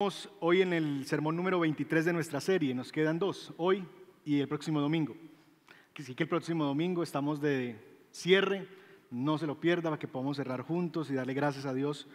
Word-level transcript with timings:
Estamos 0.00 0.30
hoy 0.38 0.62
en 0.62 0.72
el 0.72 1.06
sermón 1.06 1.34
número 1.34 1.58
23 1.58 2.04
de 2.04 2.12
nuestra 2.12 2.40
serie, 2.40 2.72
nos 2.72 2.92
quedan 2.92 3.18
dos, 3.18 3.52
hoy 3.56 3.84
y 4.24 4.38
el 4.38 4.46
próximo 4.46 4.80
domingo. 4.80 5.16
Así 5.98 6.14
que 6.14 6.22
el 6.22 6.28
próximo 6.28 6.64
domingo 6.66 7.02
estamos 7.02 7.40
de 7.40 7.74
cierre, 8.12 8.68
no 9.10 9.38
se 9.38 9.48
lo 9.48 9.58
pierda 9.58 9.90
para 9.90 9.98
que 9.98 10.06
podamos 10.06 10.36
cerrar 10.36 10.60
juntos 10.60 11.10
y 11.10 11.14
darle 11.14 11.34
gracias 11.34 11.66
a 11.66 11.74
Dios 11.74 12.06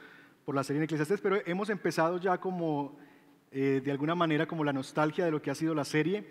por 0.45 0.55
la 0.55 0.63
serie 0.63 0.77
en 0.77 0.85
Eclesiastes, 0.85 1.19
pero 1.19 1.41
hemos 1.45 1.69
empezado 1.69 2.21
ya 2.21 2.37
como, 2.37 2.97
eh, 3.51 3.81
de 3.83 3.91
alguna 3.91 4.15
manera, 4.15 4.47
como 4.47 4.63
la 4.63 4.71
nostalgia 4.71 5.25
de 5.25 5.31
lo 5.31 5.41
que 5.41 5.51
ha 5.51 5.55
sido 5.55 5.75
la 5.75 5.83
serie 5.83 6.25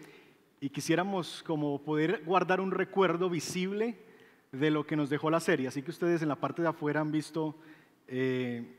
y 0.58 0.70
quisiéramos 0.70 1.42
como 1.42 1.82
poder 1.82 2.22
guardar 2.24 2.62
un 2.62 2.70
recuerdo 2.70 3.28
visible 3.28 3.98
de 4.52 4.70
lo 4.70 4.86
que 4.86 4.96
nos 4.96 5.10
dejó 5.10 5.28
la 5.28 5.40
serie. 5.40 5.68
Así 5.68 5.82
que 5.82 5.90
ustedes 5.90 6.22
en 6.22 6.28
la 6.28 6.36
parte 6.36 6.62
de 6.62 6.68
afuera 6.68 7.02
han 7.02 7.12
visto... 7.12 7.54
Eh, 8.08 8.78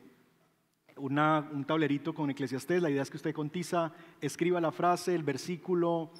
un 0.96 1.64
tablerito 1.66 2.14
con 2.14 2.30
Eclesiastés. 2.30 2.82
La 2.82 2.90
idea 2.90 3.02
es 3.02 3.10
que 3.10 3.16
usted 3.16 3.34
con 3.34 3.50
tiza 3.50 3.92
escriba 4.20 4.60
la 4.60 4.72
frase, 4.72 5.14
el 5.14 5.22
versículo, 5.22 6.10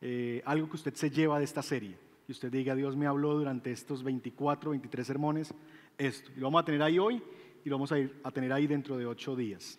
eh, 0.00 0.42
algo 0.44 0.68
que 0.68 0.76
usted 0.76 0.94
se 0.94 1.10
lleva 1.10 1.38
de 1.38 1.44
esta 1.44 1.62
serie. 1.62 1.96
Y 2.26 2.32
usted 2.32 2.50
diga, 2.50 2.74
Dios 2.74 2.96
me 2.96 3.06
habló 3.06 3.34
durante 3.34 3.70
estos 3.70 4.02
24, 4.02 4.70
23 4.70 5.06
sermones, 5.06 5.54
esto. 5.98 6.30
Y 6.36 6.40
lo 6.40 6.46
vamos 6.46 6.62
a 6.62 6.64
tener 6.64 6.82
ahí 6.82 6.98
hoy 6.98 7.22
y 7.64 7.68
lo 7.68 7.76
vamos 7.76 7.92
a, 7.92 7.98
ir 7.98 8.18
a 8.22 8.30
tener 8.30 8.52
ahí 8.52 8.66
dentro 8.66 8.96
de 8.96 9.06
ocho 9.06 9.36
días. 9.36 9.78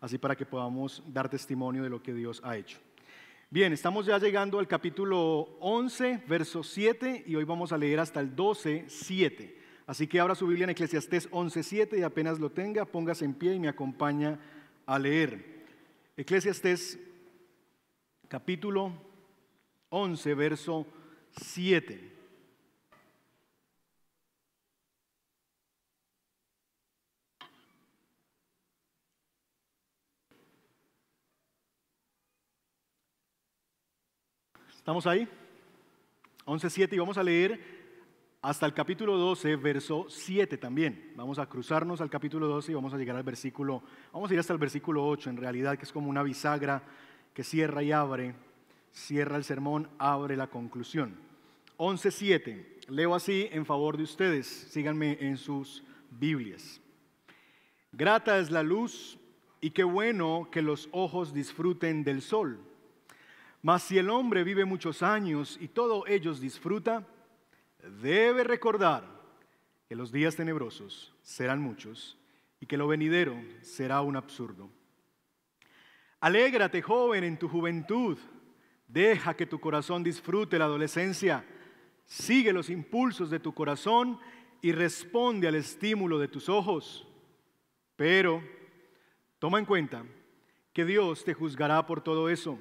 Así 0.00 0.18
para 0.18 0.36
que 0.36 0.44
podamos 0.44 1.02
dar 1.06 1.28
testimonio 1.28 1.82
de 1.82 1.90
lo 1.90 2.02
que 2.02 2.12
Dios 2.12 2.40
ha 2.44 2.56
hecho. 2.56 2.78
Bien, 3.48 3.72
estamos 3.72 4.06
ya 4.06 4.18
llegando 4.18 4.58
al 4.58 4.66
capítulo 4.66 5.56
11, 5.60 6.24
verso 6.26 6.64
7, 6.64 7.24
y 7.26 7.36
hoy 7.36 7.44
vamos 7.44 7.72
a 7.72 7.78
leer 7.78 8.00
hasta 8.00 8.20
el 8.20 8.34
12, 8.34 8.86
7. 8.88 9.63
Así 9.86 10.06
que 10.06 10.18
abra 10.18 10.34
su 10.34 10.46
Biblia 10.46 10.64
en 10.64 10.70
Eclesiastés 10.70 11.30
11.7 11.30 11.98
y 11.98 12.02
apenas 12.02 12.38
lo 12.38 12.50
tenga, 12.50 12.86
póngase 12.86 13.26
en 13.26 13.34
pie 13.34 13.54
y 13.54 13.60
me 13.60 13.68
acompaña 13.68 14.38
a 14.86 14.98
leer. 14.98 15.66
Eclesiastés 16.16 16.98
capítulo 18.28 18.92
11, 19.90 20.34
verso 20.34 20.86
7. 21.32 22.12
¿Estamos 34.74 35.06
ahí? 35.06 35.28
11.7 36.46 36.92
y 36.92 36.98
vamos 36.98 37.18
a 37.18 37.22
leer 37.22 37.73
hasta 38.44 38.66
el 38.66 38.74
capítulo 38.74 39.16
12, 39.16 39.56
verso 39.56 40.04
7 40.06 40.58
también. 40.58 41.12
Vamos 41.16 41.38
a 41.38 41.46
cruzarnos 41.46 42.02
al 42.02 42.10
capítulo 42.10 42.46
12 42.46 42.72
y 42.72 42.74
vamos 42.74 42.92
a 42.92 42.98
llegar 42.98 43.16
al 43.16 43.22
versículo, 43.22 43.82
vamos 44.12 44.30
a 44.30 44.34
ir 44.34 44.40
hasta 44.40 44.52
el 44.52 44.58
versículo 44.58 45.06
8 45.06 45.30
en 45.30 45.38
realidad, 45.38 45.78
que 45.78 45.84
es 45.86 45.92
como 45.92 46.10
una 46.10 46.22
bisagra 46.22 46.82
que 47.32 47.42
cierra 47.42 47.82
y 47.82 47.90
abre, 47.90 48.34
cierra 48.92 49.38
el 49.38 49.44
sermón, 49.44 49.88
abre 49.96 50.36
la 50.36 50.48
conclusión. 50.48 51.16
7. 51.96 52.80
leo 52.88 53.14
así 53.14 53.48
en 53.50 53.64
favor 53.64 53.96
de 53.96 54.02
ustedes, 54.02 54.46
síganme 54.46 55.16
en 55.22 55.38
sus 55.38 55.82
Biblias. 56.10 56.82
Grata 57.92 58.38
es 58.38 58.50
la 58.50 58.62
luz 58.62 59.18
y 59.62 59.70
qué 59.70 59.84
bueno 59.84 60.48
que 60.52 60.60
los 60.60 60.90
ojos 60.92 61.32
disfruten 61.32 62.04
del 62.04 62.20
sol. 62.20 62.60
Mas 63.62 63.84
si 63.84 63.96
el 63.96 64.10
hombre 64.10 64.44
vive 64.44 64.66
muchos 64.66 65.02
años 65.02 65.56
y 65.62 65.68
todo 65.68 66.06
ellos 66.06 66.42
disfruta, 66.42 67.06
debe 68.00 68.44
recordar 68.44 69.04
que 69.88 69.96
los 69.96 70.12
días 70.12 70.36
tenebrosos 70.36 71.14
serán 71.22 71.60
muchos 71.60 72.18
y 72.60 72.66
que 72.66 72.76
lo 72.76 72.88
venidero 72.88 73.36
será 73.62 74.00
un 74.00 74.16
absurdo. 74.16 74.70
Alégrate, 76.20 76.80
joven, 76.80 77.24
en 77.24 77.38
tu 77.38 77.48
juventud. 77.48 78.18
Deja 78.88 79.34
que 79.34 79.46
tu 79.46 79.60
corazón 79.60 80.02
disfrute 80.02 80.58
la 80.58 80.64
adolescencia. 80.64 81.44
Sigue 82.06 82.52
los 82.52 82.70
impulsos 82.70 83.30
de 83.30 83.40
tu 83.40 83.52
corazón 83.52 84.18
y 84.62 84.72
responde 84.72 85.48
al 85.48 85.54
estímulo 85.54 86.18
de 86.18 86.28
tus 86.28 86.48
ojos. 86.48 87.06
Pero 87.96 88.42
toma 89.38 89.58
en 89.58 89.66
cuenta 89.66 90.04
que 90.72 90.84
Dios 90.86 91.24
te 91.24 91.34
juzgará 91.34 91.86
por 91.86 92.02
todo 92.02 92.30
eso. 92.30 92.58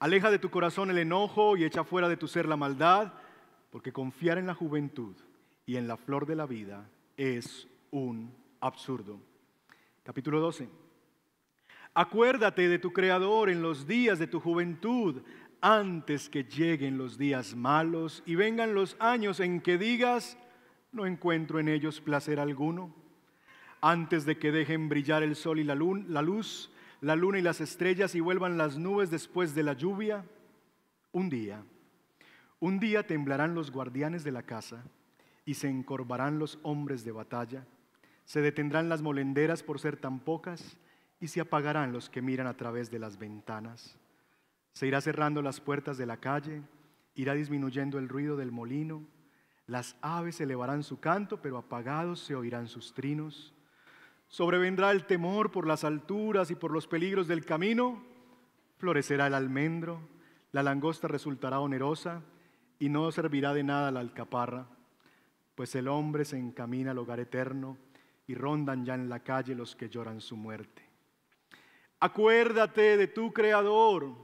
Aleja 0.00 0.30
de 0.30 0.38
tu 0.38 0.50
corazón 0.50 0.90
el 0.90 0.98
enojo 0.98 1.56
y 1.56 1.64
echa 1.64 1.84
fuera 1.84 2.08
de 2.08 2.16
tu 2.16 2.26
ser 2.26 2.48
la 2.48 2.56
maldad 2.56 3.12
porque 3.70 3.92
confiar 3.92 4.38
en 4.38 4.46
la 4.46 4.54
juventud 4.54 5.14
y 5.66 5.76
en 5.76 5.86
la 5.88 5.96
flor 5.96 6.26
de 6.26 6.36
la 6.36 6.46
vida 6.46 6.88
es 7.16 7.68
un 7.90 8.32
absurdo. 8.60 9.20
Capítulo 10.02 10.40
12. 10.40 10.68
Acuérdate 11.94 12.68
de 12.68 12.78
tu 12.78 12.92
Creador 12.92 13.50
en 13.50 13.60
los 13.60 13.86
días 13.86 14.18
de 14.18 14.26
tu 14.26 14.40
juventud, 14.40 15.22
antes 15.60 16.28
que 16.28 16.44
lleguen 16.44 16.96
los 16.96 17.18
días 17.18 17.56
malos 17.56 18.22
y 18.24 18.36
vengan 18.36 18.74
los 18.74 18.96
años 19.00 19.40
en 19.40 19.60
que 19.60 19.76
digas, 19.76 20.38
no 20.92 21.06
encuentro 21.06 21.58
en 21.58 21.68
ellos 21.68 22.00
placer 22.00 22.40
alguno. 22.40 22.94
Antes 23.80 24.24
de 24.24 24.38
que 24.38 24.52
dejen 24.52 24.88
brillar 24.88 25.22
el 25.22 25.36
sol 25.36 25.58
y 25.58 25.64
la 25.64 25.74
luz, 25.74 26.70
la 27.00 27.16
luna 27.16 27.38
y 27.38 27.42
las 27.42 27.60
estrellas 27.60 28.14
y 28.14 28.20
vuelvan 28.20 28.58
las 28.58 28.78
nubes 28.78 29.10
después 29.10 29.54
de 29.54 29.62
la 29.62 29.74
lluvia, 29.74 30.24
un 31.12 31.28
día 31.28 31.62
un 32.60 32.80
día 32.80 33.06
temblarán 33.06 33.54
los 33.54 33.70
guardianes 33.70 34.24
de 34.24 34.32
la 34.32 34.42
casa 34.42 34.82
y 35.44 35.54
se 35.54 35.68
encorvarán 35.68 36.38
los 36.38 36.58
hombres 36.62 37.04
de 37.04 37.12
batalla. 37.12 37.64
Se 38.24 38.40
detendrán 38.40 38.88
las 38.88 39.00
molenderas 39.00 39.62
por 39.62 39.78
ser 39.78 39.96
tan 39.96 40.20
pocas 40.20 40.76
y 41.20 41.28
se 41.28 41.40
apagarán 41.40 41.92
los 41.92 42.10
que 42.10 42.20
miran 42.20 42.46
a 42.46 42.56
través 42.56 42.90
de 42.90 42.98
las 42.98 43.18
ventanas. 43.18 43.96
Se 44.72 44.86
irá 44.86 45.00
cerrando 45.00 45.40
las 45.40 45.60
puertas 45.60 45.98
de 45.98 46.06
la 46.06 46.18
calle, 46.18 46.62
irá 47.14 47.34
disminuyendo 47.34 47.98
el 47.98 48.08
ruido 48.08 48.36
del 48.36 48.52
molino. 48.52 49.02
Las 49.66 49.96
aves 50.02 50.40
elevarán 50.40 50.82
su 50.82 50.98
canto, 51.00 51.40
pero 51.40 51.58
apagados 51.58 52.20
se 52.20 52.34
oirán 52.34 52.68
sus 52.68 52.92
trinos. 52.92 53.54
Sobrevendrá 54.28 54.90
el 54.90 55.06
temor 55.06 55.50
por 55.50 55.66
las 55.66 55.84
alturas 55.84 56.50
y 56.50 56.54
por 56.54 56.70
los 56.70 56.86
peligros 56.86 57.28
del 57.28 57.44
camino. 57.44 58.02
Florecerá 58.78 59.28
el 59.28 59.34
almendro, 59.34 60.00
la 60.52 60.62
langosta 60.62 61.08
resultará 61.08 61.60
onerosa 61.60 62.22
y 62.78 62.88
no 62.88 63.10
servirá 63.10 63.54
de 63.54 63.64
nada 63.64 63.90
la 63.90 64.00
alcaparra, 64.00 64.66
pues 65.54 65.74
el 65.74 65.88
hombre 65.88 66.24
se 66.24 66.38
encamina 66.38 66.92
al 66.92 66.98
hogar 66.98 67.20
eterno 67.20 67.76
y 68.26 68.34
rondan 68.34 68.84
ya 68.84 68.94
en 68.94 69.08
la 69.08 69.20
calle 69.20 69.54
los 69.54 69.74
que 69.74 69.88
lloran 69.88 70.20
su 70.20 70.36
muerte. 70.36 70.82
Acuérdate 72.00 72.96
de 72.96 73.08
tu 73.08 73.32
Creador 73.32 74.14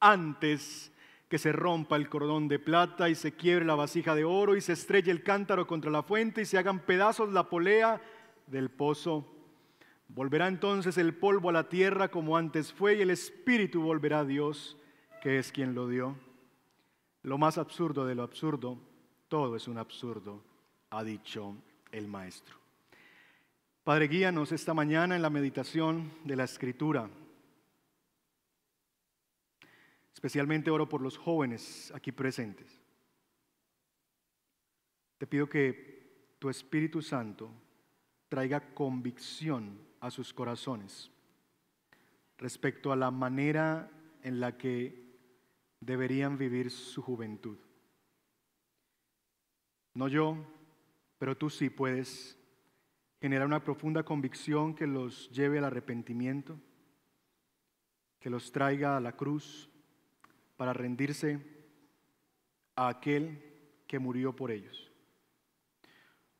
antes 0.00 0.90
que 1.28 1.38
se 1.38 1.52
rompa 1.52 1.96
el 1.96 2.08
cordón 2.08 2.48
de 2.48 2.58
plata 2.58 3.08
y 3.08 3.14
se 3.14 3.32
quiebre 3.32 3.64
la 3.64 3.74
vasija 3.74 4.14
de 4.14 4.24
oro 4.24 4.56
y 4.56 4.60
se 4.60 4.72
estrelle 4.72 5.10
el 5.10 5.22
cántaro 5.22 5.66
contra 5.66 5.90
la 5.90 6.02
fuente 6.02 6.42
y 6.42 6.44
se 6.46 6.58
hagan 6.58 6.80
pedazos 6.80 7.32
la 7.32 7.48
polea 7.50 8.00
del 8.46 8.70
pozo. 8.70 9.30
Volverá 10.08 10.48
entonces 10.48 10.96
el 10.96 11.14
polvo 11.14 11.50
a 11.50 11.52
la 11.52 11.68
tierra 11.68 12.08
como 12.08 12.36
antes 12.36 12.72
fue 12.72 12.94
y 12.94 13.02
el 13.02 13.10
espíritu 13.10 13.82
volverá 13.82 14.20
a 14.20 14.24
Dios, 14.24 14.78
que 15.22 15.38
es 15.38 15.50
quien 15.50 15.74
lo 15.74 15.88
dio. 15.88 16.16
Lo 17.24 17.38
más 17.38 17.56
absurdo 17.56 18.04
de 18.04 18.14
lo 18.14 18.22
absurdo, 18.22 18.78
todo 19.28 19.56
es 19.56 19.66
un 19.66 19.78
absurdo, 19.78 20.44
ha 20.90 21.02
dicho 21.02 21.56
el 21.90 22.06
maestro. 22.06 22.54
Padre, 23.82 24.08
guíanos 24.08 24.52
esta 24.52 24.74
mañana 24.74 25.16
en 25.16 25.22
la 25.22 25.30
meditación 25.30 26.12
de 26.24 26.36
la 26.36 26.44
escritura. 26.44 27.08
Especialmente 30.12 30.70
oro 30.70 30.86
por 30.86 31.00
los 31.00 31.16
jóvenes 31.16 31.90
aquí 31.94 32.12
presentes. 32.12 32.78
Te 35.16 35.26
pido 35.26 35.48
que 35.48 36.36
tu 36.38 36.50
Espíritu 36.50 37.00
Santo 37.00 37.50
traiga 38.28 38.74
convicción 38.74 39.78
a 40.00 40.10
sus 40.10 40.34
corazones 40.34 41.10
respecto 42.36 42.92
a 42.92 42.96
la 42.96 43.10
manera 43.10 43.90
en 44.22 44.40
la 44.40 44.58
que 44.58 45.03
deberían 45.84 46.38
vivir 46.38 46.70
su 46.70 47.02
juventud. 47.02 47.58
No 49.94 50.08
yo, 50.08 50.36
pero 51.18 51.36
tú 51.36 51.50
sí 51.50 51.70
puedes 51.70 52.38
generar 53.20 53.46
una 53.46 53.62
profunda 53.62 54.02
convicción 54.02 54.74
que 54.74 54.86
los 54.86 55.30
lleve 55.30 55.58
al 55.58 55.64
arrepentimiento, 55.64 56.58
que 58.18 58.30
los 58.30 58.50
traiga 58.50 58.96
a 58.96 59.00
la 59.00 59.12
cruz 59.12 59.70
para 60.56 60.72
rendirse 60.72 61.40
a 62.76 62.88
aquel 62.88 63.42
que 63.86 63.98
murió 63.98 64.34
por 64.34 64.50
ellos. 64.50 64.90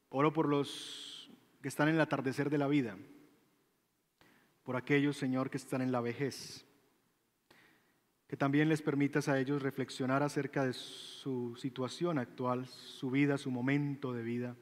Oro 0.09 0.33
por 0.33 0.49
los 0.49 1.31
que 1.61 1.69
están 1.69 1.89
en 1.89 1.95
el 1.97 2.01
atardecer 2.01 2.51
de 2.51 2.59
la 2.59 2.69
vida, 2.69 2.97
por 4.63 4.77
aquellos, 4.77 5.17
Señor, 5.17 5.51
que 5.51 5.59
están 5.59 5.83
en 5.83 5.93
la 5.93 6.01
vejez 6.01 6.64
que 8.35 8.39
también 8.39 8.69
les 8.69 8.83
permitas 8.83 9.29
a 9.29 9.39
ellos 9.39 9.63
reflexionar 9.63 10.25
acerca 10.25 10.65
de 10.65 10.73
su 10.73 11.55
situación 11.55 12.19
actual, 12.19 12.67
su 12.67 13.09
vida, 13.09 13.39
su 13.39 13.49
momento 13.53 14.13
de 14.13 14.25
vida, 14.25 14.57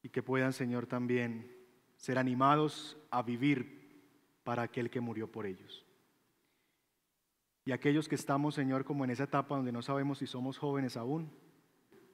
y 0.00 0.10
que 0.10 0.22
puedan, 0.22 0.52
Señor, 0.52 0.86
también 0.86 1.52
ser 1.96 2.18
animados 2.18 2.96
a 3.10 3.22
vivir 3.22 4.00
para 4.44 4.62
aquel 4.62 4.90
que 4.90 5.00
murió 5.00 5.26
por 5.28 5.44
ellos. 5.44 5.84
Y 7.64 7.72
aquellos 7.72 8.08
que 8.08 8.14
estamos, 8.14 8.54
Señor, 8.54 8.84
como 8.84 9.02
en 9.02 9.10
esa 9.10 9.24
etapa 9.24 9.56
donde 9.56 9.72
no 9.72 9.82
sabemos 9.82 10.18
si 10.18 10.28
somos 10.28 10.56
jóvenes 10.56 10.96
aún 10.96 11.32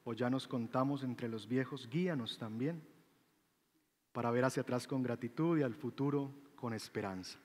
o 0.02 0.14
ya 0.14 0.30
nos 0.30 0.48
contamos 0.48 1.02
entre 1.02 1.28
los 1.28 1.46
viejos, 1.46 1.90
guíanos 1.90 2.38
también 2.38 2.82
para 4.12 4.30
ver 4.30 4.46
hacia 4.46 4.62
atrás 4.62 4.86
con 4.86 5.02
gratitud 5.02 5.58
y 5.58 5.62
al 5.62 5.74
futuro 5.74 6.32
con 6.56 6.72
esperanza. 6.72 7.38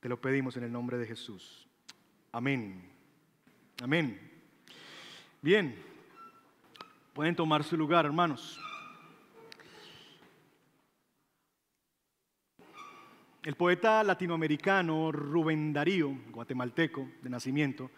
Te 0.00 0.08
lo 0.08 0.18
pedimos 0.18 0.56
en 0.56 0.64
el 0.64 0.72
nombre 0.72 0.96
de 0.96 1.04
Jesús. 1.04 1.66
Amén. 2.32 2.80
Amén. 3.82 4.20
Bien, 5.42 5.74
pueden 7.12 7.34
tomar 7.34 7.64
su 7.64 7.76
lugar, 7.76 8.04
hermanos. 8.04 8.60
El 13.42 13.56
poeta 13.56 14.04
latinoamericano 14.04 15.10
Rubén 15.10 15.72
Darío, 15.72 16.14
guatemalteco 16.30 17.08
de 17.22 17.30
nacimiento, 17.30 17.90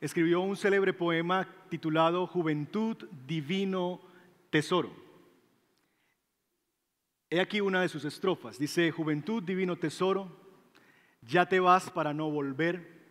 escribió 0.00 0.42
un 0.42 0.56
célebre 0.56 0.92
poema 0.92 1.48
titulado 1.68 2.26
Juventud, 2.26 2.96
Divino, 3.26 4.00
Tesoro. 4.50 4.92
He 7.30 7.40
aquí 7.40 7.60
una 7.60 7.80
de 7.80 7.88
sus 7.88 8.04
estrofas. 8.04 8.58
Dice, 8.58 8.92
Juventud, 8.92 9.42
Divino 9.42 9.76
Tesoro, 9.76 10.28
ya 11.22 11.48
te 11.48 11.58
vas 11.58 11.90
para 11.90 12.12
no 12.12 12.30
volver. 12.30 13.01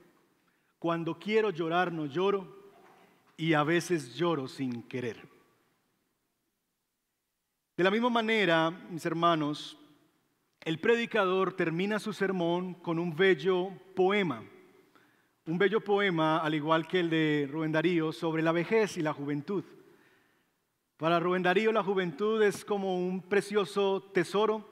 Cuando 0.81 1.19
quiero 1.19 1.51
llorar 1.51 1.93
no 1.93 2.07
lloro 2.07 2.47
y 3.37 3.53
a 3.53 3.63
veces 3.63 4.15
lloro 4.15 4.47
sin 4.47 4.81
querer. 4.81 5.29
De 7.77 7.83
la 7.83 7.91
misma 7.91 8.09
manera, 8.09 8.71
mis 8.89 9.05
hermanos, 9.05 9.77
el 10.61 10.79
predicador 10.79 11.53
termina 11.53 11.99
su 11.99 12.13
sermón 12.13 12.73
con 12.73 12.97
un 12.97 13.15
bello 13.15 13.69
poema, 13.95 14.43
un 15.45 15.59
bello 15.59 15.81
poema, 15.81 16.39
al 16.39 16.55
igual 16.55 16.87
que 16.87 17.01
el 17.01 17.11
de 17.11 17.47
Rubén 17.51 17.73
Darío, 17.73 18.11
sobre 18.11 18.41
la 18.41 18.51
vejez 18.51 18.97
y 18.97 19.03
la 19.03 19.13
juventud. 19.13 19.63
Para 20.97 21.19
Rubén 21.19 21.43
Darío 21.43 21.71
la 21.71 21.83
juventud 21.83 22.41
es 22.41 22.65
como 22.65 22.97
un 22.97 23.21
precioso 23.21 24.01
tesoro 24.15 24.67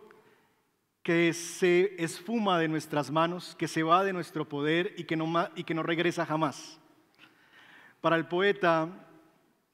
que 1.03 1.33
se 1.33 1.95
esfuma 2.03 2.59
de 2.59 2.67
nuestras 2.67 3.11
manos, 3.11 3.55
que 3.55 3.67
se 3.67 3.83
va 3.83 4.03
de 4.03 4.13
nuestro 4.13 4.47
poder 4.47 4.93
y 4.97 5.05
que 5.05 5.15
no, 5.15 5.49
y 5.55 5.63
que 5.63 5.73
no 5.73 5.83
regresa 5.83 6.25
jamás. 6.25 6.79
Para 8.01 8.15
el 8.15 8.27
poeta 8.27 8.89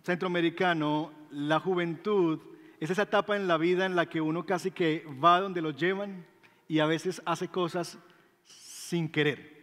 centroamericano, 0.04 1.12
la 1.32 1.60
juventud 1.60 2.40
es 2.80 2.90
esa 2.90 3.04
etapa 3.04 3.36
en 3.36 3.48
la 3.48 3.58
vida 3.58 3.86
en 3.86 3.96
la 3.96 4.08
que 4.08 4.22
uno 4.22 4.46
casi 4.46 4.72
que 4.72 5.06
va 5.24 5.40
donde 5.40 5.62
lo 5.62 5.72
llevan 5.72 6.26
y 6.68 6.80
a 6.80 6.86
veces 6.86 7.22
hace 7.26 7.48
cosas 7.48 7.98
sin 8.46 9.10
querer. 9.10 9.56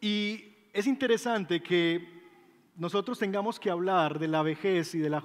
Y 0.00 0.70
es 0.72 0.86
interesante 0.86 1.62
que 1.62 2.18
nosotros 2.76 3.18
tengamos 3.18 3.58
que 3.58 3.70
hablar 3.70 4.18
de 4.18 4.28
la 4.28 4.42
vejez 4.42 4.94
y 4.94 4.98
de, 4.98 5.10
la, 5.10 5.24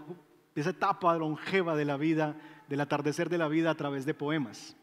de 0.55 0.61
esa 0.61 0.71
etapa 0.71 1.15
longeva 1.15 1.75
de 1.75 1.85
la 1.85 1.97
vida, 1.97 2.35
del 2.73 2.81
atardecer 2.81 3.29
de 3.29 3.37
la 3.37 3.47
vida 3.47 3.69
a 3.69 3.75
través 3.75 4.03
de 4.03 4.15
poemas. 4.15 4.75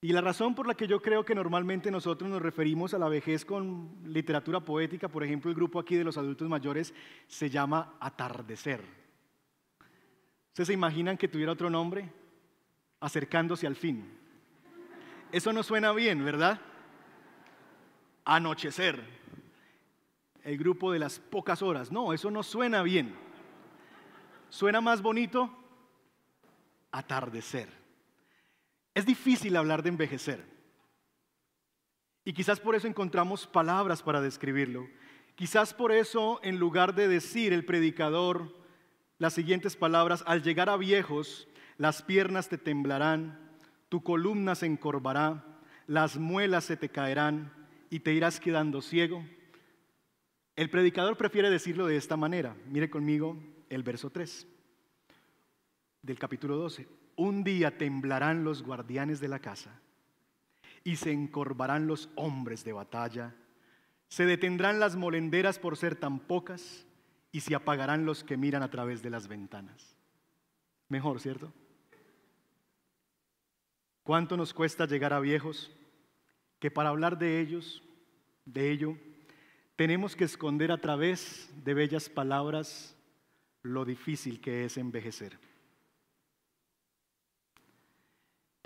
Y 0.00 0.08
la 0.12 0.20
razón 0.20 0.56
por 0.56 0.66
la 0.66 0.74
que 0.74 0.88
yo 0.88 1.00
creo 1.00 1.24
que 1.24 1.36
normalmente 1.36 1.88
nosotros 1.88 2.28
nos 2.28 2.42
referimos 2.42 2.92
a 2.94 2.98
la 2.98 3.08
vejez 3.08 3.44
con 3.44 3.96
literatura 4.02 4.58
poética, 4.58 5.06
por 5.06 5.22
ejemplo, 5.22 5.52
el 5.52 5.54
grupo 5.54 5.78
aquí 5.78 5.94
de 5.94 6.02
los 6.02 6.18
adultos 6.18 6.48
mayores 6.48 6.92
se 7.28 7.48
llama 7.48 7.94
Atardecer. 8.00 8.82
¿Ustedes 10.48 10.66
se 10.66 10.72
imaginan 10.72 11.16
que 11.16 11.28
tuviera 11.28 11.52
otro 11.52 11.70
nombre? 11.70 12.10
Acercándose 12.98 13.68
al 13.68 13.76
fin. 13.76 14.18
Eso 15.30 15.52
no 15.52 15.62
suena 15.62 15.92
bien, 15.92 16.24
¿verdad? 16.24 16.60
Anochecer. 18.24 19.00
El 20.42 20.58
grupo 20.58 20.90
de 20.90 20.98
las 20.98 21.20
pocas 21.20 21.62
horas. 21.62 21.92
No, 21.92 22.12
eso 22.12 22.32
no 22.32 22.42
suena 22.42 22.82
bien. 22.82 23.14
Suena 24.48 24.80
más 24.80 25.02
bonito 25.02 25.62
atardecer. 26.96 27.68
Es 28.94 29.04
difícil 29.04 29.56
hablar 29.56 29.82
de 29.82 29.90
envejecer. 29.90 30.42
Y 32.24 32.32
quizás 32.32 32.58
por 32.58 32.74
eso 32.74 32.88
encontramos 32.88 33.46
palabras 33.46 34.02
para 34.02 34.20
describirlo. 34.20 34.88
Quizás 35.34 35.74
por 35.74 35.92
eso, 35.92 36.40
en 36.42 36.58
lugar 36.58 36.94
de 36.94 37.06
decir 37.06 37.52
el 37.52 37.64
predicador 37.64 38.54
las 39.18 39.34
siguientes 39.34 39.76
palabras, 39.76 40.24
al 40.26 40.42
llegar 40.42 40.68
a 40.68 40.76
viejos, 40.76 41.48
las 41.78 42.02
piernas 42.02 42.48
te 42.48 42.58
temblarán, 42.58 43.38
tu 43.88 44.02
columna 44.02 44.54
se 44.54 44.66
encorvará, 44.66 45.44
las 45.86 46.16
muelas 46.16 46.64
se 46.64 46.76
te 46.76 46.88
caerán 46.88 47.52
y 47.90 48.00
te 48.00 48.12
irás 48.12 48.40
quedando 48.40 48.82
ciego. 48.82 49.24
El 50.54 50.70
predicador 50.70 51.16
prefiere 51.16 51.50
decirlo 51.50 51.86
de 51.86 51.96
esta 51.96 52.16
manera. 52.16 52.56
Mire 52.66 52.90
conmigo 52.90 53.38
el 53.68 53.82
verso 53.82 54.10
3 54.10 54.46
del 56.06 56.18
capítulo 56.20 56.56
12. 56.56 56.86
Un 57.16 57.42
día 57.42 57.76
temblarán 57.76 58.44
los 58.44 58.62
guardianes 58.62 59.20
de 59.20 59.28
la 59.28 59.40
casa 59.40 59.80
y 60.84 60.96
se 60.96 61.10
encorvarán 61.10 61.88
los 61.88 62.08
hombres 62.14 62.64
de 62.64 62.72
batalla. 62.72 63.34
Se 64.08 64.24
detendrán 64.24 64.78
las 64.78 64.94
molenderas 64.94 65.58
por 65.58 65.76
ser 65.76 65.96
tan 65.96 66.20
pocas 66.20 66.86
y 67.32 67.40
se 67.40 67.56
apagarán 67.56 68.06
los 68.06 68.22
que 68.22 68.36
miran 68.36 68.62
a 68.62 68.70
través 68.70 69.02
de 69.02 69.10
las 69.10 69.26
ventanas. 69.26 69.96
Mejor, 70.88 71.20
¿cierto? 71.20 71.52
¿Cuánto 74.04 74.36
nos 74.36 74.54
cuesta 74.54 74.86
llegar 74.86 75.12
a 75.12 75.18
viejos 75.18 75.72
que 76.60 76.70
para 76.70 76.90
hablar 76.90 77.18
de 77.18 77.40
ellos, 77.40 77.82
de 78.44 78.70
ello, 78.70 78.96
tenemos 79.74 80.14
que 80.14 80.24
esconder 80.24 80.70
a 80.70 80.80
través 80.80 81.50
de 81.64 81.74
bellas 81.74 82.08
palabras 82.08 82.96
lo 83.62 83.84
difícil 83.84 84.40
que 84.40 84.64
es 84.64 84.76
envejecer? 84.76 85.36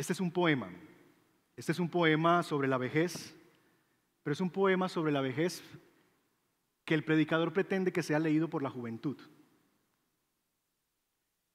Este 0.01 0.15
es 0.15 0.21
un 0.21 0.31
poema. 0.31 0.71
Este 1.57 1.73
es 1.73 1.79
un 1.79 1.91
poema 1.91 2.43
sobre 2.43 2.69
la 2.69 2.79
vejez, 2.79 3.37
pero 4.23 4.33
es 4.33 4.41
un 4.41 4.49
poema 4.49 4.89
sobre 4.89 5.13
la 5.13 5.21
vejez 5.21 5.63
que 6.87 6.95
el 6.95 7.05
predicador 7.05 7.53
pretende 7.53 7.93
que 7.93 8.03
sea 8.03 8.19
leído 8.19 8.49
por 8.49 8.63
la 8.63 8.71
juventud. 8.71 9.19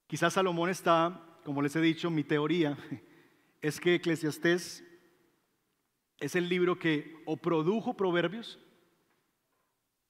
Quizás 0.05 0.33
Salomón 0.33 0.69
está, 0.69 1.39
como 1.43 1.63
les 1.63 1.75
he 1.75 1.81
dicho, 1.81 2.11
mi 2.11 2.23
teoría 2.23 2.77
es 3.63 3.79
que 3.79 3.95
Eclesiastés 3.95 4.83
es 6.19 6.35
el 6.35 6.47
libro 6.47 6.77
que 6.77 7.15
o 7.25 7.37
produjo 7.37 7.97
proverbios, 7.97 8.59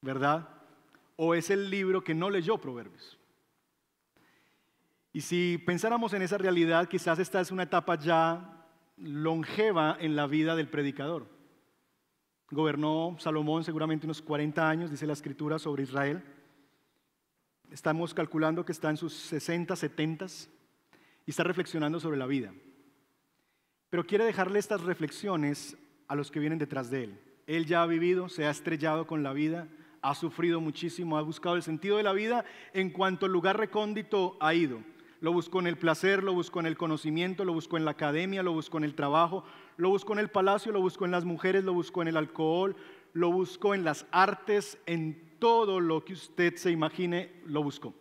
¿verdad? 0.02 0.46
O 1.16 1.34
es 1.34 1.48
el 1.48 1.70
libro 1.70 2.04
que 2.04 2.14
no 2.14 2.28
leyó 2.28 2.58
proverbios. 2.58 3.18
Y 5.16 5.22
si 5.22 5.56
pensáramos 5.56 6.12
en 6.12 6.20
esa 6.20 6.36
realidad, 6.36 6.88
quizás 6.88 7.18
esta 7.18 7.40
es 7.40 7.50
una 7.50 7.62
etapa 7.62 7.98
ya 7.98 8.66
longeva 8.98 9.96
en 9.98 10.14
la 10.14 10.26
vida 10.26 10.54
del 10.54 10.68
predicador. 10.68 11.26
Gobernó 12.50 13.16
Salomón 13.18 13.64
seguramente 13.64 14.04
unos 14.04 14.20
40 14.20 14.68
años, 14.68 14.90
dice 14.90 15.06
la 15.06 15.14
escritura, 15.14 15.58
sobre 15.58 15.84
Israel. 15.84 16.22
Estamos 17.70 18.12
calculando 18.12 18.66
que 18.66 18.72
está 18.72 18.90
en 18.90 18.98
sus 18.98 19.14
60, 19.14 19.74
70 19.74 20.26
y 21.24 21.30
está 21.30 21.44
reflexionando 21.44 21.98
sobre 21.98 22.18
la 22.18 22.26
vida. 22.26 22.52
Pero 23.88 24.04
quiere 24.04 24.26
dejarle 24.26 24.58
estas 24.58 24.82
reflexiones 24.82 25.78
a 26.08 26.14
los 26.14 26.30
que 26.30 26.40
vienen 26.40 26.58
detrás 26.58 26.90
de 26.90 27.04
él. 27.04 27.20
Él 27.46 27.64
ya 27.64 27.80
ha 27.80 27.86
vivido, 27.86 28.28
se 28.28 28.44
ha 28.44 28.50
estrellado 28.50 29.06
con 29.06 29.22
la 29.22 29.32
vida, 29.32 29.66
ha 30.02 30.14
sufrido 30.14 30.60
muchísimo, 30.60 31.16
ha 31.16 31.22
buscado 31.22 31.56
el 31.56 31.62
sentido 31.62 31.96
de 31.96 32.02
la 32.02 32.12
vida 32.12 32.44
en 32.74 32.90
cuanto 32.90 33.24
al 33.24 33.32
lugar 33.32 33.56
recóndito 33.56 34.36
ha 34.40 34.52
ido 34.52 34.82
lo 35.20 35.32
buscó 35.32 35.60
en 35.60 35.66
el 35.66 35.76
placer, 35.76 36.22
lo 36.22 36.32
buscó 36.32 36.60
en 36.60 36.66
el 36.66 36.76
conocimiento, 36.76 37.44
lo 37.44 37.52
buscó 37.52 37.76
en 37.76 37.84
la 37.84 37.92
academia, 37.92 38.42
lo 38.42 38.52
buscó 38.52 38.78
en 38.78 38.84
el 38.84 38.94
trabajo, 38.94 39.44
lo 39.76 39.88
buscó 39.88 40.12
en 40.12 40.18
el 40.18 40.28
palacio, 40.28 40.72
lo 40.72 40.80
buscó 40.80 41.04
en 41.04 41.10
las 41.10 41.24
mujeres, 41.24 41.64
lo 41.64 41.72
buscó 41.72 42.02
en 42.02 42.08
el 42.08 42.16
alcohol, 42.16 42.76
lo 43.12 43.30
buscó 43.32 43.74
en 43.74 43.84
las 43.84 44.06
artes, 44.10 44.78
en 44.86 45.36
todo 45.38 45.80
lo 45.80 46.04
que 46.04 46.12
usted 46.12 46.56
se 46.56 46.70
imagine, 46.70 47.32
lo 47.46 47.62
buscó. 47.62 47.94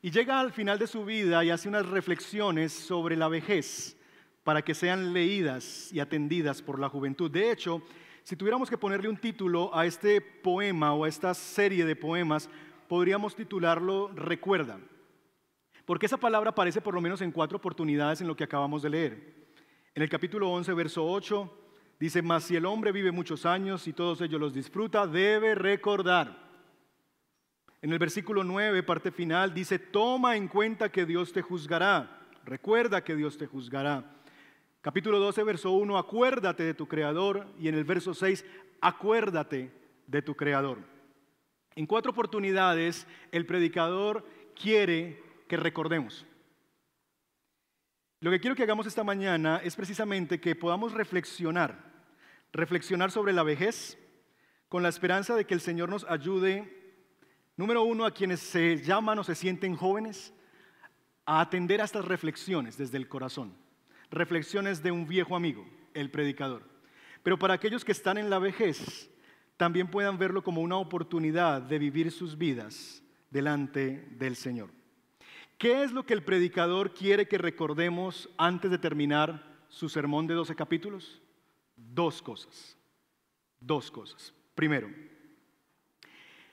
Y 0.00 0.10
llega 0.10 0.40
al 0.40 0.52
final 0.52 0.78
de 0.78 0.86
su 0.86 1.04
vida 1.04 1.44
y 1.44 1.50
hace 1.50 1.68
unas 1.68 1.86
reflexiones 1.86 2.72
sobre 2.72 3.16
la 3.16 3.28
vejez 3.28 3.96
para 4.42 4.62
que 4.62 4.74
sean 4.74 5.12
leídas 5.12 5.92
y 5.92 6.00
atendidas 6.00 6.62
por 6.62 6.80
la 6.80 6.88
juventud. 6.88 7.30
De 7.30 7.52
hecho, 7.52 7.82
si 8.24 8.36
tuviéramos 8.36 8.68
que 8.68 8.78
ponerle 8.78 9.08
un 9.08 9.16
título 9.16 9.74
a 9.74 9.86
este 9.86 10.20
poema 10.20 10.94
o 10.94 11.04
a 11.04 11.08
esta 11.08 11.34
serie 11.34 11.84
de 11.84 11.94
poemas, 11.94 12.48
podríamos 12.88 13.36
titularlo 13.36 14.10
Recuerda. 14.14 14.80
Porque 15.84 16.06
esa 16.06 16.16
palabra 16.16 16.50
aparece 16.50 16.80
por 16.80 16.94
lo 16.94 17.00
menos 17.00 17.20
en 17.20 17.32
cuatro 17.32 17.58
oportunidades 17.58 18.20
en 18.20 18.28
lo 18.28 18.36
que 18.36 18.44
acabamos 18.44 18.82
de 18.82 18.90
leer. 18.90 19.34
En 19.94 20.02
el 20.02 20.08
capítulo 20.08 20.50
11, 20.50 20.72
verso 20.74 21.04
8, 21.04 21.58
dice, 21.98 22.22
mas 22.22 22.44
si 22.44 22.56
el 22.56 22.66
hombre 22.66 22.92
vive 22.92 23.10
muchos 23.10 23.44
años 23.44 23.86
y 23.86 23.92
todos 23.92 24.20
ellos 24.20 24.40
los 24.40 24.54
disfruta, 24.54 25.06
debe 25.06 25.54
recordar. 25.54 26.50
En 27.82 27.92
el 27.92 27.98
versículo 27.98 28.44
9, 28.44 28.84
parte 28.84 29.10
final, 29.10 29.52
dice, 29.52 29.78
toma 29.78 30.36
en 30.36 30.46
cuenta 30.46 30.90
que 30.90 31.04
Dios 31.04 31.32
te 31.32 31.42
juzgará. 31.42 32.20
Recuerda 32.44 33.02
que 33.02 33.16
Dios 33.16 33.36
te 33.36 33.46
juzgará. 33.46 34.04
Capítulo 34.80 35.18
12, 35.18 35.42
verso 35.42 35.72
1, 35.72 35.98
acuérdate 35.98 36.62
de 36.62 36.74
tu 36.74 36.86
Creador. 36.86 37.46
Y 37.58 37.68
en 37.68 37.74
el 37.74 37.84
verso 37.84 38.14
6, 38.14 38.44
acuérdate 38.80 39.72
de 40.06 40.22
tu 40.22 40.36
Creador. 40.36 40.78
En 41.74 41.86
cuatro 41.86 42.12
oportunidades 42.12 43.06
el 43.30 43.46
predicador 43.46 44.26
quiere 44.54 45.22
que 45.52 45.58
recordemos. 45.58 46.24
Lo 48.20 48.30
que 48.30 48.40
quiero 48.40 48.56
que 48.56 48.62
hagamos 48.62 48.86
esta 48.86 49.04
mañana 49.04 49.60
es 49.62 49.76
precisamente 49.76 50.40
que 50.40 50.56
podamos 50.56 50.94
reflexionar, 50.94 51.92
reflexionar 52.54 53.10
sobre 53.10 53.34
la 53.34 53.42
vejez, 53.42 53.98
con 54.70 54.82
la 54.82 54.88
esperanza 54.88 55.36
de 55.36 55.44
que 55.44 55.52
el 55.52 55.60
Señor 55.60 55.90
nos 55.90 56.04
ayude, 56.04 57.04
número 57.58 57.82
uno, 57.82 58.06
a 58.06 58.14
quienes 58.14 58.40
se 58.40 58.78
llaman 58.78 59.18
o 59.18 59.24
se 59.24 59.34
sienten 59.34 59.76
jóvenes, 59.76 60.32
a 61.26 61.42
atender 61.42 61.82
a 61.82 61.84
estas 61.84 62.06
reflexiones 62.06 62.78
desde 62.78 62.96
el 62.96 63.06
corazón, 63.06 63.54
reflexiones 64.10 64.82
de 64.82 64.90
un 64.90 65.06
viejo 65.06 65.36
amigo, 65.36 65.68
el 65.92 66.10
predicador. 66.10 66.62
Pero 67.22 67.38
para 67.38 67.52
aquellos 67.52 67.84
que 67.84 67.92
están 67.92 68.16
en 68.16 68.30
la 68.30 68.38
vejez, 68.38 69.10
también 69.58 69.90
puedan 69.90 70.16
verlo 70.16 70.42
como 70.42 70.62
una 70.62 70.78
oportunidad 70.78 71.60
de 71.60 71.78
vivir 71.78 72.10
sus 72.10 72.38
vidas 72.38 73.02
delante 73.28 74.08
del 74.12 74.34
Señor. 74.34 74.70
¿Qué 75.58 75.84
es 75.84 75.92
lo 75.92 76.04
que 76.04 76.14
el 76.14 76.24
predicador 76.24 76.92
quiere 76.92 77.28
que 77.28 77.38
recordemos 77.38 78.28
antes 78.36 78.70
de 78.70 78.78
terminar 78.78 79.64
su 79.68 79.88
sermón 79.88 80.26
de 80.26 80.34
12 80.34 80.54
capítulos? 80.56 81.22
Dos 81.76 82.20
cosas. 82.20 82.76
Dos 83.60 83.90
cosas. 83.90 84.34
Primero, 84.54 84.90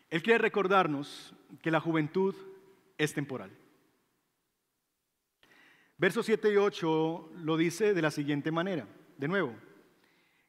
él 0.10 0.24
quiere 0.24 0.40
recordarnos 0.40 1.34
que 1.62 1.72
la 1.72 1.80
juventud 1.80 2.36
es 2.98 3.14
temporal. 3.14 3.52
Versos 5.98 6.26
7 6.26 6.54
y 6.54 6.58
8 6.58 7.32
lo 7.44 7.58
dice 7.58 7.94
de 7.94 8.02
la 8.02 8.10
siguiente 8.12 8.52
manera. 8.52 8.88
De 9.18 9.28
nuevo, 9.28 9.54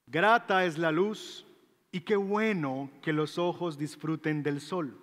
grata 0.07 0.65
es 0.65 0.79
la 0.79 0.93
luz 0.93 1.45
y 1.91 2.03
qué 2.03 2.15
bueno 2.15 2.91
que 3.03 3.13
los 3.13 3.37
ojos 3.37 3.77
disfruten 3.77 4.43
del 4.45 4.61
sol. 4.61 4.97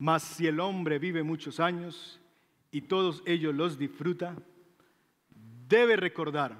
Mas 0.00 0.22
si 0.22 0.46
el 0.46 0.60
hombre 0.60 0.98
vive 0.98 1.22
muchos 1.22 1.60
años 1.60 2.18
y 2.70 2.80
todos 2.80 3.22
ellos 3.26 3.54
los 3.54 3.78
disfruta, 3.78 4.34
debe 5.68 5.94
recordar 5.94 6.56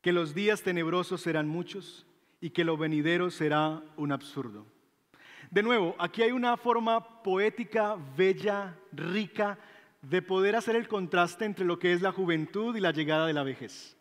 que 0.00 0.12
los 0.12 0.32
días 0.32 0.62
tenebrosos 0.62 1.20
serán 1.20 1.48
muchos 1.48 2.06
y 2.40 2.50
que 2.50 2.62
lo 2.62 2.76
venidero 2.76 3.32
será 3.32 3.82
un 3.96 4.12
absurdo. 4.12 4.64
De 5.50 5.64
nuevo, 5.64 5.96
aquí 5.98 6.22
hay 6.22 6.30
una 6.30 6.56
forma 6.56 7.20
poética, 7.24 7.96
bella, 8.16 8.78
rica, 8.92 9.58
de 10.00 10.22
poder 10.22 10.54
hacer 10.54 10.76
el 10.76 10.86
contraste 10.86 11.46
entre 11.46 11.64
lo 11.64 11.80
que 11.80 11.92
es 11.92 12.00
la 12.00 12.12
juventud 12.12 12.76
y 12.76 12.80
la 12.80 12.92
llegada 12.92 13.26
de 13.26 13.32
la 13.32 13.42
vejez. 13.42 13.96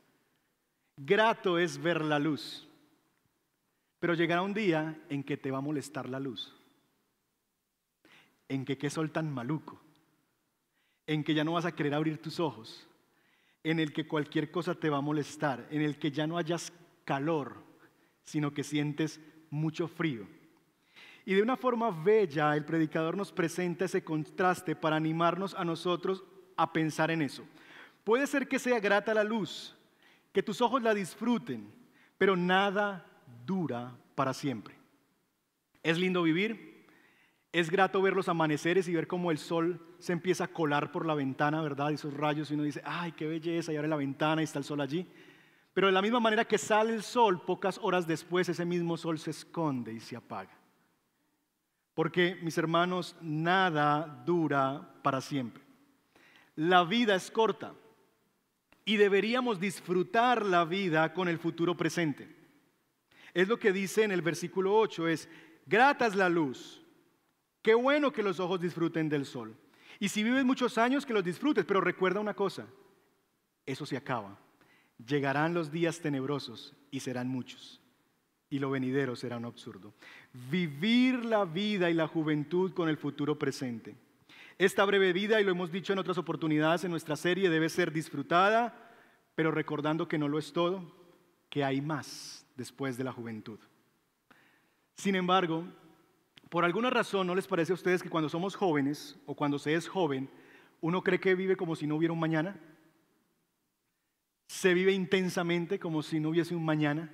Grato 0.97 1.57
es 1.57 1.81
ver 1.81 2.05
la 2.05 2.19
luz, 2.19 2.69
pero 3.97 4.13
llegará 4.13 4.43
un 4.43 4.53
día 4.53 4.99
en 5.09 5.23
que 5.23 5.35
te 5.35 5.49
va 5.49 5.57
a 5.57 5.61
molestar 5.61 6.07
la 6.07 6.19
luz 6.19 6.53
en 8.49 8.65
que 8.65 8.77
qué 8.77 8.89
sol 8.89 9.11
tan 9.11 9.33
maluco, 9.33 9.81
en 11.07 11.23
que 11.23 11.33
ya 11.33 11.43
no 11.43 11.53
vas 11.53 11.65
a 11.65 11.75
querer 11.75 11.93
abrir 11.93 12.21
tus 12.21 12.39
ojos, 12.39 12.87
en 13.63 13.79
el 13.79 13.93
que 13.93 14.07
cualquier 14.07 14.51
cosa 14.51 14.75
te 14.75 14.89
va 14.89 14.97
a 14.97 15.01
molestar, 15.01 15.67
en 15.71 15.81
el 15.81 15.97
que 15.97 16.11
ya 16.11 16.27
no 16.27 16.37
hayas 16.37 16.71
calor, 17.03 17.63
sino 18.23 18.53
que 18.53 18.63
sientes 18.63 19.19
mucho 19.49 19.87
frío. 19.87 20.27
Y 21.25 21.33
de 21.33 21.41
una 21.41 21.57
forma 21.57 21.89
bella 21.89 22.55
el 22.55 22.65
predicador 22.65 23.17
nos 23.17 23.31
presenta 23.31 23.85
ese 23.85 24.03
contraste 24.03 24.75
para 24.75 24.95
animarnos 24.95 25.55
a 25.55 25.65
nosotros 25.65 26.23
a 26.55 26.71
pensar 26.71 27.09
en 27.09 27.23
eso. 27.23 27.43
Puede 28.03 28.27
ser 28.27 28.47
que 28.47 28.59
sea 28.59 28.79
grata 28.79 29.13
la 29.15 29.23
luz, 29.23 29.75
que 30.31 30.43
tus 30.43 30.61
ojos 30.61 30.83
la 30.83 30.93
disfruten, 30.93 31.73
pero 32.19 32.35
nada 32.35 33.05
dura 33.45 33.97
para 34.13 34.33
siempre. 34.33 34.75
¿Es 35.81 35.97
lindo 35.97 36.21
vivir? 36.21 36.74
Es 37.55 37.71
grato 37.71 38.01
ver 38.01 38.17
los 38.17 38.27
amaneceres 38.27 38.85
y 38.89 38.93
ver 38.93 39.07
cómo 39.07 39.31
el 39.31 39.37
sol 39.37 39.79
se 39.97 40.11
empieza 40.11 40.43
a 40.43 40.47
colar 40.49 40.91
por 40.91 41.05
la 41.05 41.13
ventana, 41.13 41.61
¿verdad? 41.61 41.89
Y 41.89 41.93
esos 41.93 42.13
rayos 42.13 42.51
y 42.51 42.53
uno 42.53 42.63
dice, 42.63 42.81
ay, 42.83 43.13
qué 43.13 43.27
belleza, 43.27 43.71
y 43.71 43.77
abre 43.77 43.87
la 43.87 43.95
ventana 43.95 44.41
y 44.41 44.43
está 44.43 44.59
el 44.59 44.65
sol 44.65 44.81
allí. 44.81 45.07
Pero 45.73 45.87
de 45.87 45.93
la 45.93 46.01
misma 46.01 46.19
manera 46.19 46.43
que 46.43 46.57
sale 46.57 46.93
el 46.93 47.01
sol, 47.01 47.41
pocas 47.45 47.79
horas 47.81 48.05
después 48.05 48.49
ese 48.49 48.65
mismo 48.65 48.97
sol 48.97 49.19
se 49.19 49.31
esconde 49.31 49.93
y 49.93 50.01
se 50.01 50.17
apaga. 50.17 50.51
Porque, 51.93 52.37
mis 52.41 52.57
hermanos, 52.57 53.15
nada 53.21 54.21
dura 54.25 54.93
para 55.01 55.21
siempre. 55.21 55.63
La 56.57 56.83
vida 56.83 57.15
es 57.15 57.31
corta 57.31 57.73
y 58.83 58.97
deberíamos 58.97 59.61
disfrutar 59.61 60.45
la 60.45 60.65
vida 60.65 61.13
con 61.13 61.29
el 61.29 61.39
futuro 61.39 61.77
presente. 61.77 62.35
Es 63.33 63.47
lo 63.47 63.57
que 63.57 63.71
dice 63.71 64.03
en 64.03 64.11
el 64.11 64.21
versículo 64.21 64.77
8, 64.77 65.07
es, 65.07 65.29
grata 65.65 66.05
es 66.05 66.15
la 66.15 66.27
luz 66.27 66.81
Qué 67.65 67.73
bueno 67.73 68.13
que 68.13 68.21
los 68.21 68.39
ojos 68.39 68.61
disfruten 68.61 69.09
del 69.09 69.25
sol. 69.25 69.55
Y 69.99 70.09
si 70.09 70.21
vives 70.21 70.45
muchos 70.45 70.77
años, 70.77 71.03
que 71.03 71.15
los 71.15 71.23
disfrutes, 71.23 71.65
pero 71.65 71.81
recuerda 71.81 72.19
una 72.19 72.35
cosa, 72.35 72.67
eso 73.65 73.87
se 73.87 73.97
acaba. 73.97 74.37
Llegarán 75.03 75.55
los 75.55 75.71
días 75.71 75.99
tenebrosos 75.99 76.75
y 76.91 76.99
serán 76.99 77.27
muchos. 77.27 77.81
Y 78.51 78.59
lo 78.59 78.69
venidero 78.69 79.15
será 79.15 79.37
un 79.37 79.45
absurdo. 79.45 79.95
Vivir 80.51 81.25
la 81.25 81.43
vida 81.43 81.89
y 81.89 81.95
la 81.95 82.07
juventud 82.07 82.71
con 82.71 82.87
el 82.87 82.97
futuro 82.97 83.39
presente. 83.39 83.95
Esta 84.59 84.85
breve 84.85 85.11
vida, 85.11 85.41
y 85.41 85.43
lo 85.43 85.49
hemos 85.49 85.71
dicho 85.71 85.91
en 85.91 85.97
otras 85.97 86.19
oportunidades 86.19 86.83
en 86.83 86.91
nuestra 86.91 87.15
serie, 87.15 87.49
debe 87.49 87.69
ser 87.69 87.91
disfrutada, 87.91 88.93
pero 89.33 89.49
recordando 89.49 90.07
que 90.07 90.19
no 90.19 90.27
lo 90.27 90.37
es 90.37 90.53
todo, 90.53 90.83
que 91.49 91.63
hay 91.63 91.81
más 91.81 92.45
después 92.57 92.95
de 92.95 93.05
la 93.05 93.11
juventud. 93.11 93.57
Sin 94.93 95.15
embargo, 95.15 95.65
por 96.49 96.63
alguna 96.63 96.89
razón, 96.89 97.27
¿no 97.27 97.35
les 97.35 97.47
parece 97.47 97.71
a 97.71 97.75
ustedes 97.75 98.03
que 98.03 98.09
cuando 98.09 98.29
somos 98.29 98.55
jóvenes 98.55 99.17
o 99.25 99.35
cuando 99.35 99.57
se 99.59 99.73
es 99.73 99.87
joven, 99.87 100.29
uno 100.81 101.03
cree 101.03 101.19
que 101.19 101.35
vive 101.35 101.57
como 101.57 101.75
si 101.75 101.87
no 101.87 101.95
hubiera 101.95 102.13
un 102.13 102.19
mañana? 102.19 102.59
Se 104.47 104.73
vive 104.73 104.93
intensamente 104.93 105.79
como 105.79 106.03
si 106.03 106.19
no 106.19 106.29
hubiese 106.29 106.55
un 106.55 106.63
mañana. 106.63 107.11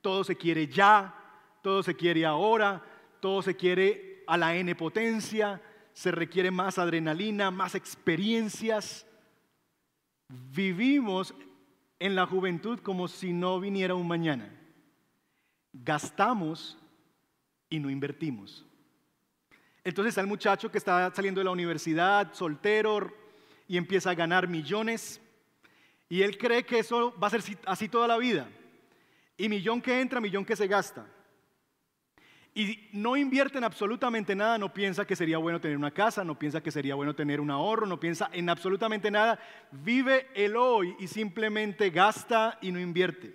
Todo 0.00 0.24
se 0.24 0.36
quiere 0.36 0.66
ya, 0.66 1.14
todo 1.62 1.82
se 1.82 1.94
quiere 1.94 2.26
ahora, 2.26 2.82
todo 3.20 3.40
se 3.40 3.54
quiere 3.54 4.24
a 4.26 4.36
la 4.36 4.56
N 4.56 4.74
potencia, 4.74 5.62
se 5.92 6.10
requiere 6.10 6.50
más 6.50 6.78
adrenalina, 6.78 7.52
más 7.52 7.76
experiencias. 7.76 9.06
Vivimos 10.28 11.34
en 12.00 12.16
la 12.16 12.26
juventud 12.26 12.80
como 12.80 13.06
si 13.06 13.32
no 13.32 13.60
viniera 13.60 13.94
un 13.94 14.08
mañana. 14.08 14.52
Gastamos 15.72 16.78
y 17.70 17.78
no 17.78 17.88
invertimos. 17.88 18.66
Entonces 19.84 20.16
el 20.18 20.26
muchacho 20.26 20.70
que 20.70 20.78
está 20.78 21.12
saliendo 21.14 21.40
de 21.40 21.44
la 21.44 21.50
universidad, 21.50 22.32
soltero, 22.32 23.12
y 23.66 23.76
empieza 23.76 24.10
a 24.10 24.14
ganar 24.14 24.48
millones. 24.48 25.20
Y 26.08 26.22
él 26.22 26.36
cree 26.36 26.64
que 26.64 26.78
eso 26.78 27.14
va 27.18 27.28
a 27.28 27.30
ser 27.30 27.42
así 27.66 27.88
toda 27.88 28.06
la 28.06 28.18
vida. 28.18 28.48
Y 29.36 29.48
millón 29.48 29.80
que 29.80 30.00
entra, 30.00 30.20
millón 30.20 30.44
que 30.44 30.56
se 30.56 30.66
gasta. 30.66 31.06
Y 32.54 32.90
no 32.92 33.16
invierte 33.16 33.56
en 33.56 33.64
absolutamente 33.64 34.34
nada, 34.34 34.58
no 34.58 34.74
piensa 34.74 35.06
que 35.06 35.16
sería 35.16 35.38
bueno 35.38 35.58
tener 35.58 35.76
una 35.78 35.90
casa, 35.90 36.22
no 36.22 36.38
piensa 36.38 36.62
que 36.62 36.70
sería 36.70 36.94
bueno 36.94 37.14
tener 37.14 37.40
un 37.40 37.50
ahorro, 37.50 37.86
no 37.86 37.98
piensa 37.98 38.28
en 38.32 38.50
absolutamente 38.50 39.10
nada. 39.10 39.40
Vive 39.70 40.28
el 40.34 40.54
hoy 40.56 40.94
y 40.98 41.06
simplemente 41.06 41.88
gasta 41.88 42.58
y 42.60 42.70
no 42.72 42.78
invierte. 42.78 43.34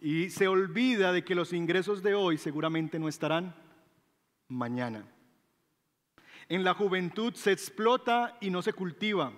Y 0.00 0.30
se 0.30 0.48
olvida 0.48 1.12
de 1.12 1.22
que 1.22 1.36
los 1.36 1.52
ingresos 1.52 2.02
de 2.02 2.14
hoy 2.14 2.36
seguramente 2.36 2.98
no 2.98 3.08
estarán 3.08 3.54
mañana. 4.48 5.06
En 6.48 6.64
la 6.64 6.74
juventud 6.74 7.34
se 7.34 7.52
explota 7.52 8.36
y 8.40 8.50
no 8.50 8.62
se 8.62 8.72
cultiva. 8.72 9.32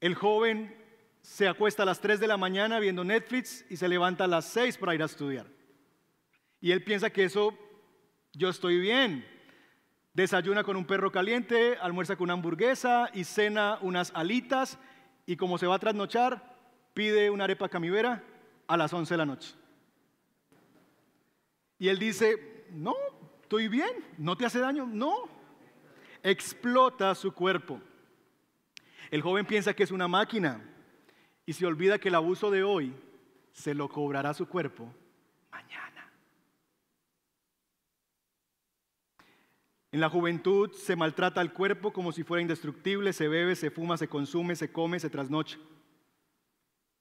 El 0.00 0.14
joven 0.14 0.76
se 1.22 1.48
acuesta 1.48 1.82
a 1.82 1.86
las 1.86 2.00
3 2.00 2.20
de 2.20 2.28
la 2.28 2.36
mañana 2.36 2.78
viendo 2.78 3.02
Netflix 3.02 3.64
y 3.68 3.76
se 3.76 3.88
levanta 3.88 4.24
a 4.24 4.28
las 4.28 4.44
6 4.46 4.78
para 4.78 4.94
ir 4.94 5.02
a 5.02 5.06
estudiar. 5.06 5.46
Y 6.60 6.72
él 6.72 6.84
piensa 6.84 7.10
que 7.10 7.24
eso, 7.24 7.56
yo 8.32 8.48
estoy 8.48 8.78
bien. 8.78 9.26
Desayuna 10.14 10.64
con 10.64 10.76
un 10.76 10.86
perro 10.86 11.10
caliente, 11.12 11.76
almuerza 11.80 12.16
con 12.16 12.24
una 12.24 12.34
hamburguesa 12.34 13.10
y 13.12 13.24
cena 13.24 13.78
unas 13.82 14.12
alitas 14.14 14.78
y 15.26 15.36
como 15.36 15.58
se 15.58 15.66
va 15.66 15.74
a 15.74 15.80
trasnochar, 15.80 16.56
pide 16.94 17.28
una 17.28 17.44
arepa 17.44 17.68
camivera 17.68 18.24
a 18.66 18.76
las 18.76 18.92
11 18.92 19.12
de 19.12 19.18
la 19.18 19.26
noche. 19.26 19.54
Y 21.78 21.88
él 21.88 21.98
dice, 21.98 22.66
no, 22.70 22.94
estoy 23.42 23.68
bien, 23.68 23.90
no 24.16 24.36
te 24.36 24.46
hace 24.46 24.60
daño, 24.60 24.86
no, 24.86 25.28
explota 26.30 27.14
su 27.14 27.32
cuerpo. 27.32 27.80
El 29.12 29.22
joven 29.22 29.46
piensa 29.46 29.74
que 29.74 29.84
es 29.84 29.92
una 29.92 30.08
máquina 30.08 30.60
y 31.46 31.52
se 31.52 31.64
olvida 31.64 32.00
que 32.00 32.08
el 32.08 32.16
abuso 32.16 32.50
de 32.50 32.64
hoy 32.64 32.92
se 33.52 33.74
lo 33.74 33.88
cobrará 33.88 34.34
su 34.34 34.48
cuerpo 34.48 34.92
mañana. 35.52 36.12
En 39.92 40.00
la 40.00 40.10
juventud 40.10 40.72
se 40.72 40.96
maltrata 40.96 41.40
al 41.40 41.52
cuerpo 41.52 41.92
como 41.92 42.10
si 42.10 42.24
fuera 42.24 42.42
indestructible, 42.42 43.12
se 43.12 43.28
bebe, 43.28 43.54
se 43.54 43.70
fuma, 43.70 43.96
se 43.96 44.08
consume, 44.08 44.56
se 44.56 44.72
come, 44.72 44.98
se 44.98 45.10
trasnocha. 45.10 45.58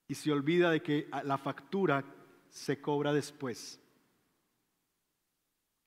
Y 0.08 0.14
se 0.14 0.32
olvida 0.32 0.70
de 0.70 0.84
que 0.84 1.10
la 1.24 1.40
factura 1.40 2.06
se 2.50 2.80
cobra 2.80 3.12
después. 3.12 3.82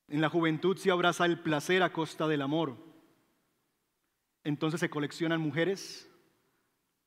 En 0.09 0.21
la 0.21 0.29
juventud 0.29 0.77
se 0.77 0.91
abraza 0.91 1.25
el 1.25 1.39
placer 1.39 1.85
a 1.85 1.93
costa 1.93 2.27
del 2.27 2.43
amor. 2.43 2.88
Entonces 4.45 4.81
se 4.81 4.91
coleccionan 4.91 5.41
mujeres, 5.41 6.09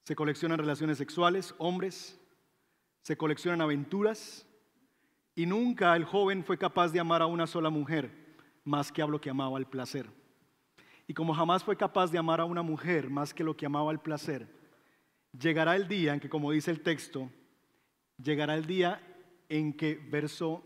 se 0.04 0.16
coleccionan 0.16 0.60
relaciones 0.60 0.98
sexuales, 0.98 1.56
hombres, 1.58 2.20
se 3.02 3.18
coleccionan 3.18 3.62
aventuras 3.62 4.46
y 5.36 5.46
nunca 5.46 5.96
el 5.96 6.06
joven 6.06 6.44
fue 6.44 6.58
capaz 6.58 6.92
de 6.92 7.00
amar 7.00 7.22
a 7.22 7.26
una 7.28 7.48
sola 7.48 7.70
mujer 7.70 8.36
más 8.64 8.92
que 8.92 9.02
a 9.02 9.08
lo 9.08 9.20
que 9.20 9.30
amaba 9.30 9.58
el 9.58 9.66
placer. 9.66 10.10
Y 11.08 11.14
como 11.14 11.34
jamás 11.34 11.64
fue 11.64 11.76
capaz 11.76 12.12
de 12.12 12.18
amar 12.18 12.40
a 12.40 12.46
una 12.46 12.62
mujer 12.62 13.10
más 13.10 13.34
que 13.34 13.44
lo 13.44 13.56
que 13.58 13.66
amaba 13.66 13.92
el 13.92 14.00
placer, 14.00 14.48
llegará 15.38 15.76
el 15.76 15.88
día 15.88 16.14
en 16.14 16.20
que, 16.20 16.30
como 16.30 16.52
dice 16.52 16.72
el 16.72 16.82
texto, 16.82 17.30
llegará 18.18 18.56
el 18.56 18.66
día 18.66 19.02
en 19.50 19.74
que, 19.74 19.96
verso 19.96 20.66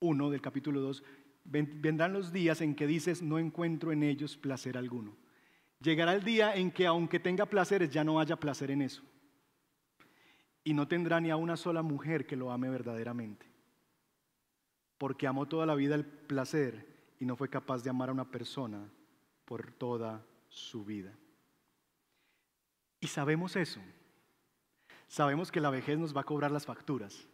1 0.00 0.30
del 0.30 0.40
capítulo 0.40 0.80
2, 0.80 1.02
vendrán 1.44 2.12
los 2.12 2.32
días 2.32 2.60
en 2.60 2.74
que 2.74 2.86
dices, 2.86 3.22
no 3.22 3.38
encuentro 3.38 3.92
en 3.92 4.02
ellos 4.02 4.36
placer 4.36 4.76
alguno. 4.76 5.16
Llegará 5.82 6.14
el 6.14 6.22
día 6.22 6.54
en 6.54 6.70
que 6.70 6.86
aunque 6.86 7.18
tenga 7.18 7.46
placeres, 7.46 7.90
ya 7.90 8.04
no 8.04 8.20
haya 8.20 8.36
placer 8.36 8.70
en 8.70 8.82
eso. 8.82 9.02
Y 10.62 10.74
no 10.74 10.86
tendrá 10.86 11.20
ni 11.20 11.30
a 11.30 11.36
una 11.36 11.56
sola 11.56 11.82
mujer 11.82 12.24
que 12.24 12.36
lo 12.36 12.52
ame 12.52 12.70
verdaderamente. 12.70 13.46
Porque 14.96 15.26
amó 15.26 15.46
toda 15.48 15.66
la 15.66 15.74
vida 15.74 15.96
el 15.96 16.04
placer 16.04 16.86
y 17.18 17.24
no 17.24 17.34
fue 17.34 17.48
capaz 17.48 17.82
de 17.82 17.90
amar 17.90 18.10
a 18.10 18.12
una 18.12 18.30
persona 18.30 18.88
por 19.44 19.72
toda 19.72 20.24
su 20.48 20.84
vida. 20.84 21.12
Y 23.00 23.08
sabemos 23.08 23.56
eso. 23.56 23.80
Sabemos 25.08 25.50
que 25.50 25.60
la 25.60 25.70
vejez 25.70 25.98
nos 25.98 26.16
va 26.16 26.20
a 26.20 26.24
cobrar 26.24 26.52
las 26.52 26.64
facturas. 26.64 27.26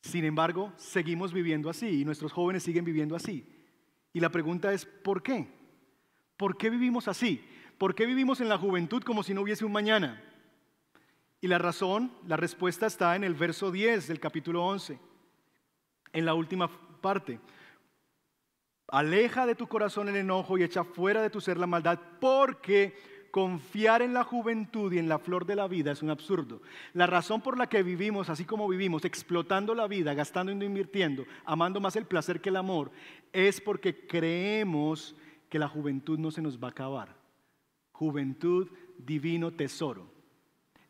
Sin 0.00 0.24
embargo, 0.24 0.72
seguimos 0.76 1.34
viviendo 1.34 1.68
así 1.68 2.00
y 2.00 2.04
nuestros 2.06 2.32
jóvenes 2.32 2.62
siguen 2.62 2.86
viviendo 2.86 3.14
así. 3.14 3.46
Y 4.14 4.20
la 4.20 4.30
pregunta 4.30 4.72
es, 4.72 4.86
¿por 4.86 5.22
qué? 5.22 5.61
¿Por 6.36 6.56
qué 6.56 6.70
vivimos 6.70 7.08
así? 7.08 7.44
¿Por 7.78 7.94
qué 7.94 8.06
vivimos 8.06 8.40
en 8.40 8.48
la 8.48 8.58
juventud 8.58 9.02
como 9.02 9.22
si 9.22 9.34
no 9.34 9.42
hubiese 9.42 9.64
un 9.64 9.72
mañana? 9.72 10.22
Y 11.40 11.48
la 11.48 11.58
razón, 11.58 12.12
la 12.26 12.36
respuesta 12.36 12.86
está 12.86 13.16
en 13.16 13.24
el 13.24 13.34
verso 13.34 13.72
10 13.72 14.06
del 14.06 14.20
capítulo 14.20 14.64
11, 14.64 14.98
en 16.12 16.24
la 16.24 16.34
última 16.34 16.70
parte. 17.00 17.40
Aleja 18.86 19.46
de 19.46 19.56
tu 19.56 19.66
corazón 19.66 20.08
el 20.08 20.16
enojo 20.16 20.56
y 20.56 20.62
echa 20.62 20.84
fuera 20.84 21.20
de 21.20 21.30
tu 21.30 21.40
ser 21.40 21.58
la 21.58 21.66
maldad, 21.66 21.98
porque 22.20 22.94
confiar 23.32 24.02
en 24.02 24.12
la 24.12 24.22
juventud 24.22 24.92
y 24.92 24.98
en 24.98 25.08
la 25.08 25.18
flor 25.18 25.46
de 25.46 25.56
la 25.56 25.66
vida 25.66 25.90
es 25.90 26.02
un 26.02 26.10
absurdo. 26.10 26.60
La 26.92 27.06
razón 27.06 27.40
por 27.40 27.58
la 27.58 27.68
que 27.68 27.82
vivimos 27.82 28.28
así 28.28 28.44
como 28.44 28.68
vivimos, 28.68 29.04
explotando 29.04 29.74
la 29.74 29.88
vida, 29.88 30.14
gastando 30.14 30.52
y 30.52 30.64
invirtiendo, 30.64 31.24
amando 31.44 31.80
más 31.80 31.96
el 31.96 32.04
placer 32.04 32.40
que 32.40 32.50
el 32.50 32.56
amor, 32.56 32.92
es 33.32 33.60
porque 33.60 34.06
creemos 34.06 35.16
que 35.52 35.58
la 35.58 35.68
juventud 35.68 36.18
no 36.18 36.30
se 36.30 36.40
nos 36.40 36.58
va 36.58 36.68
a 36.68 36.70
acabar. 36.70 37.14
Juventud, 37.92 38.70
divino 38.96 39.50
tesoro. 39.50 40.10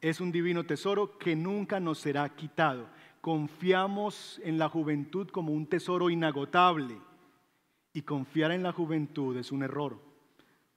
Es 0.00 0.21
un 0.21 0.31
divino 0.31 0.64
tesoro 0.64 1.19
que 1.19 1.35
nunca 1.35 1.81
nos 1.81 1.99
será 1.99 2.28
quitado. 2.37 2.88
Confiamos 3.21 4.40
en 4.45 4.59
la 4.59 4.69
juventud 4.69 5.28
como 5.31 5.52
un 5.52 5.66
tesoro 5.66 6.11
inagotable. 6.11 6.97
Y 7.92 8.02
confiar 8.02 8.52
en 8.52 8.62
la 8.62 8.71
juventud 8.71 9.37
es 9.37 9.50
un 9.50 9.64
error, 9.64 9.99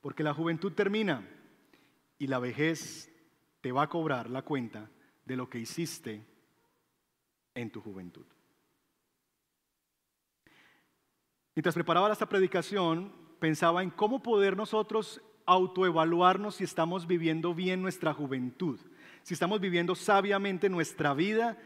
porque 0.02 0.24
la 0.24 0.34
juventud 0.34 0.74
termina, 0.74 1.24
y 2.18 2.26
la 2.26 2.40
vejez 2.40 3.14
te 3.62 3.72
va 3.72 3.84
a 3.84 3.90
cobrar 3.90 4.32
la 4.32 4.42
cuenta 4.42 4.90
de 5.26 5.36
lo 5.36 5.48
que 5.48 5.60
hiciste 5.60 6.26
en 7.54 7.70
tu 7.70 7.82
juventud. 7.82 8.26
Mientras 11.54 11.76
preparaba 11.76 12.12
esta 12.12 12.28
predicación, 12.28 13.25
pensaba 13.40 13.84
en 13.84 13.90
cómo 13.90 14.22
poder 14.22 14.58
nosotros 14.58 15.22
autoevaluarnos 15.46 16.56
si 16.56 16.64
estamos 16.64 17.08
viviendo 17.08 17.54
bien 17.54 17.82
nuestra 17.82 18.14
juventud, 18.14 18.80
si 19.24 19.34
estamos 19.34 19.60
viviendo 19.60 19.96
sabiamente 19.96 20.70
nuestra 20.70 21.14
vida, 21.14 21.58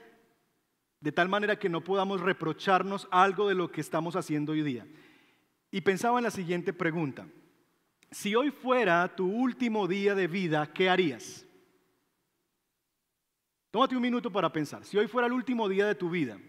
de 0.99 1.12
tal 1.12 1.29
manera 1.29 1.58
que 1.58 1.69
no 1.69 1.84
podamos 1.84 2.21
reprocharnos 2.21 3.08
algo 3.12 3.47
de 3.47 3.55
lo 3.55 3.71
que 3.71 3.82
estamos 3.82 4.15
haciendo 4.15 4.51
hoy 4.51 4.63
día. 4.63 4.86
Y 5.71 5.82
pensaba 5.82 6.19
en 6.19 6.25
la 6.25 6.32
siguiente 6.32 6.73
pregunta 6.73 7.27
si 8.12 8.36
hoy 8.36 8.51
fuera 8.51 9.15
tu 9.15 9.27
último 9.27 9.88
día 9.88 10.15
de 10.15 10.27
vida, 10.27 10.71
¿qué 10.73 10.89
harías? 10.89 11.45
Tómate 13.71 13.95
un 13.95 14.01
minuto 14.01 14.32
para 14.32 14.51
pensar. 14.51 14.84
Si 14.84 14.97
hoy 14.97 15.08
fuera 15.08 15.27
el 15.27 15.34
último 15.34 15.69
día 15.69 15.86
de 15.86 15.93
tu 15.93 16.10
vida, 16.10 16.39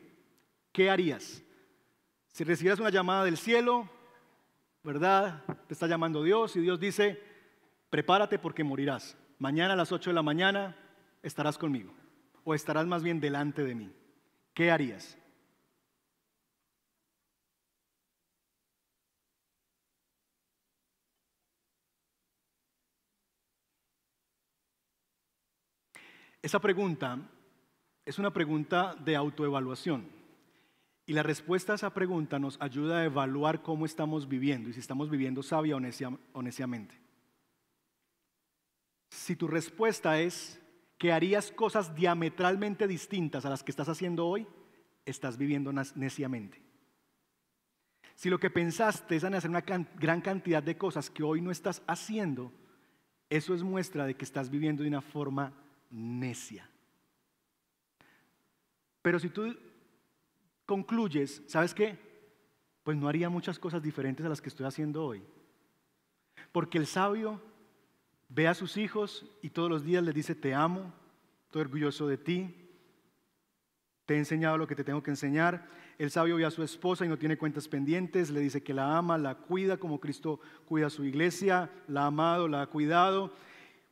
¿qué 0.72 0.88
harías? 0.88 1.42
Si 2.28 2.44
recibieras 2.44 2.80
una 2.80 2.88
llamada 2.88 3.24
del 3.24 3.37
cielo, 3.37 3.90
¿verdad? 4.82 5.44
Te 5.66 5.74
está 5.74 5.86
llamando 5.86 6.22
Dios 6.22 6.56
y 6.56 6.60
Dios 6.60 6.80
dice, 6.80 7.22
prepárate 7.90 8.38
porque 8.38 8.64
morirás. 8.64 9.16
Mañana 9.38 9.74
a 9.74 9.76
las 9.76 9.92
8 9.92 10.10
de 10.10 10.14
la 10.14 10.22
mañana 10.22 10.76
estarás 11.22 11.58
conmigo 11.58 11.92
o 12.44 12.54
estarás 12.54 12.86
más 12.86 13.02
bien 13.02 13.20
delante 13.20 13.64
de 13.64 13.74
mí. 13.74 13.92
¿Qué 14.54 14.70
harías? 14.70 15.16
Esa 26.42 26.58
pregunta 26.58 27.18
es 28.06 28.18
una 28.18 28.32
pregunta 28.32 28.96
de 28.98 29.14
autoevaluación. 29.14 30.19
Y 31.10 31.12
la 31.12 31.24
respuesta 31.24 31.72
a 31.72 31.74
esa 31.74 31.92
pregunta 31.92 32.38
nos 32.38 32.56
ayuda 32.62 32.98
a 32.98 33.04
evaluar 33.04 33.62
cómo 33.62 33.84
estamos 33.84 34.28
viviendo 34.28 34.68
y 34.68 34.74
si 34.74 34.78
estamos 34.78 35.10
viviendo 35.10 35.42
sabia 35.42 35.74
o 35.74 36.40
neciamente. 36.40 36.94
Si 39.08 39.34
tu 39.34 39.48
respuesta 39.48 40.20
es 40.20 40.62
que 40.98 41.10
harías 41.10 41.50
cosas 41.50 41.96
diametralmente 41.96 42.86
distintas 42.86 43.44
a 43.44 43.50
las 43.50 43.64
que 43.64 43.72
estás 43.72 43.88
haciendo 43.88 44.24
hoy, 44.24 44.46
estás 45.04 45.36
viviendo 45.36 45.72
neciamente. 45.72 46.62
Si 48.14 48.30
lo 48.30 48.38
que 48.38 48.50
pensaste 48.50 49.16
es 49.16 49.24
en 49.24 49.34
hacer 49.34 49.50
una 49.50 49.62
gran 49.62 50.20
cantidad 50.20 50.62
de 50.62 50.78
cosas 50.78 51.10
que 51.10 51.24
hoy 51.24 51.40
no 51.40 51.50
estás 51.50 51.82
haciendo, 51.88 52.52
eso 53.28 53.52
es 53.52 53.64
muestra 53.64 54.06
de 54.06 54.14
que 54.14 54.24
estás 54.24 54.48
viviendo 54.48 54.84
de 54.84 54.90
una 54.90 55.02
forma 55.02 55.52
necia. 55.90 56.70
Pero 59.02 59.18
si 59.18 59.28
tú 59.28 59.56
concluyes, 60.70 61.42
¿sabes 61.48 61.74
qué? 61.74 61.98
Pues 62.85 62.96
no 62.96 63.09
haría 63.09 63.28
muchas 63.28 63.59
cosas 63.59 63.83
diferentes 63.83 64.24
a 64.24 64.28
las 64.28 64.40
que 64.40 64.50
estoy 64.50 64.66
haciendo 64.66 65.04
hoy. 65.04 65.20
Porque 66.52 66.78
el 66.78 66.87
sabio 66.87 67.42
ve 68.28 68.46
a 68.46 68.54
sus 68.54 68.76
hijos 68.76 69.26
y 69.42 69.50
todos 69.50 69.68
los 69.68 69.85
días 69.85 70.04
les 70.04 70.14
dice, 70.14 70.37
te 70.37 70.54
amo, 70.54 70.94
estoy 71.46 71.62
orgulloso 71.62 72.06
de 72.06 72.18
ti, 72.18 72.54
te 74.06 74.14
he 74.14 74.18
enseñado 74.18 74.59
lo 74.59 74.68
que 74.68 74.76
te 74.76 74.85
tengo 74.85 75.02
que 75.02 75.11
enseñar. 75.11 75.66
El 75.98 76.12
sabio 76.12 76.37
ve 76.37 76.44
a 76.44 76.52
su 76.52 76.62
esposa 76.62 77.04
y 77.04 77.09
no 77.09 77.18
tiene 77.18 77.37
cuentas 77.37 77.66
pendientes, 77.66 78.30
le 78.30 78.38
dice 78.38 78.62
que 78.62 78.72
la 78.72 78.96
ama, 78.96 79.18
la 79.18 79.35
cuida 79.35 79.76
como 79.76 79.98
Cristo 79.98 80.38
cuida 80.66 80.87
a 80.87 80.90
su 80.90 81.04
iglesia, 81.04 81.68
la 81.88 82.02
ha 82.02 82.06
amado, 82.06 82.46
la 82.46 82.62
ha 82.62 82.66
cuidado 82.68 83.33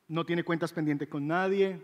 no 0.09 0.25
tiene 0.25 0.43
cuentas 0.43 0.73
pendientes 0.73 1.09
con 1.09 1.27
nadie, 1.27 1.81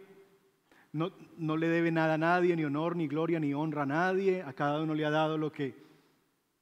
no, 0.94 1.12
no, 1.37 1.57
le 1.57 1.68
debe 1.68 1.90
nada 1.90 2.14
a 2.14 2.18
nadie, 2.18 2.54
ni 2.54 2.64
honor, 2.64 2.94
ni 2.94 3.09
gloria, 3.09 3.40
ni 3.40 3.52
honra 3.52 3.83
a 3.83 3.87
nadie, 3.87 4.42
a 4.42 4.52
cada 4.52 4.80
uno 4.80 4.94
le 4.94 5.04
ha 5.04 5.11
dado 5.11 5.37
lo 5.37 5.50
que 5.50 5.76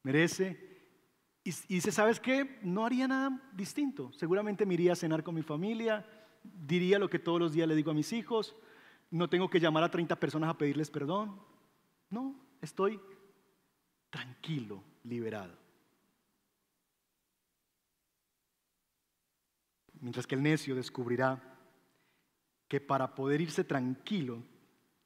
merece. 0.03 0.59
Y, 1.45 1.51
y 1.51 1.75
dice, 1.75 1.93
¿sabes 1.93 2.19
qué? 2.19 2.59
No 2.63 2.87
haría 2.87 3.07
nada 3.07 3.39
distinto. 3.53 4.11
Seguramente 4.15 4.65
me 4.65 4.75
iría 4.75 4.95
a 4.95 4.97
cenar 4.97 5.23
con 5.23 5.35
mi 5.35 5.43
familia, 5.43 6.07
diría 6.43 6.99
lo 6.99 7.11
que 7.11 7.19
todos 7.19 7.39
los 7.39 7.53
días 7.53 7.69
le 7.69 7.75
digo 7.75 7.91
a 7.91 7.95
mis 7.95 8.13
hijos, 8.15 8.57
no 9.11 9.29
tengo 9.29 9.51
que 9.51 9.61
llamar 9.61 9.85
a 9.85 9.91
30 9.91 10.17
personas 10.17 10.49
a 10.49 10.57
pedirles 10.57 10.91
perdón. 10.91 11.39
No, 12.09 12.35
estoy 12.63 12.99
tranquilo, 14.09 14.83
liberado. 15.05 15.59
Mientras 20.01 20.27
que 20.27 20.35
el 20.35 20.43
necio 20.43 20.75
descubrirá 20.75 21.52
que 22.73 22.81
para 22.81 23.15
poder 23.15 23.43
irse 23.43 23.65
tranquilo 23.65 24.43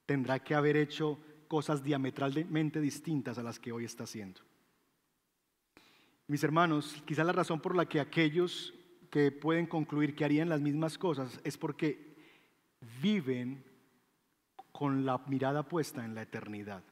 tendrá 0.07 0.39
que 0.39 0.55
haber 0.55 0.77
hecho 0.77 1.19
cosas 1.49 1.83
diametralmente 1.83 2.81
distintas 2.81 3.39
a 3.39 3.43
las 3.43 3.59
que 3.59 3.73
hoy 3.73 3.85
está 3.85 4.05
haciendo. 4.05 4.41
Mis 6.29 6.45
hermanos, 6.45 7.03
quizá 7.05 7.25
la 7.25 7.33
razón 7.33 7.59
por 7.59 7.75
la 7.75 7.87
que 7.87 7.99
aquellos 7.99 8.73
que 9.11 9.33
pueden 9.33 9.67
concluir 9.67 10.15
que 10.15 10.25
harían 10.25 10.49
las 10.49 10.61
mismas 10.61 10.97
cosas 10.97 11.41
es 11.43 11.59
porque 11.59 12.15
viven 13.03 13.65
con 14.71 15.05
la 15.05 15.19
mirada 15.27 15.65
puesta 15.65 16.05
en 16.05 16.15
la 16.15 16.23
eternidad. 16.23 16.85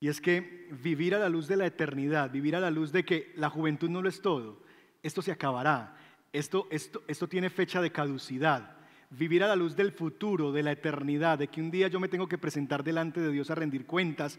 Y 0.00 0.08
es 0.08 0.22
que 0.22 0.70
vivir 0.82 1.14
a 1.14 1.18
la 1.18 1.28
luz 1.28 1.46
de 1.46 1.56
la 1.56 1.66
eternidad, 1.66 2.30
vivir 2.30 2.56
a 2.56 2.60
la 2.60 2.70
luz 2.70 2.90
de 2.90 3.04
que 3.04 3.34
la 3.36 3.50
juventud 3.50 3.90
no 3.90 4.00
lo 4.00 4.08
es 4.08 4.22
todo, 4.22 4.62
esto 5.02 5.20
se 5.20 5.30
acabará, 5.30 5.94
esto, 6.32 6.68
esto, 6.70 7.02
esto 7.06 7.28
tiene 7.28 7.50
fecha 7.50 7.82
de 7.82 7.92
caducidad. 7.92 8.79
Vivir 9.10 9.42
a 9.42 9.48
la 9.48 9.56
luz 9.56 9.74
del 9.76 9.92
futuro, 9.92 10.52
de 10.52 10.62
la 10.62 10.72
eternidad, 10.72 11.38
de 11.38 11.48
que 11.48 11.60
un 11.60 11.70
día 11.70 11.88
yo 11.88 11.98
me 11.98 12.08
tengo 12.08 12.28
que 12.28 12.38
presentar 12.38 12.84
delante 12.84 13.20
de 13.20 13.32
Dios 13.32 13.50
a 13.50 13.56
rendir 13.56 13.84
cuentas, 13.84 14.38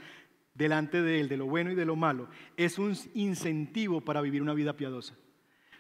delante 0.54 1.02
de 1.02 1.20
Él, 1.20 1.30
de 1.30 1.38
lo 1.38 1.46
bueno 1.46 1.72
y 1.72 1.76
de 1.76 1.86
lo 1.86 1.96
malo, 1.96 2.30
es 2.58 2.78
un 2.78 2.96
incentivo 3.14 4.02
para 4.02 4.22
vivir 4.22 4.42
una 4.42 4.54
vida 4.54 4.74
piadosa. 4.74 5.16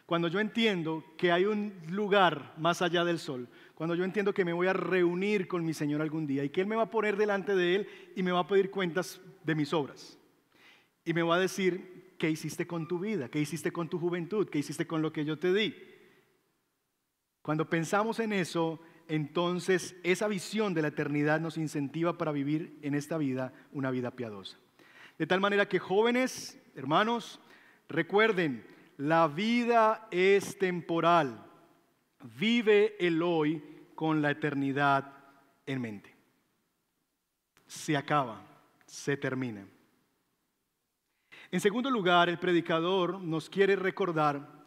Cuando 0.05 0.27
yo 0.27 0.41
entiendo 0.41 1.05
que 1.17 1.31
hay 1.31 1.45
un 1.45 1.73
lugar 1.87 2.53
más 2.57 2.81
allá 2.81 3.05
del 3.05 3.17
sol, 3.17 3.47
cuando 3.75 3.95
yo 3.95 4.03
entiendo 4.03 4.33
que 4.33 4.43
me 4.43 4.51
voy 4.51 4.67
a 4.67 4.73
reunir 4.73 5.47
con 5.47 5.63
mi 5.63 5.73
Señor 5.73 6.01
algún 6.01 6.27
día 6.27 6.43
y 6.43 6.49
que 6.49 6.59
Él 6.59 6.67
me 6.67 6.75
va 6.75 6.83
a 6.83 6.89
poner 6.89 7.15
delante 7.15 7.55
de 7.55 7.75
Él 7.75 7.87
y 8.15 8.23
me 8.23 8.33
va 8.33 8.39
a 8.39 8.47
pedir 8.47 8.71
cuentas 8.71 9.21
de 9.43 9.55
mis 9.55 9.71
obras. 9.71 10.17
Y 11.05 11.13
me 11.13 11.23
va 11.23 11.35
a 11.35 11.39
decir, 11.39 12.15
¿qué 12.17 12.29
hiciste 12.29 12.67
con 12.67 12.87
tu 12.87 12.99
vida? 12.99 13.29
¿Qué 13.29 13.39
hiciste 13.39 13.71
con 13.71 13.89
tu 13.89 13.99
juventud? 13.99 14.49
¿Qué 14.49 14.59
hiciste 14.59 14.85
con 14.85 15.01
lo 15.01 15.13
que 15.13 15.23
yo 15.23 15.39
te 15.39 15.53
di? 15.53 15.73
Cuando 17.41 17.69
pensamos 17.69 18.19
en 18.19 18.33
eso, 18.33 18.79
entonces 19.07 19.95
esa 20.03 20.27
visión 20.27 20.73
de 20.73 20.83
la 20.83 20.89
eternidad 20.89 21.39
nos 21.39 21.57
incentiva 21.57 22.17
para 22.17 22.31
vivir 22.31 22.77
en 22.81 22.93
esta 22.93 23.17
vida 23.17 23.53
una 23.71 23.91
vida 23.91 24.11
piadosa. 24.11 24.57
De 25.17 25.27
tal 25.27 25.41
manera 25.41 25.67
que 25.67 25.79
jóvenes, 25.79 26.59
hermanos, 26.75 27.39
recuerden, 27.89 28.65
la 28.97 29.27
vida 29.27 30.07
es 30.11 30.57
temporal. 30.57 31.45
Vive 32.39 32.95
el 32.99 33.21
hoy 33.21 33.63
con 33.95 34.21
la 34.21 34.31
eternidad 34.31 35.11
en 35.65 35.81
mente. 35.81 36.15
Se 37.65 37.97
acaba, 37.97 38.45
se 38.85 39.17
termina. 39.17 39.65
En 41.51 41.59
segundo 41.59 41.89
lugar, 41.89 42.29
el 42.29 42.39
predicador 42.39 43.19
nos 43.19 43.49
quiere 43.49 43.75
recordar 43.75 44.60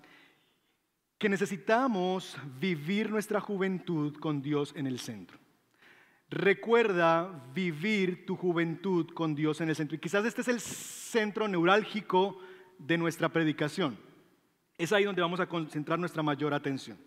que 1.24 1.30
necesitamos 1.30 2.36
vivir 2.60 3.08
nuestra 3.08 3.40
juventud 3.40 4.14
con 4.18 4.42
Dios 4.42 4.74
en 4.76 4.86
el 4.86 4.98
centro. 4.98 5.38
Recuerda 6.28 7.48
vivir 7.54 8.26
tu 8.26 8.36
juventud 8.36 9.06
con 9.14 9.34
Dios 9.34 9.62
en 9.62 9.70
el 9.70 9.74
centro. 9.74 9.96
Y 9.96 10.00
quizás 10.00 10.26
este 10.26 10.42
es 10.42 10.48
el 10.48 10.60
centro 10.60 11.48
neurálgico 11.48 12.38
de 12.78 12.98
nuestra 12.98 13.30
predicación. 13.30 13.96
Es 14.76 14.92
ahí 14.92 15.04
donde 15.04 15.22
vamos 15.22 15.40
a 15.40 15.46
concentrar 15.46 15.98
nuestra 15.98 16.22
mayor 16.22 16.52
atención. 16.52 16.98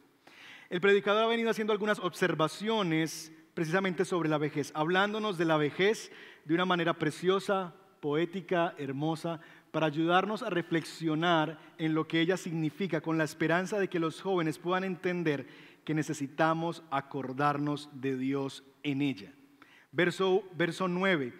El 0.68 0.82
predicador 0.82 1.26
ha 1.26 1.28
venido 1.28 1.52
haciendo 1.52 1.72
algunas 1.72 2.00
observaciones 2.00 3.32
precisamente 3.54 4.04
sobre 4.04 4.30
la 4.30 4.40
vejez, 4.40 4.72
hablándonos 4.74 5.38
de 5.38 5.46
la 5.46 5.58
vejez 5.58 6.12
de 6.44 6.56
una 6.56 6.66
manera 6.66 6.94
preciosa, 6.96 7.76
poética, 8.00 8.74
hermosa, 8.80 9.42
para 9.78 9.86
ayudarnos 9.86 10.42
a 10.42 10.50
reflexionar 10.50 11.60
en 11.78 11.94
lo 11.94 12.08
que 12.08 12.20
ella 12.20 12.36
significa, 12.36 13.00
con 13.00 13.20
la 13.20 13.26
esperanza 13.26 13.78
de 13.78 13.88
que 13.88 14.00
los 14.00 14.24
jóvenes 14.24 14.58
puedan 14.58 14.84
entender 14.84 15.46
que 15.86 15.94
necesitamos 15.94 16.82
acordarnos 16.90 17.88
de 17.94 18.18
Dios 18.18 18.64
en 18.82 19.04
ella. 19.04 19.32
Verso, 19.92 20.46
verso 20.56 20.88
9. 20.88 21.32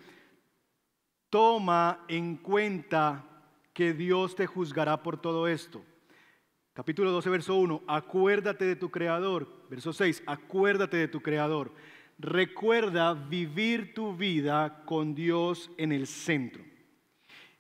Toma 1.32 2.06
en 2.08 2.38
cuenta 2.38 3.26
que 3.74 3.94
Dios 3.94 4.36
te 4.36 4.46
juzgará 4.46 5.02
por 5.02 5.20
todo 5.20 5.48
esto. 5.48 5.84
Capítulo 6.74 7.10
12, 7.10 7.32
verso 7.32 7.56
1. 7.56 7.86
Acuérdate 7.88 8.66
de 8.66 8.76
tu 8.76 8.92
Creador. 8.92 9.48
Verso 9.68 9.94
6. 9.94 10.22
Acuérdate 10.28 10.98
de 10.98 11.08
tu 11.08 11.22
Creador. 11.22 11.74
Recuerda 12.20 13.16
vivir 13.16 13.96
tu 13.96 14.16
vida 14.16 14.84
con 14.86 15.16
Dios 15.16 15.72
en 15.80 15.92
el 15.92 16.06
centro. 16.06 16.77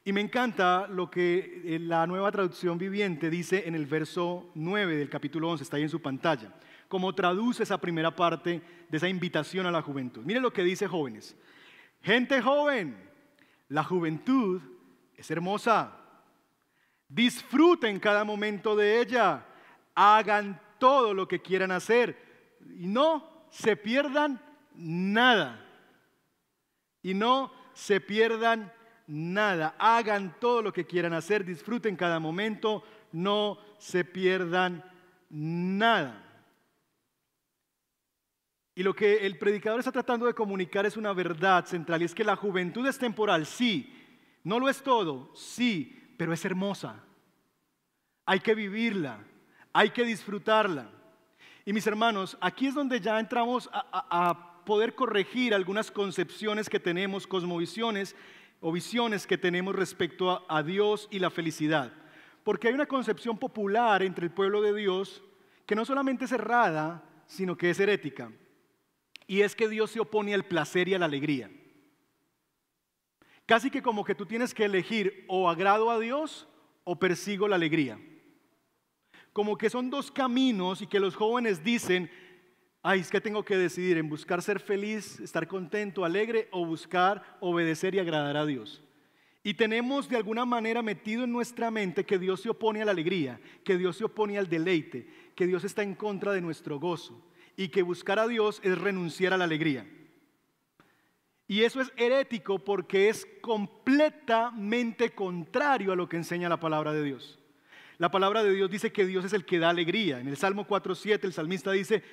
Y 0.07 0.13
me 0.13 0.21
encanta 0.21 0.87
lo 0.87 1.11
que 1.11 1.63
eh, 1.65 1.79
la 1.79 2.07
nueva 2.07 2.31
traducción 2.31 2.77
viviente 2.77 3.29
dice 3.29 3.67
en 3.67 3.75
el 3.75 3.85
verso 3.85 4.49
9 4.55 4.95
del 4.95 5.09
capítulo 5.09 5.49
11, 5.49 5.63
está 5.65 5.75
ahí 5.75 5.83
en 5.83 5.89
su 5.89 6.01
pantalla, 6.01 6.55
como 6.87 7.13
traduce 7.13 7.63
esa 7.63 7.77
primera 7.77 8.15
parte 8.15 8.61
de 8.87 8.97
esa 8.97 9.09
invitación 9.09 9.65
a 9.65 9.71
la 9.71 9.81
juventud. 9.81 10.23
Miren 10.23 10.43
lo 10.43 10.53
que 10.53 10.63
dice 10.63 10.87
jóvenes. 10.87 11.35
Gente 12.01 12.41
joven, 12.41 12.95
la 13.67 13.83
juventud 13.83 14.61
es 15.13 15.29
hermosa. 15.29 15.97
Disfruten 17.09 17.99
cada 17.99 18.23
momento 18.23 18.77
de 18.77 19.01
ella. 19.01 19.45
Hagan 19.93 20.57
todo 20.79 21.13
lo 21.13 21.27
que 21.27 21.41
quieran 21.41 21.71
hacer 21.71 22.17
y 22.79 22.87
no 22.87 23.45
se 23.51 23.75
pierdan 23.75 24.41
nada. 24.73 25.65
Y 27.03 27.13
no 27.13 27.51
se 27.73 27.99
pierdan 27.99 28.71
nada. 29.07 29.75
Hagan 29.79 30.35
todo 30.39 30.61
lo 30.61 30.73
que 30.73 30.85
quieran 30.85 31.13
hacer, 31.13 31.43
disfruten 31.43 31.95
cada 31.95 32.19
momento, 32.19 32.83
no 33.11 33.57
se 33.79 34.03
pierdan 34.03 34.83
nada. 35.29 36.23
Y 38.75 38.83
lo 38.83 38.95
que 38.95 39.25
el 39.25 39.39
predicador 39.39 39.79
está 39.79 39.91
tratando 39.91 40.27
de 40.27 40.35
comunicar 40.35 40.85
es 40.85 40.97
una 40.97 41.11
verdad 41.13 41.65
central, 41.65 42.01
y 42.01 42.05
es 42.05 42.13
que 42.13 42.23
la 42.23 42.35
juventud 42.35 42.85
es 42.85 42.99
temporal, 42.99 43.47
sí, 43.47 43.91
no 44.43 44.59
lo 44.59 44.69
es 44.69 44.83
todo, 44.83 45.31
sí, 45.33 46.13
pero 46.15 46.31
es 46.31 46.45
hermosa. 46.45 47.03
Hay 48.25 48.39
que 48.39 48.53
vivirla, 48.53 49.19
hay 49.73 49.89
que 49.89 50.03
disfrutarla. 50.03 50.91
Y 51.65 51.73
mis 51.73 51.87
hermanos, 51.87 52.37
aquí 52.39 52.67
es 52.67 52.75
donde 52.75 52.99
ya 52.99 53.19
entramos 53.19 53.67
a, 53.73 53.85
a 53.91 54.63
poder 54.63 54.93
corregir 54.93 55.55
algunas 55.55 55.89
concepciones 55.89 56.69
que 56.69 56.79
tenemos, 56.79 57.25
cosmovisiones 57.25 58.15
o 58.59 58.71
visiones 58.71 59.27
que 59.27 59.37
tenemos 59.37 59.75
respecto 59.75 60.45
a, 60.49 60.63
Dios 60.63 61.07
y 61.11 61.19
la 61.19 61.29
felicidad. 61.29 61.91
Porque 62.43 62.67
hay 62.67 62.73
una 62.73 62.85
concepción 62.85 63.37
popular 63.37 64.01
entre 64.03 64.25
el 64.25 64.31
pueblo 64.31 64.61
de 64.61 64.73
Dios 64.73 65.23
que 65.65 65.75
no 65.75 65.85
solamente 65.85 66.25
es 66.25 66.31
errada, 66.31 67.03
sino 67.27 67.57
que 67.57 67.69
es 67.69 67.79
herética. 67.79 68.31
Y 69.27 69.41
es 69.41 69.55
que 69.55 69.67
Dios 69.67 69.91
se 69.91 69.99
opone 69.99 70.33
al 70.33 70.45
placer 70.45 70.87
y 70.87 70.93
a 70.93 70.99
la 70.99 71.05
alegría. 71.05 71.51
Casi 73.45 73.69
que 73.69 73.81
como 73.81 74.03
que 74.03 74.15
tú 74.15 74.25
tienes 74.25 74.53
que 74.53 74.65
elegir 74.65 75.25
o 75.27 75.49
agrado 75.49 75.89
a 75.89 75.99
Dios 75.99 76.47
o 76.83 76.97
persigo 76.97 77.47
la 77.47 77.55
alegría. 77.57 77.99
Como 79.33 79.57
que 79.57 79.69
son 79.69 79.89
dos 79.89 80.11
caminos 80.11 80.81
y 80.81 80.87
que 80.87 80.99
los 80.99 81.15
jóvenes 81.15 81.63
dicen, 81.63 82.09
Ay, 82.89 83.01
es 83.01 83.09
que 83.09 83.19
tengo 83.19 83.43
que 83.43 83.57
decidir 83.57 83.97
en 83.97 84.07
buscar 84.07 84.41
ser 84.41 84.61
feliz, 84.61 85.19
estar 85.19 85.45
contento, 85.45 86.05
alegre 86.05 86.47
o 86.51 86.65
buscar 86.65 87.35
obedecer 87.41 87.93
y 87.93 87.99
agradar 87.99 88.37
a 88.37 88.45
Dios. 88.45 88.81
Y 89.43 89.55
tenemos 89.55 90.07
de 90.07 90.15
alguna 90.15 90.45
manera 90.45 90.81
metido 90.81 91.25
en 91.25 91.33
nuestra 91.33 91.69
mente 91.69 92.05
que 92.05 92.17
Dios 92.17 92.39
se 92.39 92.49
opone 92.49 92.81
a 92.81 92.85
la 92.85 92.91
alegría, 92.91 93.41
que 93.65 93.77
Dios 93.77 93.97
se 93.97 94.05
opone 94.05 94.37
al 94.37 94.47
deleite, 94.47 95.05
que 95.35 95.47
Dios 95.47 95.65
está 95.65 95.83
en 95.83 95.95
contra 95.95 96.31
de 96.31 96.39
nuestro 96.39 96.79
gozo 96.79 97.29
y 97.57 97.67
que 97.67 97.81
buscar 97.81 98.19
a 98.19 98.27
Dios 98.29 98.61
es 98.63 98.77
renunciar 98.77 99.33
a 99.33 99.37
la 99.37 99.43
alegría. 99.43 99.85
Y 101.45 101.63
eso 101.63 101.81
es 101.81 101.91
herético 101.97 102.59
porque 102.59 103.09
es 103.09 103.27
completamente 103.41 105.09
contrario 105.09 105.91
a 105.91 105.97
lo 105.97 106.07
que 106.07 106.15
enseña 106.15 106.47
la 106.47 106.61
palabra 106.61 106.93
de 106.93 107.03
Dios. 107.03 107.37
La 107.97 108.11
palabra 108.11 108.43
de 108.43 108.53
Dios 108.53 108.69
dice 108.69 108.91
que 108.91 109.07
Dios 109.07 109.25
es 109.25 109.33
el 109.33 109.43
que 109.43 109.57
da 109.57 109.69
alegría. 109.69 110.19
En 110.19 110.27
el 110.27 110.37
Salmo 110.37 110.67
4.7 110.67 111.23
el 111.23 111.33
salmista 111.33 111.71
dice, 111.71 112.03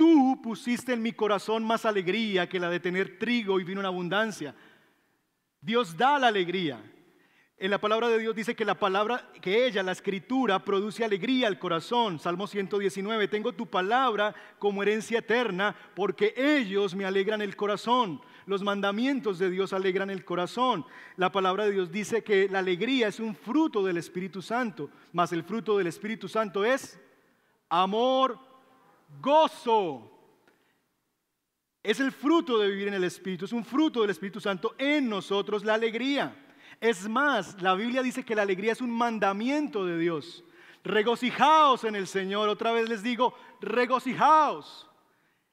Tú 0.00 0.40
pusiste 0.42 0.94
en 0.94 1.02
mi 1.02 1.12
corazón 1.12 1.62
más 1.62 1.84
alegría 1.84 2.48
que 2.48 2.58
la 2.58 2.70
de 2.70 2.80
tener 2.80 3.18
trigo 3.18 3.60
y 3.60 3.64
vino 3.64 3.80
en 3.80 3.86
abundancia. 3.86 4.54
Dios 5.60 5.94
da 5.94 6.18
la 6.18 6.28
alegría. 6.28 6.82
En 7.58 7.70
la 7.70 7.78
palabra 7.78 8.08
de 8.08 8.18
Dios 8.18 8.34
dice 8.34 8.56
que 8.56 8.64
la 8.64 8.78
palabra, 8.78 9.30
que 9.42 9.66
ella, 9.66 9.82
la 9.82 9.92
escritura, 9.92 10.64
produce 10.64 11.04
alegría 11.04 11.48
al 11.48 11.58
corazón. 11.58 12.18
Salmo 12.18 12.46
119, 12.46 13.28
tengo 13.28 13.52
tu 13.52 13.66
palabra 13.66 14.34
como 14.58 14.82
herencia 14.82 15.18
eterna, 15.18 15.76
porque 15.94 16.32
ellos 16.34 16.94
me 16.94 17.04
alegran 17.04 17.42
el 17.42 17.54
corazón. 17.54 18.22
Los 18.46 18.62
mandamientos 18.62 19.38
de 19.38 19.50
Dios 19.50 19.74
alegran 19.74 20.08
el 20.08 20.24
corazón. 20.24 20.86
La 21.16 21.30
palabra 21.30 21.66
de 21.66 21.72
Dios 21.72 21.92
dice 21.92 22.24
que 22.24 22.48
la 22.48 22.60
alegría 22.60 23.08
es 23.08 23.20
un 23.20 23.34
fruto 23.34 23.84
del 23.84 23.98
Espíritu 23.98 24.40
Santo, 24.40 24.88
mas 25.12 25.30
el 25.34 25.44
fruto 25.44 25.76
del 25.76 25.88
Espíritu 25.88 26.26
Santo 26.26 26.64
es 26.64 26.98
amor, 27.68 28.49
gozo. 29.20 30.10
Es 31.82 31.98
el 31.98 32.12
fruto 32.12 32.58
de 32.58 32.68
vivir 32.68 32.88
en 32.88 32.94
el 32.94 33.04
Espíritu, 33.04 33.46
es 33.46 33.52
un 33.52 33.64
fruto 33.64 34.02
del 34.02 34.10
Espíritu 34.10 34.40
Santo 34.40 34.74
en 34.76 35.08
nosotros 35.08 35.64
la 35.64 35.74
alegría. 35.74 36.36
Es 36.80 37.08
más, 37.08 37.60
la 37.60 37.74
Biblia 37.74 38.02
dice 38.02 38.24
que 38.24 38.34
la 38.34 38.42
alegría 38.42 38.72
es 38.72 38.80
un 38.80 38.90
mandamiento 38.90 39.84
de 39.84 39.98
Dios. 39.98 40.44
Regocijaos 40.82 41.84
en 41.84 41.94
el 41.94 42.06
Señor. 42.06 42.48
Otra 42.48 42.72
vez 42.72 42.88
les 42.88 43.02
digo, 43.02 43.34
regocijaos. 43.60 44.88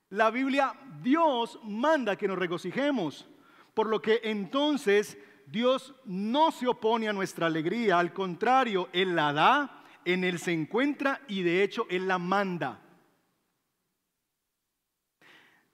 La 0.09 0.31
Biblia, 0.31 0.73
Dios 1.01 1.59
manda 1.63 2.15
que 2.15 2.27
nos 2.27 2.37
regocijemos. 2.37 3.27
Por 3.73 3.87
lo 3.87 4.01
que 4.01 4.21
entonces 4.23 5.17
Dios 5.45 5.93
no 6.05 6.51
se 6.51 6.67
opone 6.67 7.07
a 7.07 7.13
nuestra 7.13 7.47
alegría, 7.47 7.99
al 7.99 8.11
contrario, 8.11 8.89
Él 8.91 9.15
la 9.15 9.31
da, 9.31 9.83
en 10.03 10.23
Él 10.23 10.39
se 10.39 10.51
encuentra 10.51 11.21
y 11.27 11.41
de 11.41 11.63
hecho 11.63 11.87
Él 11.89 12.07
la 12.07 12.17
manda. 12.17 12.81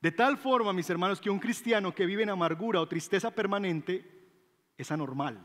De 0.04 0.12
tal 0.12 0.36
forma, 0.36 0.74
mis 0.74 0.90
hermanos, 0.90 1.22
que 1.22 1.30
un 1.30 1.40
cristiano 1.40 1.96
que 1.96 2.06
vive 2.06 2.24
en 2.24 2.30
amargura 2.30 2.82
o 2.82 2.88
tristeza 2.90 3.32
permanente 3.32 4.04
es 4.78 4.92
anormal. 4.92 5.40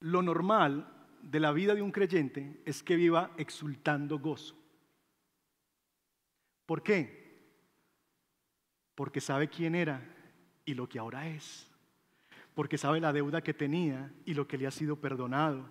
Lo 0.00 0.22
normal 0.22 0.90
de 1.20 1.38
la 1.38 1.52
vida 1.52 1.74
de 1.74 1.82
un 1.82 1.92
creyente 1.92 2.62
es 2.64 2.82
que 2.82 2.96
viva 2.96 3.32
exultando 3.36 4.18
gozo. 4.18 4.56
¿Por 6.64 6.82
qué? 6.82 7.36
Porque 8.94 9.20
sabe 9.20 9.48
quién 9.48 9.74
era 9.74 10.00
y 10.64 10.72
lo 10.72 10.88
que 10.88 10.98
ahora 10.98 11.28
es. 11.28 11.70
Porque 12.54 12.78
sabe 12.78 12.98
la 12.98 13.12
deuda 13.12 13.42
que 13.42 13.52
tenía 13.52 14.10
y 14.24 14.32
lo 14.32 14.48
que 14.48 14.56
le 14.56 14.66
ha 14.66 14.70
sido 14.70 14.96
perdonado. 15.02 15.68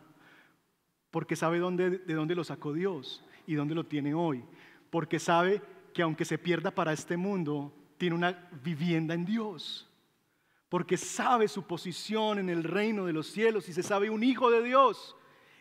Porque 1.10 1.36
sabe 1.36 1.58
dónde, 1.58 1.90
de 1.90 2.14
dónde 2.14 2.36
lo 2.36 2.44
sacó 2.44 2.72
Dios 2.72 3.26
y 3.48 3.56
dónde 3.56 3.74
lo 3.74 3.88
tiene 3.88 4.14
hoy. 4.14 4.46
Porque 4.96 5.20
sabe 5.20 5.62
que 5.94 6.02
aunque 6.02 6.24
se 6.24 6.38
pierda 6.38 6.72
para 6.72 6.94
este 6.94 7.18
mundo, 7.18 7.74
tiene 7.98 8.16
una 8.16 8.32
vivienda 8.64 9.14
en 9.14 9.26
Dios. 9.26 9.90
Porque 10.70 10.96
sabe 10.96 11.50
su 11.50 11.64
posición 11.64 12.40
en 12.40 12.50
el 12.50 12.64
reino 12.64 13.06
de 13.06 13.12
los 13.12 13.28
cielos 13.28 13.68
y 13.68 13.74
se 13.74 13.84
sabe 13.84 14.10
un 14.10 14.24
hijo 14.24 14.50
de 14.50 14.64
Dios. 14.64 15.14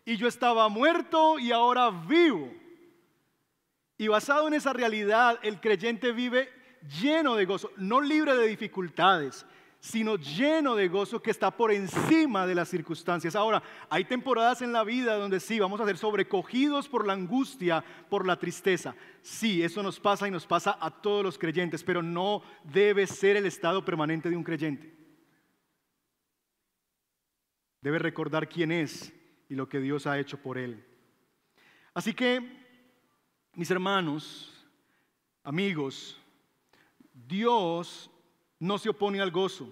Y 0.05 0.19
yo 0.19 0.29
estaba 0.29 0.69
muerto 0.69 1.41
y 1.41 1.51
ahora 1.51 1.91
vivo. 1.91 2.49
Y 3.99 4.07
basado 4.07 4.47
en 4.47 4.55
esa 4.55 4.73
realidad, 4.73 5.41
el 5.43 5.61
creyente 5.61 6.13
vive 6.13 6.49
lleno 7.03 7.35
de 7.35 7.45
gozo, 7.45 7.73
no 7.77 8.01
libre 8.01 8.37
de 8.37 8.47
dificultades, 8.47 9.45
sino 9.85 10.17
lleno 10.17 10.75
de 10.77 10.89
gozo 10.89 11.21
que 11.21 11.31
está 11.31 11.51
por 11.51 11.71
encima 11.71 12.47
de 12.47 12.55
las 12.55 12.71
circunstancias. 12.71 13.37
Ahora, 13.37 13.63
hay 13.91 14.07
temporadas 14.07 14.63
en 14.63 14.73
la 14.73 14.83
vida 14.83 15.19
donde 15.19 15.41
sí, 15.41 15.59
vamos 15.59 15.79
a 15.79 15.85
ser 15.85 15.99
sobrecogidos 15.99 16.89
por 16.89 17.07
la 17.07 17.13
angustia, 17.13 17.85
por 18.09 18.27
la 18.27 18.39
tristeza. 18.39 18.97
Sí, 19.21 19.63
eso 19.63 19.83
nos 19.83 20.01
pasa 20.01 20.27
y 20.27 20.31
nos 20.31 20.47
pasa 20.47 20.79
a 20.81 20.91
todos 20.91 21.23
los 21.23 21.37
creyentes, 21.37 21.85
pero 21.85 22.03
no 22.03 22.43
debe 22.63 23.07
ser 23.07 23.37
el 23.37 23.45
estado 23.45 23.85
permanente 23.85 24.31
de 24.31 24.39
un 24.39 24.43
creyente. 24.43 24.91
Debe 27.83 27.99
recordar 27.99 28.49
quién 28.49 28.73
es 28.73 29.13
y 29.51 29.55
lo 29.55 29.69
que 29.69 29.81
Dios 29.81 30.07
ha 30.07 30.19
hecho 30.19 30.41
por 30.41 30.57
él. 30.57 30.83
Así 31.93 32.15
que, 32.15 32.41
mis 33.53 33.71
hermanos, 33.71 34.67
amigos, 35.43 36.19
Dios 37.13 38.11
no 38.59 38.79
se 38.79 38.89
opone 38.89 39.21
al 39.21 39.31
gozo. 39.31 39.69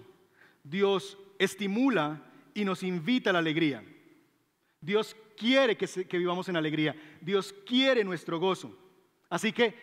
Dios 0.63 1.17
estimula 1.39 2.21
y 2.53 2.65
nos 2.65 2.83
invita 2.83 3.29
a 3.29 3.33
la 3.33 3.39
alegría. 3.39 3.83
Dios 4.79 5.15
quiere 5.37 5.77
que, 5.77 6.17
vivamos 6.17 6.49
en 6.49 6.57
alegría. 6.57 6.95
Dios 7.21 7.53
quiere 7.65 8.03
nuestro 8.03 8.39
gozo. 8.39 8.75
Así 9.29 9.51
que 9.51 9.73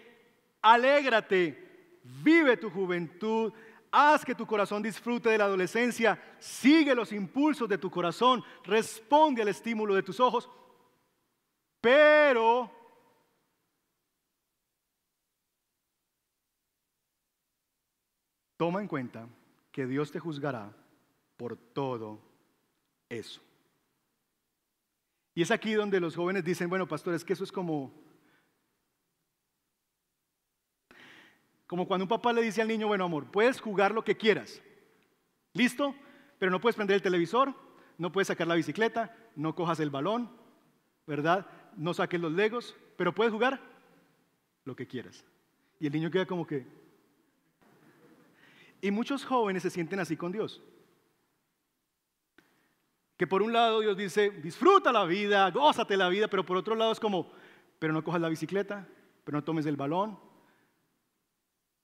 alégrate, 0.62 2.00
vive 2.22 2.56
tu 2.56 2.70
juventud, 2.70 3.52
haz 3.90 4.24
que 4.24 4.34
tu 4.34 4.46
corazón 4.46 4.82
disfrute 4.82 5.28
de 5.28 5.38
la 5.38 5.44
adolescencia, 5.44 6.22
sigue 6.38 6.94
los 6.94 7.12
impulsos 7.12 7.68
de 7.68 7.78
tu 7.78 7.90
corazón, 7.90 8.44
responde 8.64 9.42
al 9.42 9.48
estímulo 9.48 9.94
de 9.94 10.02
tus 10.02 10.20
ojos, 10.20 10.48
pero 11.80 12.70
Toma 18.60 18.82
en 18.82 18.88
cuenta 18.88 19.26
que 19.72 19.86
Dios 19.86 20.12
te 20.12 20.18
juzgará 20.18 20.70
por 21.38 21.56
todo 21.56 22.20
eso. 23.08 23.40
Y 25.34 25.40
es 25.40 25.50
aquí 25.50 25.72
donde 25.72 25.98
los 25.98 26.14
jóvenes 26.14 26.44
dicen, 26.44 26.68
bueno, 26.68 26.86
pastor, 26.86 27.14
es 27.14 27.24
que 27.24 27.32
eso 27.32 27.42
es 27.42 27.50
como 27.50 27.90
como 31.66 31.88
cuando 31.88 32.04
un 32.04 32.10
papá 32.10 32.34
le 32.34 32.42
dice 32.42 32.60
al 32.60 32.68
niño, 32.68 32.86
bueno, 32.86 33.06
amor, 33.06 33.30
puedes 33.30 33.58
jugar 33.62 33.94
lo 33.94 34.04
que 34.04 34.18
quieras. 34.18 34.60
¿Listo? 35.54 35.94
Pero 36.38 36.52
no 36.52 36.60
puedes 36.60 36.76
prender 36.76 36.96
el 36.96 37.02
televisor, 37.02 37.54
no 37.96 38.12
puedes 38.12 38.28
sacar 38.28 38.46
la 38.46 38.56
bicicleta, 38.56 39.16
no 39.36 39.54
cojas 39.54 39.80
el 39.80 39.88
balón, 39.88 40.30
¿verdad? 41.06 41.46
No 41.78 41.94
saques 41.94 42.20
los 42.20 42.32
legos, 42.32 42.76
pero 42.98 43.14
puedes 43.14 43.32
jugar 43.32 43.58
lo 44.66 44.76
que 44.76 44.86
quieras. 44.86 45.24
Y 45.78 45.86
el 45.86 45.94
niño 45.94 46.10
queda 46.10 46.26
como 46.26 46.46
que, 46.46 46.66
y 48.80 48.90
muchos 48.90 49.24
jóvenes 49.24 49.62
se 49.62 49.70
sienten 49.70 50.00
así 50.00 50.16
con 50.16 50.32
Dios. 50.32 50.62
Que 53.16 53.26
por 53.26 53.42
un 53.42 53.52
lado 53.52 53.80
Dios 53.80 53.96
dice, 53.96 54.30
disfruta 54.30 54.92
la 54.92 55.04
vida, 55.04 55.50
gózate 55.50 55.96
la 55.96 56.08
vida, 56.08 56.28
pero 56.28 56.44
por 56.44 56.56
otro 56.56 56.74
lado 56.74 56.92
es 56.92 57.00
como, 57.00 57.30
pero 57.78 57.92
no 57.92 58.02
cojas 58.02 58.20
la 58.20 58.30
bicicleta, 58.30 58.88
pero 59.24 59.38
no 59.38 59.44
tomes 59.44 59.66
el 59.66 59.76
balón, 59.76 60.18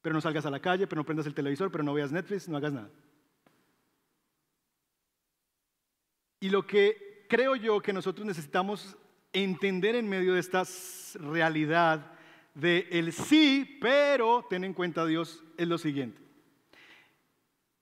pero 0.01 0.15
no 0.15 0.21
salgas 0.21 0.47
a 0.47 0.51
la 0.51 0.61
calle, 0.61 0.87
pero 0.87 1.01
no 1.01 1.05
prendas 1.05 1.27
el 1.27 1.35
televisor, 1.35 1.71
pero 1.71 1.85
no 1.85 1.93
veas 1.93 2.13
Netflix, 2.13 2.49
no 2.49 2.57
hagas 2.57 2.73
nada. 2.73 2.91
Y 6.41 6.49
lo 6.49 6.67
que 6.67 7.27
creo 7.29 7.57
yo 7.57 7.81
que 7.81 7.93
nosotros 7.93 8.27
necesitamos 8.27 8.97
entender 9.33 9.95
en 9.95 10.09
medio 10.09 10.35
de 10.35 10.41
esta 10.41 10.63
realidad 11.15 12.13
de 12.55 12.89
el 12.91 13.13
sí, 13.13 13.79
pero 13.81 14.47
ten 14.49 14.65
en 14.65 14.73
cuenta 14.73 15.05
Dios, 15.05 15.45
es 15.59 15.69
lo 15.69 15.77
siguiente 15.77 16.26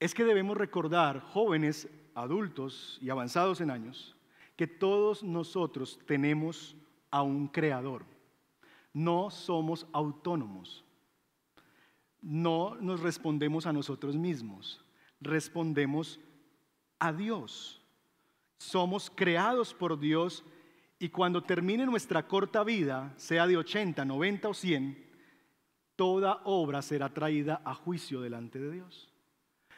es 0.01 0.15
que 0.15 0.25
debemos 0.25 0.57
recordar, 0.57 1.21
jóvenes, 1.21 1.89
adultos 2.15 2.99
y 3.01 3.11
avanzados 3.11 3.61
en 3.61 3.71
años, 3.71 4.17
que 4.57 4.67
todos 4.67 5.23
nosotros 5.23 5.99
tenemos 6.07 6.77
a 7.11 7.23
un 7.23 7.49
creador. 7.49 8.05
No 8.93 9.31
somos 9.31 9.87
autónomos. 9.93 10.85
No 12.21 12.77
nos 12.81 13.01
respondemos 13.01 13.67
a 13.67 13.73
nosotros 13.73 14.17
mismos. 14.17 14.85
Respondemos 15.21 16.21
a 16.99 17.13
Dios. 17.13 17.83
Somos 18.59 19.11
creados 19.15 19.75
por 19.75 19.99
Dios 19.99 20.45
y 20.99 21.09
cuando 21.09 21.43
termine 21.43 21.85
nuestra 21.85 22.27
corta 22.27 22.65
vida, 22.65 23.13
sea 23.17 23.47
de 23.47 23.57
80, 23.57 24.05
90 24.05 24.49
o 24.49 24.55
100, 24.55 25.05
toda 25.97 26.41
obra 26.45 26.81
será 26.83 27.13
traída 27.13 27.61
a 27.65 27.75
juicio 27.75 28.21
delante 28.21 28.59
de 28.59 28.71
Dios. 28.71 29.14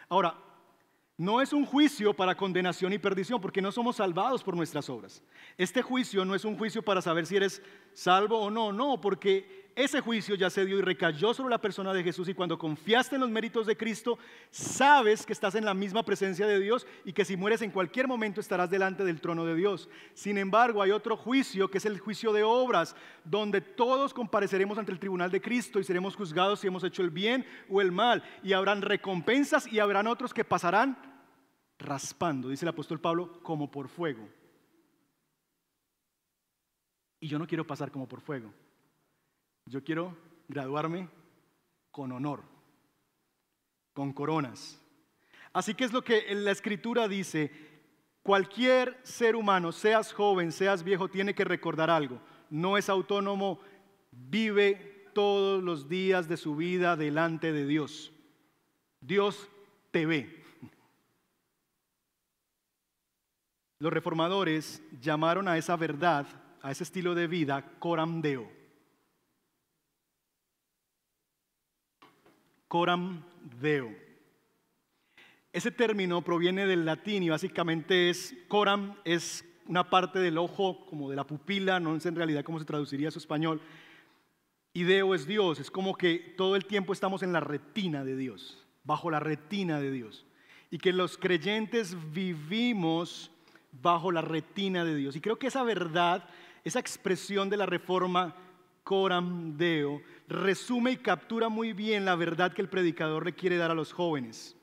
Ahora, 0.09 0.37
no 1.19 1.41
es 1.41 1.53
un 1.53 1.65
juicio 1.65 2.15
para 2.15 2.37
condenación 2.37 2.93
y 2.93 2.99
perdición, 2.99 3.41
porque 3.41 3.63
no 3.63 3.73
somos 3.73 3.97
salvados 3.97 4.45
por 4.45 4.55
nuestras 4.55 4.91
obras. 4.91 5.23
Este 5.57 5.81
juicio 5.81 6.25
no 6.25 6.35
es 6.35 6.45
un 6.45 6.59
juicio 6.59 6.83
para 6.83 7.01
saber 7.01 7.27
si 7.27 7.37
eres 7.37 7.63
salvo 7.95 8.39
o 8.39 8.51
no, 8.51 8.71
no, 8.73 9.01
porque 9.01 9.66
ese 9.77 10.01
juicio 10.01 10.35
ya 10.35 10.49
se 10.49 10.65
dio 10.65 10.79
y 10.79 10.81
recayó 10.81 11.35
sobre 11.35 11.51
la 11.51 11.61
persona 11.61 11.93
de 11.93 12.03
Jesús 12.03 12.27
y 12.31 12.35
cuando 12.35 12.59
confiaste 12.59 13.17
en 13.17 13.21
los 13.21 13.31
méritos 13.31 13.67
de 13.67 13.77
Cristo, 13.77 14.19
sabes 14.51 15.27
que 15.27 15.35
estás 15.35 15.55
en 15.55 15.67
la 15.67 15.75
misma 15.75 16.03
presencia 16.03 16.47
de 16.47 16.59
Dios 16.59 16.87
y 17.05 17.13
que 17.13 17.27
si 17.27 17.37
mueres 17.37 17.61
en 17.61 17.71
cualquier 17.71 18.09
momento 18.09 18.41
estarás 18.41 18.71
delante 18.71 19.05
del 19.05 19.21
trono 19.21 19.45
de 19.45 19.55
Dios. 19.55 19.91
Sin 20.15 20.39
embargo, 20.39 20.81
hay 20.81 20.93
otro 20.93 21.15
juicio 21.15 21.71
que 21.71 21.77
es 21.77 21.85
el 21.85 22.01
juicio 22.01 22.33
de 22.33 22.43
obras, 22.43 22.97
donde 23.23 23.61
todos 23.61 24.15
compareceremos 24.15 24.79
ante 24.79 24.93
el 24.93 24.99
tribunal 24.99 25.31
de 25.31 25.43
Cristo 25.43 25.79
y 25.79 25.85
seremos 25.85 26.17
juzgados 26.17 26.61
si 26.61 26.69
hemos 26.69 26.83
hecho 26.83 27.03
el 27.03 27.11
bien 27.11 27.45
o 27.69 27.83
el 27.83 27.93
mal. 27.93 28.23
Y 28.43 28.55
habrán 28.55 28.81
recompensas 28.81 29.71
y 29.71 29.79
habrán 29.79 30.07
otros 30.07 30.33
que 30.33 30.43
pasarán 30.43 30.97
raspando, 31.79 32.49
dice 32.49 32.65
el 32.65 32.71
apóstol 32.71 32.99
Pablo, 32.99 33.43
como 33.43 33.71
por 33.71 33.89
fuego. 33.89 34.27
Y 37.21 37.29
yo 37.29 37.39
no 37.39 37.47
quiero 37.47 37.67
pasar 37.67 37.91
como 37.91 38.09
por 38.09 38.23
fuego. 38.23 38.55
Yo 39.67 39.83
quiero 39.83 40.17
graduarme 40.49 41.09
con 41.91 42.13
honor, 42.13 42.43
con 43.93 44.13
coronas. 44.13 44.81
Así 45.53 45.75
que 45.75 45.85
es 45.85 45.93
lo 45.93 46.03
que 46.03 46.33
la 46.35 46.53
escritura 46.53 47.09
dice, 47.09 47.51
cualquier 48.23 48.99
ser 49.03 49.35
humano, 49.35 49.73
seas 49.73 50.13
joven, 50.13 50.53
seas 50.53 50.83
viejo, 50.83 51.09
tiene 51.09 51.35
que 51.35 51.45
recordar 51.45 51.91
algo. 51.91 52.21
No 52.49 52.79
es 52.79 52.89
autónomo, 52.89 53.59
vive 54.13 55.11
todos 55.15 55.63
los 55.63 55.89
días 55.89 56.29
de 56.29 56.37
su 56.37 56.55
vida 56.55 56.95
delante 56.95 57.53
de 57.53 57.67
Dios. 57.67 58.13
Dios 59.01 59.49
te 59.91 60.07
ve. 60.07 60.45
Los 63.79 63.93
reformadores 63.93 64.83
llamaron 65.01 65.49
a 65.49 65.59
esa 65.59 65.77
verdad, 65.77 66.27
a 66.63 66.71
ese 66.71 66.85
estilo 66.85 67.15
de 67.15 67.27
vida, 67.27 67.65
coram 67.79 68.21
deo. 68.21 68.56
Coram 72.69 73.23
deo. 73.61 73.95
Ese 75.53 75.71
término 75.71 76.23
proviene 76.23 76.67
del 76.67 76.85
latín 76.85 77.23
y 77.23 77.29
básicamente 77.29 78.11
es, 78.11 78.35
coram 78.49 78.97
es 79.05 79.45
una 79.67 79.89
parte 79.89 80.19
del 80.19 80.39
ojo, 80.39 80.85
como 80.87 81.11
de 81.11 81.17
la 81.17 81.27
pupila, 81.27 81.81
no 81.81 81.99
sé 81.99 82.09
en 82.09 82.17
realidad 82.17 82.45
cómo 82.45 82.59
se 82.59 82.65
traduciría 82.65 83.09
a 83.09 83.11
su 83.11 83.19
español. 83.19 83.61
Y 84.73 84.85
deo 84.85 85.15
es 85.15 85.27
Dios, 85.27 85.59
es 85.59 85.71
como 85.71 85.97
que 85.97 86.35
todo 86.37 86.57
el 86.57 86.67
tiempo 86.67 86.93
estamos 86.93 87.23
en 87.23 87.33
la 87.33 87.41
retina 87.41 88.05
de 88.05 88.17
Dios, 88.17 88.63
bajo 88.85 89.11
la 89.11 89.21
retina 89.21 89.81
de 89.81 89.91
Dios. 89.91 90.27
Y 90.71 90.79
que 90.79 90.93
los 90.93 91.17
creyentes 91.17 91.97
vivimos 92.13 93.31
bajo 93.73 94.13
la 94.13 94.21
retina 94.21 94.85
de 94.85 94.95
Dios. 94.95 95.17
Y 95.17 95.21
creo 95.21 95.39
que 95.39 95.47
esa 95.47 95.63
verdad, 95.63 96.29
esa 96.65 96.81
expresión 96.81 97.49
de 97.49 97.57
la 97.57 97.67
reforma 97.67 98.37
coram 98.85 99.57
deo, 99.57 100.03
resume 100.29 100.93
y 100.93 100.97
captura 100.97 101.49
muy 101.49 101.73
bien 101.73 102.05
la 102.05 102.17
verdad 102.17 102.53
que 102.53 102.63
el 102.63 102.69
predicador 102.69 103.25
le 103.25 103.35
quiere 103.35 103.57
dar 103.57 103.71
a 103.71 103.75
los 103.75 103.93
jóvenes. 103.93 104.57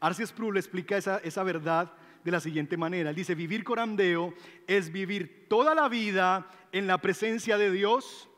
Arceus 0.00 0.30
Sproul 0.30 0.56
explica 0.56 0.96
esa, 0.96 1.18
esa 1.18 1.42
verdad 1.42 1.92
de 2.24 2.30
la 2.30 2.40
siguiente 2.40 2.76
manera. 2.76 3.12
Dice, 3.12 3.34
vivir 3.34 3.64
corandeo 3.64 4.34
es 4.66 4.92
vivir 4.92 5.46
toda 5.48 5.74
la 5.74 5.88
vida 5.88 6.48
en 6.72 6.86
la 6.86 6.98
presencia 6.98 7.58
de 7.58 7.70
Dios, 7.70 8.28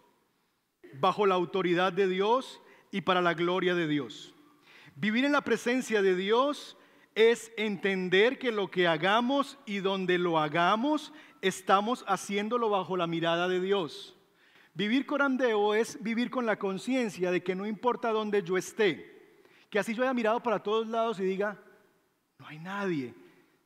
bajo 0.94 1.26
la 1.26 1.34
autoridad 1.34 1.92
de 1.92 2.08
Dios 2.08 2.60
y 2.90 3.02
para 3.02 3.20
la 3.20 3.34
gloria 3.34 3.74
de 3.74 3.86
Dios. 3.86 4.34
Vivir 4.96 5.24
en 5.24 5.32
la 5.32 5.42
presencia 5.42 6.02
de 6.02 6.14
Dios 6.14 6.76
es 7.14 7.52
entender 7.56 8.38
que 8.38 8.52
lo 8.52 8.70
que 8.70 8.86
hagamos 8.86 9.58
y 9.66 9.78
donde 9.78 10.18
lo 10.18 10.38
hagamos, 10.38 11.12
estamos 11.42 12.04
haciéndolo 12.06 12.70
bajo 12.70 12.96
la 12.96 13.06
mirada 13.06 13.48
de 13.48 13.60
Dios. 13.60 14.16
Vivir 14.74 15.04
corandeo 15.04 15.74
es 15.74 16.00
vivir 16.02 16.30
con 16.30 16.46
la 16.46 16.58
conciencia 16.58 17.30
de 17.30 17.42
que 17.42 17.54
no 17.54 17.66
importa 17.66 18.12
dónde 18.12 18.42
yo 18.42 18.56
esté, 18.56 19.42
que 19.68 19.78
así 19.78 19.94
yo 19.94 20.02
haya 20.02 20.14
mirado 20.14 20.42
para 20.42 20.62
todos 20.62 20.86
lados 20.86 21.18
y 21.20 21.24
diga, 21.24 21.58
no 22.38 22.46
hay 22.46 22.58
nadie. 22.58 23.14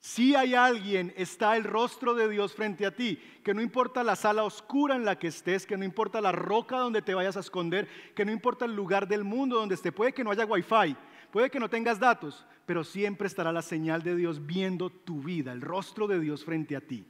Si 0.01 0.35
hay 0.35 0.55
alguien, 0.55 1.15
está 1.17 1.57
el 1.57 1.65
rostro 1.65 2.15
de 2.15 2.29
Dios 2.29 2.55
frente 2.55 2.85
a 2.85 2.95
ti, 2.95 3.19
que 3.43 3.55
no 3.55 3.63
importa 3.63 4.05
la 4.05 4.17
sala 4.17 4.45
oscura 4.45 4.97
en 4.97 5.05
la 5.07 5.19
que 5.19 5.29
estés, 5.29 5.65
que 5.65 5.79
no 5.79 5.85
importa 5.85 6.21
la 6.21 6.31
roca 6.31 6.77
donde 6.77 7.01
te 7.01 7.15
vayas 7.15 7.39
a 7.39 7.41
esconder, 7.41 7.89
que 8.15 8.25
no 8.25 8.31
importa 8.31 8.67
el 8.67 8.77
lugar 8.77 9.09
del 9.09 9.25
mundo 9.25 9.57
donde 9.57 9.77
esté, 9.77 9.93
puede 9.93 10.13
que 10.13 10.23
no 10.23 10.31
haya 10.31 10.45
wifi, 10.45 10.95
puede 11.31 11.49
que 11.49 11.59
no 11.59 11.71
tengas 11.71 11.99
datos, 11.99 12.45
pero 12.67 12.85
siempre 12.85 13.27
estará 13.27 13.51
la 13.51 13.63
señal 13.63 14.03
de 14.03 14.15
Dios 14.15 14.45
viendo 14.45 14.91
tu 14.91 15.23
vida, 15.23 15.53
el 15.53 15.63
rostro 15.63 16.07
de 16.07 16.21
Dios 16.21 16.45
frente 16.45 16.77
a 16.77 16.83
ti. 16.83 17.07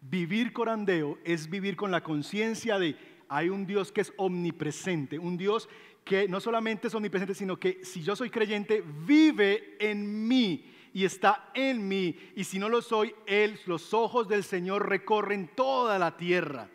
Vivir 0.00 0.52
corandeo 0.52 1.18
es 1.24 1.48
vivir 1.50 1.76
con 1.76 1.90
la 1.90 2.02
conciencia 2.02 2.78
de 2.78 2.96
hay 3.28 3.48
un 3.48 3.66
Dios 3.66 3.92
que 3.92 4.00
es 4.00 4.12
omnipresente, 4.16 5.18
un 5.18 5.36
Dios 5.36 5.68
que 6.04 6.26
no 6.26 6.40
solamente 6.40 6.88
es 6.88 6.94
omnipresente, 6.94 7.34
sino 7.34 7.58
que 7.58 7.84
si 7.84 8.02
yo 8.02 8.16
soy 8.16 8.30
creyente, 8.30 8.82
vive 9.06 9.76
en 9.78 10.26
mí 10.26 10.64
y 10.92 11.04
está 11.04 11.50
en 11.54 11.86
mí. 11.86 12.16
Y 12.34 12.44
si 12.44 12.58
no 12.58 12.68
lo 12.68 12.82
soy, 12.82 13.14
Él, 13.26 13.58
los 13.66 13.94
ojos 13.94 14.26
del 14.26 14.42
Señor 14.42 14.88
recorren 14.88 15.48
toda 15.54 15.98
la 15.98 16.16
tierra. 16.16 16.68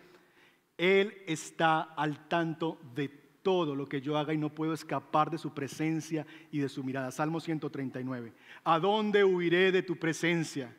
Él 0.77 1.23
está 1.27 1.81
al 1.81 2.27
tanto 2.27 2.79
de 2.93 3.09
todo 3.09 3.75
lo 3.75 3.87
que 3.87 4.01
yo 4.01 4.17
haga 4.17 4.33
y 4.33 4.37
no 4.37 4.53
puedo 4.53 4.73
escapar 4.73 5.29
de 5.29 5.37
su 5.37 5.53
presencia 5.53 6.25
y 6.51 6.59
de 6.59 6.69
su 6.69 6.83
mirada. 6.83 7.11
Salmo 7.11 7.39
139. 7.39 8.33
¿A 8.63 8.79
dónde 8.79 9.23
huiré 9.23 9.71
de 9.71 9.83
tu 9.83 9.97
presencia? 9.97 10.75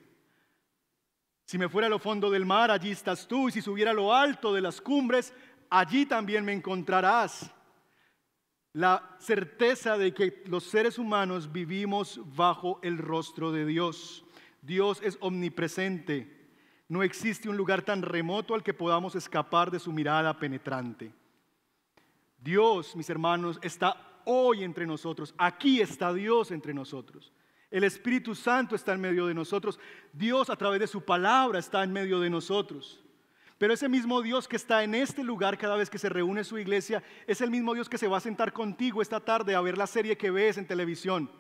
Si 1.47 1.59
me 1.59 1.69
fuera 1.69 1.87
a 1.87 1.91
lo 1.91 2.01
fondo 2.01 2.29
del 2.29 2.45
mar, 2.45 2.73
allí 2.73 2.91
estás 2.91 3.29
tú. 3.29 3.49
Y 3.49 3.53
si 3.53 3.63
subiera 3.63 3.93
a 3.93 3.95
lo 3.95 4.13
alto 4.13 4.53
de 4.53 4.61
las 4.61 4.81
cumbres, 4.81 5.33
allí 5.71 6.05
también 6.05 6.45
me 6.45 6.53
encontrarás 6.53 7.53
la 8.73 9.17
certeza 9.21 9.97
de 9.97 10.13
que 10.13 10.43
los 10.47 10.65
seres 10.65 10.99
humanos 10.99 11.53
vivimos 11.53 12.21
bajo 12.35 12.81
el 12.83 12.99
rostro 12.99 13.53
de 13.53 13.65
Dios. 13.65 14.25
Dios 14.61 15.01
es 15.05 15.17
omnipresente. 15.21 16.51
No 16.89 17.05
existe 17.05 17.49
un 17.49 17.57
lugar 17.57 17.83
tan 17.83 18.03
remoto 18.03 18.53
al 18.55 18.65
que 18.65 18.75
podamos 18.75 19.15
escapar 19.15 19.71
de 19.71 19.79
su 19.79 19.93
mirada 19.93 20.37
penetrante. 20.39 21.15
Dios, 22.39 22.97
mis 22.97 23.09
hermanos, 23.09 23.61
está 23.63 24.21
hoy 24.25 24.65
entre 24.65 24.85
nosotros. 24.85 25.33
Aquí 25.39 25.81
está 25.81 26.13
Dios 26.13 26.51
entre 26.51 26.75
nosotros. 26.75 27.33
El 27.71 27.85
Espíritu 27.85 28.35
Santo 28.35 28.77
está 28.77 28.93
en 28.93 29.01
medio 29.01 29.27
de 29.27 29.35
nosotros. 29.35 29.79
Dios 30.13 30.51
a 30.51 30.57
través 30.57 30.81
de 30.81 30.87
su 30.87 31.05
palabra 31.05 31.59
está 31.59 31.83
en 31.83 31.93
medio 31.93 32.21
de 32.21 32.31
nosotros. 32.31 33.03
Pero 33.59 33.73
ese 33.73 33.89
mismo 33.89 34.21
Dios 34.23 34.47
que 34.47 34.57
está 34.57 34.85
en 34.85 34.95
este 34.95 35.25
lugar 35.25 35.57
cada 35.57 35.77
vez 35.77 35.89
que 35.89 35.99
se 35.99 36.11
reúne 36.11 36.45
su 36.45 36.59
iglesia, 36.59 37.03
es 37.27 37.41
el 37.41 37.51
mismo 37.51 37.75
Dios 37.75 37.89
que 37.89 37.99
se 37.99 38.07
va 38.07 38.19
a 38.19 38.21
sentar 38.21 38.53
contigo 38.53 39.01
esta 39.01 39.21
tarde 39.21 39.55
a 39.55 39.61
ver 39.61 39.79
la 39.79 39.87
serie 39.87 40.17
que 40.17 40.31
ves 40.31 40.59
en 40.59 40.67
televisión. 40.67 41.31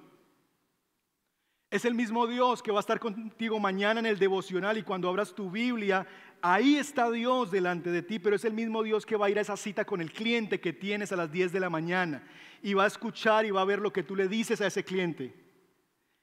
Es 1.70 1.84
el 1.84 1.94
mismo 1.94 2.26
Dios 2.26 2.62
que 2.62 2.70
va 2.70 2.78
a 2.78 2.80
estar 2.80 2.98
contigo 2.98 3.60
mañana 3.60 4.00
en 4.00 4.06
el 4.06 4.18
devocional 4.18 4.78
y 4.78 4.82
cuando 4.82 5.08
abras 5.08 5.34
tu 5.34 5.50
Biblia, 5.50 6.06
ahí 6.40 6.76
está 6.76 7.10
Dios 7.10 7.50
delante 7.50 7.90
de 7.90 8.02
ti, 8.02 8.18
pero 8.18 8.36
es 8.36 8.44
el 8.44 8.54
mismo 8.54 8.82
Dios 8.82 9.04
que 9.04 9.16
va 9.16 9.26
a 9.26 9.30
ir 9.30 9.38
a 9.38 9.42
esa 9.42 9.56
cita 9.56 9.84
con 9.84 10.00
el 10.00 10.12
cliente 10.12 10.60
que 10.60 10.72
tienes 10.72 11.12
a 11.12 11.16
las 11.16 11.30
10 11.30 11.52
de 11.52 11.60
la 11.60 11.68
mañana 11.68 12.26
y 12.62 12.72
va 12.72 12.84
a 12.84 12.86
escuchar 12.86 13.44
y 13.44 13.50
va 13.50 13.60
a 13.60 13.66
ver 13.66 13.80
lo 13.80 13.92
que 13.92 14.04
tú 14.04 14.16
le 14.16 14.28
dices 14.28 14.60
a 14.60 14.68
ese 14.68 14.84
cliente. 14.84 15.45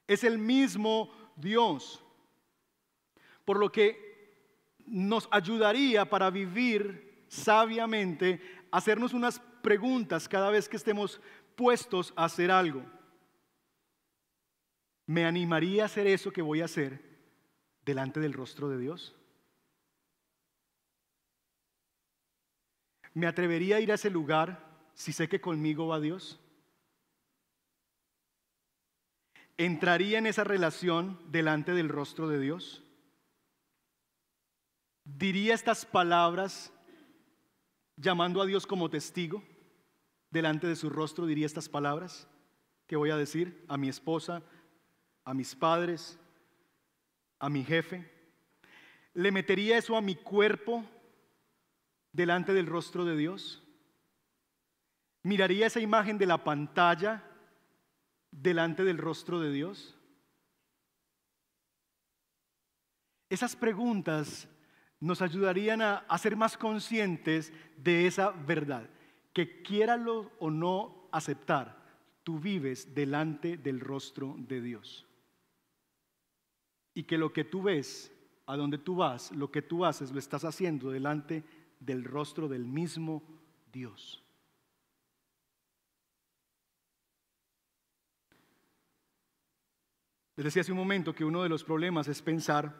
Es 0.07 0.23
el 0.23 0.37
mismo 0.37 1.11
Dios. 1.35 2.03
Por 3.45 3.57
lo 3.57 3.71
que 3.71 4.13
nos 4.85 5.27
ayudaría 5.31 6.09
para 6.09 6.29
vivir 6.29 7.25
sabiamente, 7.27 8.41
hacernos 8.71 9.13
unas 9.13 9.39
preguntas 9.61 10.27
cada 10.27 10.49
vez 10.49 10.67
que 10.67 10.77
estemos 10.77 11.21
puestos 11.55 12.13
a 12.15 12.25
hacer 12.25 12.51
algo. 12.51 12.85
¿Me 15.05 15.25
animaría 15.25 15.83
a 15.83 15.85
hacer 15.85 16.07
eso 16.07 16.31
que 16.31 16.41
voy 16.41 16.61
a 16.61 16.65
hacer 16.65 17.01
delante 17.85 18.19
del 18.19 18.33
rostro 18.33 18.69
de 18.69 18.77
Dios? 18.77 19.15
¿Me 23.13 23.27
atrevería 23.27 23.77
a 23.77 23.79
ir 23.79 23.91
a 23.91 23.95
ese 23.95 24.09
lugar 24.09 24.65
si 24.93 25.13
sé 25.13 25.27
que 25.27 25.41
conmigo 25.41 25.87
va 25.87 25.99
Dios? 25.99 26.39
¿Entraría 29.57 30.17
en 30.17 30.27
esa 30.27 30.43
relación 30.43 31.19
delante 31.31 31.73
del 31.73 31.89
rostro 31.89 32.27
de 32.27 32.39
Dios? 32.39 32.83
diría 35.03 35.53
estas 35.53 35.85
palabras 35.85 36.71
llamando 37.95 38.41
a 38.41 38.45
Dios 38.45 38.65
como 38.65 38.89
testigo 38.89 39.43
delante 40.29 40.67
de 40.67 40.75
su 40.75 40.89
rostro, 40.89 41.25
diría 41.25 41.45
estas 41.45 41.69
palabras 41.69 42.27
que 42.87 42.95
voy 42.95 43.11
a 43.11 43.17
decir 43.17 43.63
a 43.67 43.77
mi 43.77 43.89
esposa, 43.89 44.41
a 45.25 45.33
mis 45.33 45.55
padres, 45.55 46.19
a 47.39 47.49
mi 47.49 47.63
jefe. 47.63 48.09
¿Le 49.13 49.31
metería 49.31 49.77
eso 49.77 49.95
a 49.95 50.01
mi 50.01 50.15
cuerpo 50.15 50.83
delante 52.11 52.53
del 52.53 52.65
rostro 52.65 53.05
de 53.05 53.15
Dios? 53.15 53.61
¿Miraría 55.21 55.67
esa 55.67 55.79
imagen 55.79 56.17
de 56.17 56.25
la 56.25 56.43
pantalla 56.43 57.23
delante 58.41 58.83
del 58.83 58.97
rostro 58.97 59.39
de 59.39 59.51
Dios? 59.51 59.97
Esas 63.29 63.55
preguntas 63.55 64.47
nos 64.99 65.21
ayudarían 65.21 65.81
a, 65.81 66.05
ser 66.17 66.35
más 66.35 66.57
conscientes 66.57 67.51
de 67.77 68.07
esa 68.07 68.31
verdad, 68.31 68.89
que 69.33 69.61
quiéralo 69.61 70.31
o 70.39 70.49
no 70.49 71.09
aceptar, 71.11 71.77
tú 72.23 72.39
vives 72.39 72.95
delante 72.95 73.57
del 73.57 73.81
rostro 73.81 74.35
de 74.37 74.61
Dios. 74.61 75.05
Y 76.93 77.03
que 77.03 77.17
lo 77.17 77.33
que 77.33 77.43
tú 77.43 77.63
ves, 77.63 78.11
a 78.45 78.55
donde 78.55 78.77
tú 78.77 78.95
vas, 78.95 79.31
lo 79.31 79.51
que 79.51 79.61
tú 79.61 79.83
haces, 79.83 80.11
lo 80.11 80.19
estás 80.19 80.45
haciendo 80.45 80.89
delante 80.89 81.43
del 81.81 82.05
rostro 82.05 82.47
del 82.47 82.65
mismo 82.65 83.23
Dios. 83.73 84.22
Les 90.35 90.45
decía 90.45 90.61
hace 90.61 90.71
un 90.71 90.77
momento 90.77 91.13
que 91.13 91.25
uno 91.25 91.43
de 91.43 91.49
los 91.49 91.63
problemas 91.63 92.07
es 92.07 92.21
pensar 92.21 92.73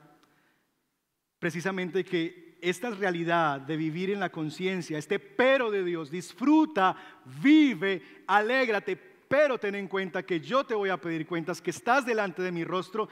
precisamente 1.38 2.04
que 2.04 2.58
esta 2.62 2.90
realidad 2.90 3.60
de 3.60 3.76
vivir 3.76 4.10
en 4.10 4.22
la 4.22 4.32
conciencia, 4.32 4.98
este 4.98 5.20
pero 5.20 5.70
de 5.70 5.84
Dios, 5.84 6.10
disfruta, 6.10 6.96
vive, 7.42 8.24
alégrate, 8.28 8.96
pero 8.96 9.58
ten 9.58 9.76
en 9.76 9.90
cuenta 9.90 10.24
que 10.24 10.40
yo 10.40 10.64
te 10.64 10.74
voy 10.74 10.90
a 10.90 11.02
pedir 11.02 11.28
cuentas, 11.28 11.62
que 11.62 11.72
estás 11.72 12.06
delante 12.06 12.42
de 12.42 12.52
mi 12.54 12.64
rostro, 12.64 13.10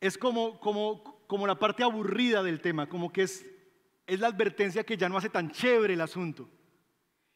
es 0.00 0.16
como, 0.16 0.58
como, 0.58 1.22
como 1.26 1.46
la 1.46 1.58
parte 1.58 1.82
aburrida 1.82 2.42
del 2.42 2.60
tema, 2.60 2.88
como 2.88 3.12
que 3.12 3.22
es, 3.22 3.44
es 4.06 4.20
la 4.20 4.28
advertencia 4.28 4.84
que 4.84 4.96
ya 4.96 5.08
no 5.08 5.18
hace 5.18 5.28
tan 5.28 5.50
chévere 5.50 5.94
el 5.94 6.00
asunto. 6.00 6.48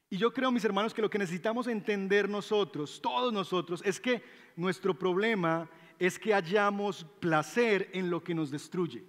Y 0.09 0.17
yo 0.17 0.33
creo, 0.33 0.51
mis 0.51 0.65
hermanos, 0.65 0.95
que 0.95 1.03
lo 1.03 1.11
que 1.11 1.19
necesitamos 1.19 1.67
entender 1.69 2.29
nosotros, 2.29 3.01
todos 3.03 3.33
nosotros, 3.33 3.83
es 3.85 4.01
que 4.01 4.23
nuestro 4.57 4.99
problema 4.99 5.69
es 6.01 6.19
que 6.19 6.33
hallamos 6.33 7.05
placer 7.21 7.91
en 7.93 8.09
lo 8.09 8.25
que 8.25 8.35
nos 8.35 8.51
destruye. 8.51 9.05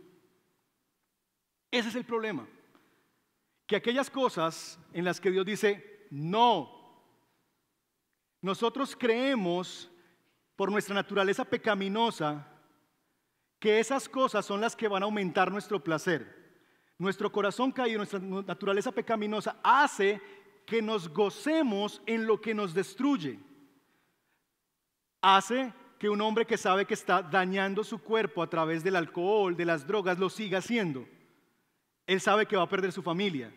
Ese 1.71 1.87
es 1.87 1.95
el 1.95 2.03
problema. 2.03 2.45
Que 3.65 3.77
aquellas 3.77 4.09
cosas 4.09 4.77
en 4.91 5.05
las 5.05 5.21
que 5.21 5.31
Dios 5.31 5.45
dice, 5.45 6.07
no, 6.11 6.69
nosotros 8.41 8.93
creemos 8.93 9.89
por 10.57 10.69
nuestra 10.69 10.93
naturaleza 10.93 11.45
pecaminosa 11.45 12.45
que 13.57 13.79
esas 13.79 14.09
cosas 14.09 14.45
son 14.45 14.59
las 14.59 14.75
que 14.75 14.89
van 14.89 15.03
a 15.03 15.05
aumentar 15.05 15.49
nuestro 15.49 15.81
placer. 15.81 16.59
Nuestro 16.97 17.31
corazón 17.31 17.71
caído, 17.71 17.99
nuestra 17.99 18.19
naturaleza 18.19 18.91
pecaminosa 18.91 19.57
hace 19.63 20.21
que 20.65 20.81
nos 20.81 21.07
gocemos 21.07 22.01
en 22.05 22.27
lo 22.27 22.41
que 22.41 22.53
nos 22.53 22.73
destruye. 22.73 23.39
Hace 25.21 25.73
que 26.01 26.09
un 26.09 26.19
hombre 26.19 26.47
que 26.47 26.57
sabe 26.57 26.87
que 26.87 26.95
está 26.95 27.21
dañando 27.21 27.83
su 27.83 28.01
cuerpo 28.01 28.41
a 28.41 28.49
través 28.49 28.83
del 28.83 28.95
alcohol, 28.95 29.55
de 29.55 29.65
las 29.65 29.85
drogas, 29.85 30.17
lo 30.17 30.31
siga 30.31 30.57
haciendo. 30.57 31.07
Él 32.07 32.19
sabe 32.19 32.47
que 32.47 32.57
va 32.57 32.63
a 32.63 32.69
perder 32.69 32.91
su 32.91 33.03
familia. 33.03 33.53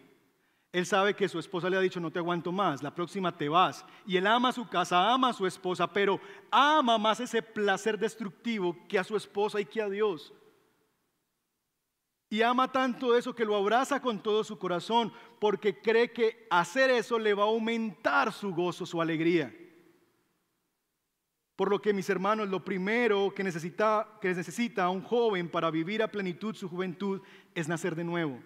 Él 0.70 0.84
sabe 0.84 1.14
que 1.14 1.26
su 1.26 1.38
esposa 1.38 1.70
le 1.70 1.78
ha 1.78 1.80
dicho, 1.80 2.00
no 2.00 2.10
te 2.10 2.18
aguanto 2.18 2.52
más, 2.52 2.82
la 2.82 2.94
próxima 2.94 3.34
te 3.34 3.48
vas. 3.48 3.82
Y 4.04 4.18
él 4.18 4.26
ama 4.26 4.52
su 4.52 4.68
casa, 4.68 5.10
ama 5.10 5.30
a 5.30 5.32
su 5.32 5.46
esposa, 5.46 5.90
pero 5.90 6.20
ama 6.50 6.98
más 6.98 7.18
ese 7.18 7.40
placer 7.40 7.98
destructivo 7.98 8.76
que 8.90 8.98
a 8.98 9.04
su 9.04 9.16
esposa 9.16 9.58
y 9.58 9.64
que 9.64 9.80
a 9.80 9.88
Dios. 9.88 10.30
Y 12.28 12.42
ama 12.42 12.70
tanto 12.70 13.16
eso 13.16 13.34
que 13.34 13.46
lo 13.46 13.56
abraza 13.56 14.02
con 14.02 14.22
todo 14.22 14.44
su 14.44 14.58
corazón, 14.58 15.14
porque 15.40 15.80
cree 15.80 16.12
que 16.12 16.46
hacer 16.50 16.90
eso 16.90 17.18
le 17.18 17.32
va 17.32 17.44
a 17.44 17.46
aumentar 17.46 18.34
su 18.34 18.54
gozo, 18.54 18.84
su 18.84 19.00
alegría. 19.00 19.50
Por 21.56 21.70
lo 21.70 21.80
que, 21.80 21.92
mis 21.92 22.10
hermanos, 22.10 22.48
lo 22.48 22.64
primero 22.64 23.32
que 23.34 23.44
necesita, 23.44 24.08
que 24.20 24.28
necesita 24.28 24.88
un 24.88 25.02
joven 25.02 25.48
para 25.48 25.70
vivir 25.70 26.02
a 26.02 26.08
plenitud 26.08 26.54
su 26.54 26.68
juventud 26.68 27.22
es 27.54 27.68
nacer 27.68 27.94
de 27.94 28.04
nuevo. 28.04 28.40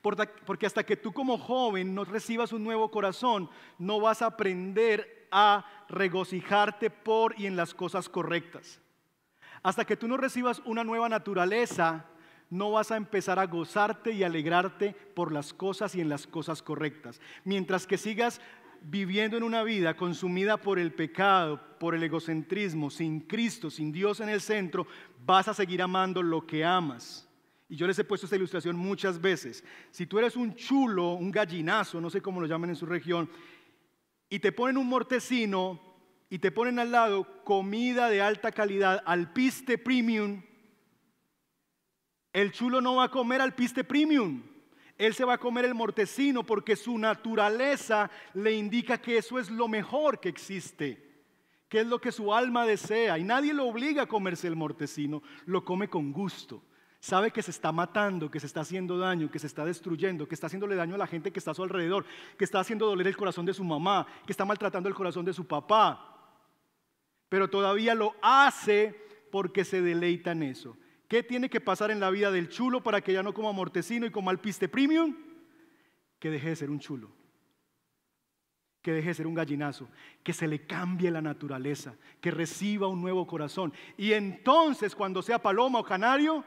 Porque 0.00 0.66
hasta 0.66 0.84
que 0.84 0.96
tú 0.96 1.12
como 1.12 1.36
joven 1.36 1.94
no 1.94 2.04
recibas 2.04 2.52
un 2.52 2.64
nuevo 2.64 2.90
corazón, 2.90 3.50
no 3.78 4.00
vas 4.00 4.22
a 4.22 4.26
aprender 4.26 5.28
a 5.30 5.64
regocijarte 5.88 6.88
por 6.88 7.38
y 7.38 7.46
en 7.46 7.56
las 7.56 7.74
cosas 7.74 8.08
correctas. 8.08 8.80
Hasta 9.62 9.84
que 9.84 9.96
tú 9.96 10.08
no 10.08 10.16
recibas 10.16 10.62
una 10.64 10.84
nueva 10.84 11.08
naturaleza, 11.08 12.06
no 12.48 12.72
vas 12.72 12.90
a 12.90 12.96
empezar 12.96 13.38
a 13.38 13.46
gozarte 13.46 14.12
y 14.12 14.24
alegrarte 14.24 14.94
por 15.14 15.32
las 15.32 15.52
cosas 15.52 15.94
y 15.94 16.00
en 16.00 16.08
las 16.08 16.26
cosas 16.26 16.62
correctas. 16.62 17.20
Mientras 17.44 17.86
que 17.86 17.98
sigas 17.98 18.40
viviendo 18.82 19.36
en 19.36 19.42
una 19.42 19.62
vida 19.62 19.96
consumida 19.96 20.56
por 20.56 20.78
el 20.78 20.92
pecado, 20.92 21.60
por 21.78 21.94
el 21.94 22.02
egocentrismo, 22.02 22.90
sin 22.90 23.20
Cristo, 23.20 23.70
sin 23.70 23.92
Dios 23.92 24.20
en 24.20 24.28
el 24.28 24.40
centro, 24.40 24.86
vas 25.24 25.48
a 25.48 25.54
seguir 25.54 25.82
amando 25.82 26.22
lo 26.22 26.46
que 26.46 26.64
amas. 26.64 27.28
Y 27.68 27.76
yo 27.76 27.86
les 27.86 27.98
he 27.98 28.04
puesto 28.04 28.26
esta 28.26 28.36
ilustración 28.36 28.76
muchas 28.76 29.20
veces. 29.20 29.64
Si 29.90 30.06
tú 30.06 30.18
eres 30.18 30.34
un 30.36 30.54
chulo, 30.54 31.12
un 31.14 31.30
gallinazo, 31.30 32.00
no 32.00 32.10
sé 32.10 32.20
cómo 32.20 32.40
lo 32.40 32.46
llaman 32.46 32.70
en 32.70 32.76
su 32.76 32.86
región, 32.86 33.30
y 34.28 34.38
te 34.38 34.52
ponen 34.52 34.76
un 34.76 34.88
mortecino 34.88 35.80
y 36.28 36.38
te 36.38 36.52
ponen 36.52 36.78
al 36.78 36.92
lado 36.92 37.44
comida 37.44 38.08
de 38.08 38.22
alta 38.22 38.52
calidad, 38.52 39.02
alpiste 39.04 39.78
premium, 39.78 40.42
el 42.32 42.52
chulo 42.52 42.80
no 42.80 42.96
va 42.96 43.04
a 43.04 43.10
comer 43.10 43.40
alpiste 43.40 43.82
premium. 43.82 44.42
Él 45.00 45.14
se 45.14 45.24
va 45.24 45.34
a 45.34 45.38
comer 45.38 45.64
el 45.64 45.74
mortecino 45.74 46.44
porque 46.44 46.76
su 46.76 46.98
naturaleza 46.98 48.10
le 48.34 48.52
indica 48.52 48.98
que 48.98 49.16
eso 49.16 49.38
es 49.38 49.50
lo 49.50 49.66
mejor 49.66 50.20
que 50.20 50.28
existe, 50.28 51.24
que 51.70 51.80
es 51.80 51.86
lo 51.86 52.00
que 52.00 52.12
su 52.12 52.34
alma 52.34 52.66
desea. 52.66 53.18
Y 53.18 53.24
nadie 53.24 53.54
lo 53.54 53.66
obliga 53.66 54.02
a 54.02 54.06
comerse 54.06 54.46
el 54.46 54.56
mortecino, 54.56 55.22
lo 55.46 55.64
come 55.64 55.88
con 55.88 56.12
gusto 56.12 56.62
sabe 57.00 57.30
que 57.30 57.42
se 57.42 57.50
está 57.50 57.72
matando, 57.72 58.30
que 58.30 58.38
se 58.38 58.46
está 58.46 58.60
haciendo 58.60 58.98
daño, 58.98 59.30
que 59.30 59.38
se 59.38 59.46
está 59.46 59.64
destruyendo, 59.64 60.28
que 60.28 60.34
está 60.34 60.48
haciéndole 60.48 60.76
daño 60.76 60.94
a 60.96 60.98
la 60.98 61.06
gente 61.06 61.32
que 61.32 61.38
está 61.38 61.52
a 61.52 61.54
su 61.54 61.62
alrededor, 61.62 62.04
que 62.36 62.44
está 62.44 62.60
haciendo 62.60 62.86
doler 62.86 63.06
el 63.06 63.16
corazón 63.16 63.46
de 63.46 63.54
su 63.54 63.64
mamá, 63.64 64.06
que 64.26 64.32
está 64.32 64.44
maltratando 64.44 64.86
el 64.86 64.94
corazón 64.94 65.24
de 65.24 65.32
su 65.32 65.46
papá. 65.46 66.36
Pero 67.30 67.48
todavía 67.48 67.94
lo 67.94 68.14
hace 68.20 68.94
porque 69.32 69.64
se 69.64 69.80
deleita 69.80 70.32
en 70.32 70.42
eso. 70.42 70.76
¿Qué 71.10 71.22
tiene 71.22 71.50
que 71.50 71.60
pasar 71.60 71.90
en 71.90 72.00
la 72.00 72.08
vida 72.08 72.30
del 72.30 72.48
chulo 72.48 72.82
para 72.82 73.02
que 73.02 73.12
ya 73.12 73.22
no 73.22 73.34
coma 73.34 73.52
mortecino 73.52 74.06
y 74.06 74.10
coma 74.10 74.30
alpiste 74.30 74.66
premium? 74.66 75.14
Que 76.18 76.30
deje 76.30 76.48
de 76.48 76.56
ser 76.56 76.70
un 76.70 76.80
chulo. 76.80 77.10
Que 78.80 78.92
deje 78.92 79.08
de 79.08 79.14
ser 79.14 79.26
un 79.26 79.34
gallinazo, 79.34 79.90
que 80.22 80.32
se 80.32 80.48
le 80.48 80.64
cambie 80.66 81.10
la 81.10 81.20
naturaleza, 81.20 81.96
que 82.22 82.30
reciba 82.30 82.86
un 82.86 83.02
nuevo 83.02 83.26
corazón. 83.26 83.74
Y 83.98 84.12
entonces 84.12 84.94
cuando 84.94 85.20
sea 85.20 85.42
paloma 85.42 85.80
o 85.80 85.84
canario, 85.84 86.46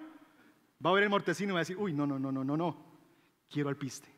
Va 0.85 0.89
a 0.89 0.93
ver 0.93 1.03
el 1.03 1.09
mortecino 1.09 1.51
y 1.51 1.53
va 1.53 1.59
a 1.59 1.61
decir, 1.61 1.77
uy, 1.77 1.93
no, 1.93 2.05
no, 2.05 2.19
no, 2.19 2.31
no, 2.31 2.43
no, 2.43 2.57
no, 2.57 2.77
quiero 3.49 3.69
al 3.69 3.77
piste. 3.77 4.09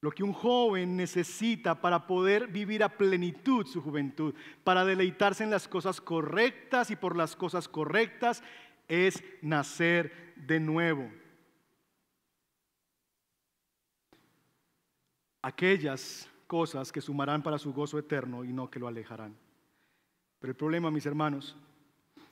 Lo 0.00 0.10
que 0.10 0.22
un 0.22 0.32
joven 0.32 0.96
necesita 0.96 1.80
para 1.80 2.06
poder 2.06 2.48
vivir 2.48 2.82
a 2.82 2.96
plenitud 2.96 3.66
su 3.66 3.80
juventud, 3.80 4.34
para 4.64 4.84
deleitarse 4.84 5.44
en 5.44 5.50
las 5.50 5.68
cosas 5.68 6.00
correctas 6.00 6.90
y 6.90 6.96
por 6.96 7.16
las 7.16 7.36
cosas 7.36 7.68
correctas, 7.68 8.42
es 8.92 9.24
nacer 9.40 10.34
de 10.36 10.60
nuevo. 10.60 11.10
Aquellas 15.40 16.28
cosas 16.46 16.92
que 16.92 17.00
sumarán 17.00 17.42
para 17.42 17.56
su 17.56 17.72
gozo 17.72 17.98
eterno 17.98 18.44
y 18.44 18.52
no 18.52 18.70
que 18.70 18.78
lo 18.78 18.86
alejarán. 18.86 19.34
Pero 20.40 20.50
el 20.50 20.56
problema, 20.56 20.90
mis 20.90 21.06
hermanos, 21.06 21.56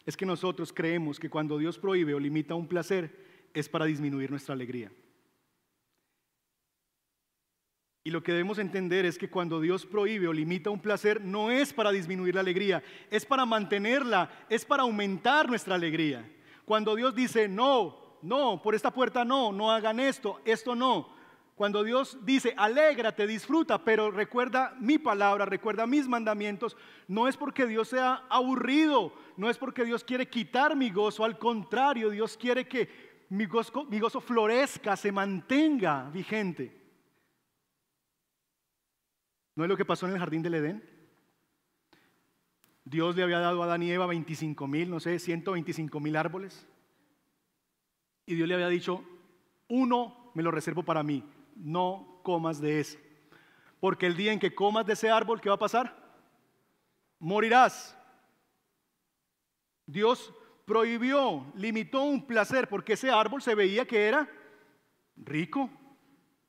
es 0.04 0.18
que 0.18 0.26
nosotros 0.26 0.70
creemos 0.70 1.18
que 1.18 1.30
cuando 1.30 1.56
Dios 1.56 1.78
prohíbe 1.78 2.12
o 2.12 2.20
limita 2.20 2.54
un 2.54 2.68
placer 2.68 3.48
es 3.54 3.66
para 3.66 3.86
disminuir 3.86 4.30
nuestra 4.30 4.52
alegría. 4.52 4.92
Y 8.04 8.10
lo 8.10 8.22
que 8.22 8.32
debemos 8.32 8.58
entender 8.58 9.06
es 9.06 9.16
que 9.16 9.30
cuando 9.30 9.62
Dios 9.62 9.86
prohíbe 9.86 10.28
o 10.28 10.32
limita 10.34 10.68
un 10.68 10.82
placer 10.82 11.22
no 11.22 11.50
es 11.50 11.72
para 11.72 11.90
disminuir 11.90 12.34
la 12.34 12.42
alegría, 12.42 12.82
es 13.10 13.24
para 13.24 13.46
mantenerla, 13.46 14.30
es 14.50 14.66
para 14.66 14.82
aumentar 14.82 15.48
nuestra 15.48 15.74
alegría. 15.74 16.30
Cuando 16.70 16.94
Dios 16.94 17.16
dice, 17.16 17.48
no, 17.48 17.96
no, 18.22 18.62
por 18.62 18.76
esta 18.76 18.92
puerta 18.92 19.24
no, 19.24 19.50
no 19.50 19.72
hagan 19.72 19.98
esto, 19.98 20.40
esto 20.44 20.76
no, 20.76 21.12
cuando 21.56 21.82
Dios 21.82 22.16
dice, 22.22 22.54
alégrate, 22.56 23.26
disfruta, 23.26 23.82
pero 23.82 24.12
recuerda 24.12 24.76
mi 24.78 24.96
palabra, 24.96 25.44
recuerda 25.46 25.84
mis 25.88 26.06
mandamientos, 26.06 26.76
no 27.08 27.26
es 27.26 27.36
porque 27.36 27.66
Dios 27.66 27.88
sea 27.88 28.24
aburrido, 28.30 29.12
no 29.36 29.50
es 29.50 29.58
porque 29.58 29.84
Dios 29.84 30.04
quiere 30.04 30.28
quitar 30.28 30.76
mi 30.76 30.90
gozo, 30.90 31.24
al 31.24 31.40
contrario, 31.40 32.08
Dios 32.08 32.36
quiere 32.36 32.68
que 32.68 33.26
mi 33.30 33.46
gozo, 33.46 33.86
mi 33.86 33.98
gozo 33.98 34.20
florezca, 34.20 34.96
se 34.96 35.10
mantenga 35.10 36.08
vigente. 36.10 36.80
¿No 39.56 39.64
es 39.64 39.68
lo 39.68 39.76
que 39.76 39.84
pasó 39.84 40.06
en 40.06 40.12
el 40.12 40.20
jardín 40.20 40.42
del 40.44 40.54
Edén? 40.54 40.99
Dios 42.90 43.14
le 43.14 43.22
había 43.22 43.38
dado 43.38 43.62
a 43.62 43.66
Adán 43.66 43.84
y 43.84 43.92
Eva 43.92 44.06
25 44.06 44.66
mil, 44.66 44.90
no 44.90 44.98
sé, 44.98 45.20
125 45.20 46.00
mil 46.00 46.16
árboles. 46.16 46.66
Y 48.26 48.34
Dios 48.34 48.48
le 48.48 48.54
había 48.54 48.66
dicho, 48.66 49.04
uno 49.68 50.32
me 50.34 50.42
lo 50.42 50.50
reservo 50.50 50.82
para 50.82 51.04
mí, 51.04 51.24
no 51.54 52.20
comas 52.24 52.60
de 52.60 52.80
ese. 52.80 53.00
Porque 53.78 54.06
el 54.06 54.16
día 54.16 54.32
en 54.32 54.40
que 54.40 54.56
comas 54.56 54.86
de 54.86 54.94
ese 54.94 55.08
árbol, 55.08 55.40
¿qué 55.40 55.48
va 55.48 55.54
a 55.54 55.60
pasar? 55.60 55.96
Morirás. 57.20 57.96
Dios 59.86 60.34
prohibió, 60.64 61.46
limitó 61.54 62.02
un 62.02 62.26
placer 62.26 62.68
porque 62.68 62.94
ese 62.94 63.10
árbol 63.12 63.40
se 63.40 63.54
veía 63.54 63.86
que 63.86 64.08
era 64.08 64.28
rico, 65.16 65.70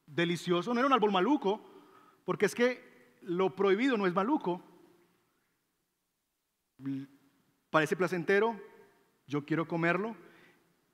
delicioso, 0.07 0.73
no 0.73 0.79
era 0.79 0.87
un 0.87 0.93
árbol 0.93 1.11
maluco, 1.11 1.61
porque 2.25 2.47
es 2.47 2.55
que 2.55 3.19
lo 3.21 3.55
prohibido 3.55 3.95
no 3.95 4.07
es 4.07 4.13
maluco. 4.15 4.70
Parece 7.69 7.95
placentero, 7.95 8.59
yo 9.27 9.45
quiero 9.45 9.67
comerlo, 9.67 10.15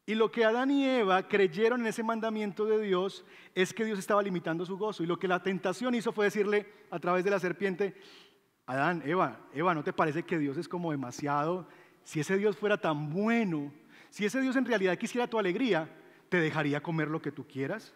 y 0.10 0.16
lo 0.16 0.32
que 0.32 0.46
Adán 0.46 0.72
y 0.72 0.86
Eva 0.86 1.28
creyeron 1.28 1.82
en 1.82 1.88
ese 1.88 2.02
mandamiento 2.02 2.64
de 2.64 2.82
Dios 2.82 3.26
es 3.54 3.74
que 3.74 3.84
Dios 3.84 4.00
estaba 4.00 4.24
limitando 4.24 4.66
su 4.66 4.78
gozo. 4.78 5.04
Y 5.04 5.06
lo 5.06 5.20
que 5.20 5.28
la 5.28 5.44
tentación 5.44 5.94
hizo 5.96 6.14
fue 6.14 6.26
decirle 6.26 6.66
a 6.90 6.98
través 6.98 7.26
de 7.26 7.30
la 7.30 7.42
serpiente, 7.42 7.94
Adán, 8.66 9.04
Eva, 9.06 9.42
Eva, 9.54 9.76
¿no 9.76 9.84
te 9.84 9.92
parece 9.92 10.24
que 10.24 10.38
Dios 10.38 10.56
es 10.56 10.70
como 10.70 10.92
demasiado? 10.92 11.68
Si 12.06 12.22
ese 12.22 12.38
Dios 12.38 12.56
fuera 12.56 12.78
tan 12.78 13.10
bueno, 13.10 13.74
si 14.10 14.26
ese 14.26 14.40
Dios 14.40 14.56
en 14.56 14.64
realidad 14.66 14.98
quisiera 14.98 15.28
tu 15.28 15.40
alegría, 15.40 15.94
¿te 16.30 16.40
dejaría 16.40 16.82
comer 16.82 17.10
lo 17.10 17.22
que 17.22 17.34
tú 17.34 17.46
quieras? 17.46 17.94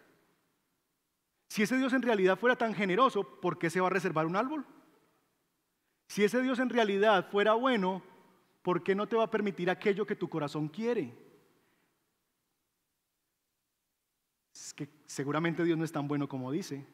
Si 1.47 1.63
ese 1.63 1.77
Dios 1.77 1.93
en 1.93 2.01
realidad 2.01 2.37
fuera 2.37 2.57
tan 2.57 2.73
generoso, 2.73 3.23
¿por 3.39 3.57
qué 3.57 3.69
se 3.69 3.79
va 3.79 3.87
a 3.87 3.89
reservar 3.89 4.25
un 4.25 4.35
árbol? 4.35 4.65
Si 6.11 6.25
ese 6.25 6.41
Dios 6.41 6.59
en 6.59 6.69
realidad 6.69 7.29
fuera 7.31 7.53
bueno, 7.53 8.03
¿por 8.63 8.83
qué 8.83 8.93
no 8.93 9.07
te 9.07 9.15
va 9.15 9.23
a 9.23 9.31
permitir 9.31 9.69
aquello 9.69 10.05
que 10.05 10.13
tu 10.13 10.27
corazón 10.27 10.67
quiere? 10.67 11.09
es 14.53 14.73
que 14.73 14.89
seguramente 15.05 15.63
Dios 15.63 15.77
no 15.77 15.85
es 15.85 15.91
tan 15.93 16.09
bueno 16.09 16.27
como 16.27 16.51
dice. 16.51 16.85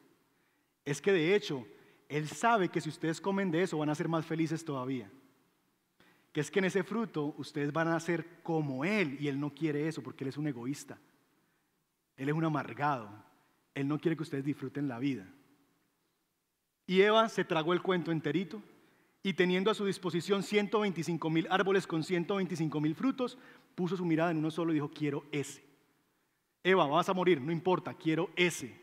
Es 0.84 1.02
que 1.02 1.10
de 1.10 1.34
hecho, 1.34 1.66
Él 2.08 2.28
sabe 2.28 2.68
que 2.68 2.80
si 2.80 2.90
ustedes 2.90 3.20
comen 3.20 3.50
de 3.50 3.62
eso 3.62 3.76
van 3.78 3.90
a 3.90 3.94
ser 3.96 4.06
más 4.06 4.24
felices 4.24 4.64
todavía. 4.64 5.10
Que 6.32 6.40
es 6.40 6.48
que 6.48 6.60
en 6.60 6.66
ese 6.66 6.84
fruto 6.84 7.34
ustedes 7.38 7.72
van 7.72 7.88
a 7.88 7.98
ser 7.98 8.40
como 8.44 8.84
Él 8.84 9.16
y 9.18 9.26
Él 9.26 9.40
no 9.40 9.52
quiere 9.52 9.88
eso 9.88 10.00
porque 10.00 10.22
Él 10.22 10.28
es 10.28 10.36
un 10.36 10.46
egoísta. 10.46 10.96
Él 12.16 12.28
es 12.28 12.34
un 12.36 12.44
amargado. 12.44 13.10
Él 13.74 13.88
no 13.88 13.98
quiere 13.98 14.16
que 14.16 14.22
ustedes 14.22 14.44
disfruten 14.44 14.86
la 14.86 15.00
vida. 15.00 15.26
Y 16.86 17.00
Eva 17.00 17.28
se 17.28 17.44
tragó 17.44 17.72
el 17.72 17.82
cuento 17.82 18.12
enterito 18.12 18.62
y 19.28 19.34
teniendo 19.34 19.70
a 19.70 19.74
su 19.74 19.84
disposición 19.84 20.42
125 20.42 21.28
mil 21.28 21.46
árboles 21.50 21.86
con 21.86 22.02
125 22.02 22.80
mil 22.80 22.94
frutos, 22.94 23.36
puso 23.74 23.94
su 23.94 24.06
mirada 24.06 24.30
en 24.30 24.38
uno 24.38 24.50
solo 24.50 24.72
y 24.72 24.76
dijo, 24.76 24.90
quiero 24.90 25.26
ese. 25.30 25.62
Eva, 26.64 26.86
vas 26.86 27.10
a 27.10 27.12
morir, 27.12 27.38
no 27.38 27.52
importa, 27.52 27.92
quiero 27.92 28.30
ese. 28.36 28.74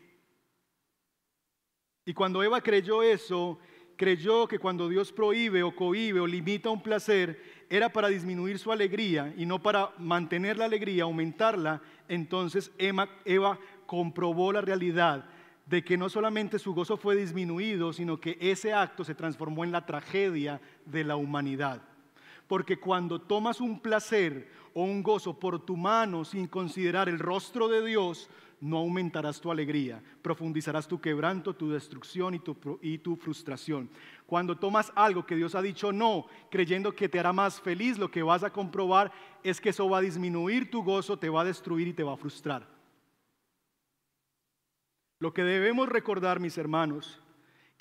Y 2.04 2.14
cuando 2.14 2.44
Eva 2.44 2.60
creyó 2.60 3.02
eso, 3.02 3.58
creyó 3.96 4.46
que 4.46 4.60
cuando 4.60 4.88
Dios 4.88 5.10
prohíbe 5.10 5.64
o 5.64 5.74
cohíbe 5.74 6.20
o 6.20 6.28
limita 6.28 6.70
un 6.70 6.80
placer, 6.80 7.42
era 7.68 7.88
para 7.88 8.06
disminuir 8.06 8.60
su 8.60 8.70
alegría 8.70 9.34
y 9.36 9.46
no 9.46 9.60
para 9.60 9.94
mantener 9.98 10.58
la 10.58 10.66
alegría, 10.66 11.02
aumentarla, 11.02 11.82
entonces 12.06 12.70
Eva, 12.78 13.58
comprobó 13.84 14.52
la 14.52 14.60
realidad 14.60 15.28
de 15.66 15.84
que 15.84 15.98
no 15.98 16.08
solamente 16.08 16.58
su 16.58 16.72
gozo 16.74 16.96
fue 16.96 17.16
disminuido, 17.16 17.92
sino 17.92 18.20
que 18.20 18.38
ese 18.40 18.72
acto 18.72 19.04
se 19.04 19.14
transformó 19.14 19.64
en 19.64 19.72
la 19.72 19.84
tragedia 19.84 20.60
de 20.84 21.04
la 21.04 21.16
humanidad. 21.16 21.82
Porque 22.46 22.78
cuando 22.78 23.20
tomas 23.20 23.60
un 23.60 23.80
placer 23.80 24.48
o 24.72 24.82
un 24.82 25.02
gozo 25.02 25.38
por 25.38 25.64
tu 25.64 25.76
mano 25.76 26.24
sin 26.24 26.46
considerar 26.46 27.08
el 27.08 27.18
rostro 27.18 27.66
de 27.66 27.84
Dios, 27.84 28.30
no 28.60 28.78
aumentarás 28.78 29.40
tu 29.40 29.50
alegría, 29.50 30.02
profundizarás 30.22 30.86
tu 30.86 31.00
quebranto, 31.00 31.54
tu 31.54 31.70
destrucción 31.70 32.34
y 32.34 32.38
tu, 32.38 32.56
y 32.80 32.98
tu, 32.98 33.16
frustración. 33.16 33.90
Cuando 34.24 34.56
tomas 34.56 34.92
algo 34.94 35.26
que 35.26 35.36
Dios 35.36 35.54
ha 35.54 35.62
dicho 35.62 35.92
no, 35.92 36.26
creyendo 36.50 36.92
que 36.92 37.08
te 37.08 37.18
hará 37.18 37.32
más 37.32 37.60
feliz, 37.60 37.98
lo 37.98 38.10
que 38.10 38.22
vas 38.22 38.44
a 38.44 38.52
comprobar 38.52 39.12
es 39.42 39.60
que 39.60 39.70
eso 39.70 39.88
va 39.88 39.98
a 39.98 40.02
disminuir 40.02 40.70
tu 40.70 40.82
gozo, 40.82 41.18
te 41.18 41.28
va 41.28 41.42
a 41.42 41.44
destruir 41.44 41.88
y 41.88 41.92
te 41.92 42.04
va 42.04 42.14
a 42.14 42.16
frustrar. 42.16 42.75
Lo 45.18 45.32
que 45.32 45.42
debemos 45.42 45.88
recordar, 45.88 46.40
mis 46.40 46.58
hermanos, 46.58 47.20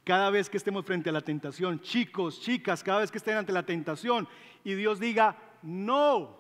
cada 0.04 0.30
vez 0.30 0.50
que 0.50 0.58
estemos 0.58 0.86
frente 0.86 1.10
a 1.10 1.14
la 1.14 1.22
tentación, 1.22 1.82
chicos, 1.82 2.40
chicas, 2.40 2.84
cada 2.84 3.00
vez 3.00 3.12
que 3.12 3.18
estén 3.18 3.38
ante 3.38 3.52
la 3.52 3.66
tentación 3.66 4.28
y 4.64 4.76
Dios 4.76 5.00
diga, 5.00 5.38
no, 5.62 6.40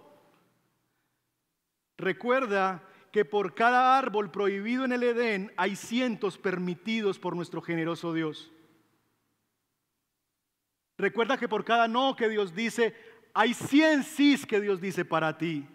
recuerda 1.97 2.83
que 3.11 3.25
por 3.25 3.55
cada 3.55 3.97
árbol 3.97 4.29
prohibido 4.29 4.85
en 4.85 4.91
el 4.91 5.03
Edén 5.03 5.51
hay 5.57 5.75
cientos 5.75 6.37
permitidos 6.37 7.17
por 7.17 7.35
nuestro 7.35 7.61
generoso 7.61 8.13
Dios. 8.13 8.51
Recuerda 10.97 11.37
que 11.37 11.49
por 11.49 11.65
cada 11.65 11.87
no 11.87 12.15
que 12.15 12.29
Dios 12.29 12.53
dice, 12.53 12.95
hay 13.33 13.53
cien 13.53 14.03
sís 14.03 14.45
que 14.45 14.61
Dios 14.61 14.79
dice 14.79 15.03
para 15.03 15.37
ti. 15.37 15.67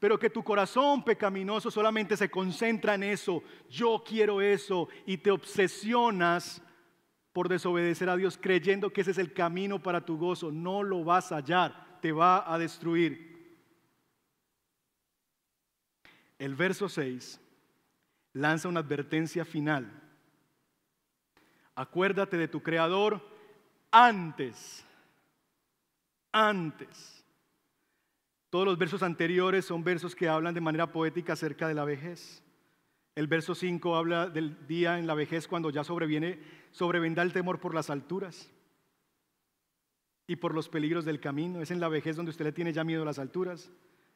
Pero 0.00 0.18
que 0.18 0.30
tu 0.30 0.42
corazón 0.42 1.04
pecaminoso 1.04 1.70
solamente 1.70 2.16
se 2.16 2.28
concentra 2.28 2.96
en 2.96 3.04
eso, 3.04 3.44
yo 3.68 4.02
quiero 4.04 4.40
eso, 4.40 4.88
y 5.06 5.18
te 5.18 5.30
obsesionas 5.30 6.60
por 7.32 7.48
desobedecer 7.48 8.08
a 8.08 8.16
Dios 8.16 8.36
creyendo 8.36 8.92
que 8.92 9.02
ese 9.02 9.12
es 9.12 9.18
el 9.18 9.32
camino 9.32 9.80
para 9.80 10.04
tu 10.04 10.18
gozo. 10.18 10.50
No 10.50 10.82
lo 10.82 11.04
vas 11.04 11.30
a 11.30 11.36
hallar, 11.36 12.00
te 12.00 12.10
va 12.10 12.52
a 12.52 12.58
destruir. 12.58 13.30
el 16.40 16.54
verso 16.54 16.88
6 16.88 17.38
lanza 18.32 18.68
una 18.68 18.80
advertencia 18.80 19.44
final. 19.44 19.92
Acuérdate 21.74 22.38
de 22.38 22.48
tu 22.48 22.62
Creador 22.62 23.20
antes, 23.90 24.82
antes. 26.32 27.19
Todos 28.50 28.66
los 28.66 28.78
versos 28.78 29.04
anteriores 29.04 29.64
son 29.64 29.84
versos 29.84 30.16
que 30.16 30.28
hablan 30.28 30.54
de 30.54 30.60
manera 30.60 30.92
poética 30.92 31.34
acerca 31.34 31.68
de 31.68 31.74
la 31.74 31.84
vejez. 31.84 32.42
El 33.14 33.28
verso 33.28 33.54
5 33.54 33.96
habla 33.96 34.28
del 34.28 34.66
día 34.66 34.98
en 34.98 35.06
la 35.06 35.14
vejez 35.14 35.46
cuando 35.46 35.70
ya 35.70 35.84
sobreviene, 35.84 36.40
sobrevendrá 36.72 37.22
el 37.22 37.32
temor 37.32 37.60
por 37.60 37.74
las 37.74 37.90
alturas 37.90 38.50
y 40.26 40.36
por 40.36 40.52
los 40.52 40.68
peligros 40.68 41.04
del 41.04 41.20
camino. 41.20 41.62
Es 41.62 41.70
en 41.70 41.80
la 41.80 41.88
vejez 41.88 42.16
donde 42.16 42.30
usted 42.30 42.44
le 42.44 42.52
tiene 42.52 42.72
ya 42.72 42.82
miedo 42.82 43.02
a 43.02 43.06
las 43.06 43.20
alturas, 43.20 43.70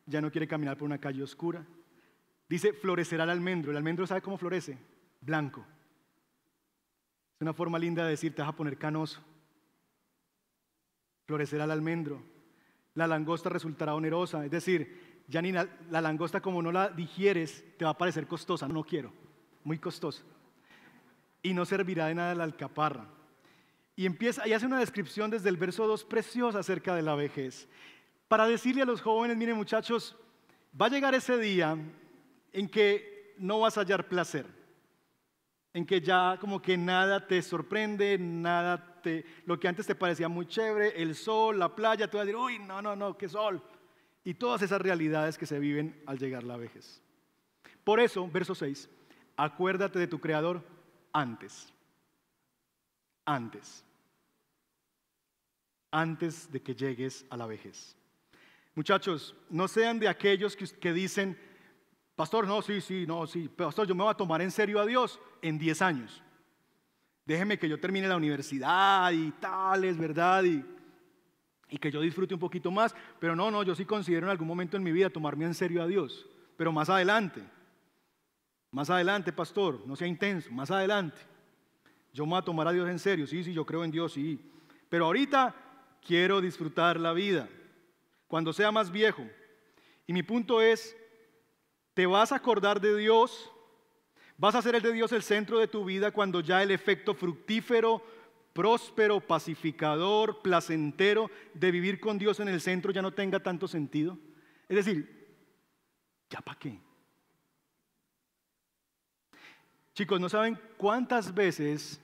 ya 0.07 0.21
no 0.21 0.33
quiere 0.33 0.49
caminar 0.49 0.77
por 0.77 0.87
una 0.87 0.99
calle 0.99 1.23
oscura. 1.23 1.65
Dice, 2.49 2.73
florecerá 2.73 3.25
el 3.25 3.31
almendro. 3.31 3.71
¿El 3.71 3.77
almendro 3.77 4.07
sabe 4.07 4.21
cómo 4.21 4.37
florece? 4.37 4.79
Blanco. 5.21 5.65
Es 7.37 7.41
una 7.41 7.55
forma 7.55 7.79
linda 7.79 8.05
de 8.05 8.11
decir, 8.11 8.35
te 8.35 8.43
vas 8.43 8.51
a 8.51 8.57
poner 8.57 8.79
canoso. 8.79 9.21
Florecerá 11.27 11.65
el 11.65 11.71
almendro. 11.71 12.34
La 12.95 13.07
langosta 13.07 13.49
resultará 13.49 13.95
onerosa. 13.95 14.45
Es 14.45 14.51
decir, 14.51 15.23
ya 15.29 15.43
ni 15.43 15.53
la, 15.53 15.69
langosta 15.91 16.41
como 16.41 16.63
no 16.63 16.71
la 16.73 16.89
digieres, 16.89 17.65
te 17.77 17.85
va 17.85 17.93
a 17.93 17.99
parecer 17.99 18.27
costosa. 18.27 18.69
No 18.69 18.85
quiero. 18.85 19.13
Muy 19.65 19.79
costosa. 19.79 20.23
Y 21.43 21.55
no 21.55 21.65
servirá 21.65 22.07
de 22.07 22.15
nada 22.15 22.35
la 22.35 22.45
alcaparra. 22.45 23.07
Y 23.97 24.07
empieza, 24.07 24.47
y 24.47 24.53
hace 24.53 24.67
una 24.67 24.81
descripción 24.81 25.31
desde 25.31 25.49
el 25.49 25.57
verso 25.57 25.87
2 25.87 26.05
preciosa 26.05 26.61
acerca 26.61 26.95
de 26.95 27.03
la 27.03 27.15
vejez. 27.15 27.69
Para 28.29 28.47
decirle 28.47 28.83
a 28.83 28.87
los 28.87 29.01
jóvenes, 29.01 29.37
miren 29.37 29.57
muchachos, 29.57 30.17
va 30.81 30.87
a 30.87 30.91
llegar 30.91 31.15
ese 31.15 31.39
día 31.39 31.77
en 32.53 32.69
que 32.69 33.35
no 33.39 33.61
vas 33.61 33.77
a 33.77 33.83
hallar 33.83 34.09
placer, 34.09 34.47
en 35.73 35.87
que 35.87 36.01
ya 36.01 36.39
como 36.41 36.61
que 36.61 36.77
nada 36.77 37.27
te 37.27 37.41
sorprende, 37.43 38.19
nada 38.19 38.94
lo 39.47 39.59
que 39.59 39.69
antes 39.69 39.87
te 39.87 39.95
parecía 39.95 40.29
muy 40.29 40.47
chévere, 40.47 41.01
el 41.01 41.15
sol, 41.15 41.59
la 41.59 41.75
playa, 41.75 42.09
te 42.09 42.17
vas 42.17 42.23
a 42.23 42.27
decir, 42.27 42.37
uy, 42.37 42.59
no, 42.59 42.83
no, 42.83 42.95
no, 42.97 43.17
qué 43.17 43.29
sol. 43.29 43.63
Y 44.25 44.35
todas 44.35 44.63
esas 44.63 44.81
realidades 44.81 45.39
que 45.39 45.47
se 45.47 45.59
viven 45.59 46.03
al 46.07 46.19
llegar 46.19 46.43
la 46.43 46.57
vejez. 46.57 47.01
Por 47.85 48.01
eso, 48.01 48.29
verso 48.29 48.55
6, 48.55 48.89
acuérdate 49.37 49.99
de 49.99 50.07
tu 50.07 50.19
Creador 50.19 50.65
antes, 51.13 51.73
antes, 53.25 53.85
antes 55.91 56.51
de 56.51 56.63
que 56.63 56.75
llegues 56.75 57.27
a 57.31 57.37
la 57.37 57.47
vejez. 57.47 57.97
Muchachos, 58.75 59.37
no 59.51 59.69
sean 59.69 59.99
de 60.01 60.09
aquellos 60.09 60.57
que, 60.57 60.67
que 60.67 60.93
dicen, 60.93 61.39
Pastor, 62.17 62.47
no, 62.47 62.63
sí, 62.63 62.81
sí, 62.81 63.07
no, 63.07 63.27
sí. 63.27 63.49
Pastor, 63.49 63.87
yo 63.87 63.95
me 63.95 64.05
voy 64.05 64.11
a 64.11 64.17
tomar 64.17 64.41
en 64.41 64.51
serio 64.51 64.81
a 64.81 64.87
Dios 64.87 65.21
en 65.43 65.59
10 65.59 65.83
años. 65.83 66.24
Déjeme 67.25 67.59
que 67.59 67.69
yo 67.69 67.81
termine 67.81 68.09
la 68.09 68.17
universidad 68.17 69.11
y 69.13 69.31
tales, 69.33 69.97
¿verdad? 69.97 70.45
Y, 70.45 70.65
y 71.71 71.79
que 71.79 71.91
yo 71.91 72.01
disfrute 72.01 72.35
un 72.35 72.41
poquito 72.41 72.71
más. 72.71 72.95
Pero 73.19 73.35
no, 73.35 73.51
no, 73.51 73.63
yo 73.63 73.75
sí 73.75 73.85
considero 73.85 74.27
en 74.27 74.31
algún 74.31 74.49
momento 74.49 74.77
en 74.77 74.83
mi 74.83 74.93
vida 74.93 75.11
tomarme 75.11 75.45
en 75.47 75.55
serio 75.55 75.83
a 75.83 75.87
Dios. 75.87 76.27
Pero 76.57 76.73
más 76.73 76.91
adelante. 76.91 77.43
Más 78.75 78.91
adelante, 78.91 79.33
pastor, 79.33 79.87
no 79.87 79.95
sea 79.95 80.09
intenso, 80.09 80.51
más 80.51 80.69
adelante. 80.69 81.21
Yo 82.13 82.25
me 82.27 82.31
voy 82.31 82.39
a 82.41 82.43
tomar 82.43 82.67
a 82.67 82.73
Dios 82.73 82.89
en 82.89 82.99
serio, 82.99 83.25
sí, 83.25 83.45
sí, 83.45 83.53
yo 83.53 83.65
creo 83.65 83.85
en 83.85 83.93
Dios, 83.93 84.15
sí. 84.15 84.51
Pero 84.89 85.07
ahorita 85.07 85.55
quiero 86.05 86.41
disfrutar 86.41 86.99
la 86.99 87.13
vida. 87.13 87.49
Cuando 88.27 88.53
sea 88.53 88.73
más 88.73 88.91
viejo. 88.91 89.25
Y 90.09 90.13
mi 90.13 90.25
punto 90.25 90.61
es, 90.61 90.97
te 91.95 92.05
vas 92.05 92.33
a 92.33 92.37
acordar 92.37 92.81
de 92.81 92.97
Dios, 92.97 93.49
vas 94.37 94.55
a 94.55 94.59
hacer 94.59 94.75
el 94.75 94.83
de 94.83 94.93
Dios 94.93 95.13
el 95.13 95.23
centro 95.23 95.59
de 95.59 95.69
tu 95.69 95.85
vida 95.85 96.11
cuando 96.11 96.41
ya 96.41 96.63
el 96.63 96.71
efecto 96.71 97.15
fructífero, 97.15 98.03
próspero, 98.53 99.21
pacificador, 99.21 100.41
placentero 100.43 101.31
de 101.53 101.71
vivir 101.71 102.01
con 102.01 102.19
Dios 102.19 102.41
en 102.41 102.49
el 102.49 102.61
centro 102.61 102.93
ya 102.93 103.03
no 103.03 103.13
tenga 103.13 103.41
tanto 103.41 103.69
sentido. 103.69 104.19
Es 104.69 104.77
decir, 104.77 105.37
¿ya 106.31 106.41
para 106.41 106.59
qué? 106.59 106.79
Chicos, 109.95 110.21
¿no 110.21 110.29
saben 110.29 110.59
cuántas 110.77 111.33
veces 111.33 112.01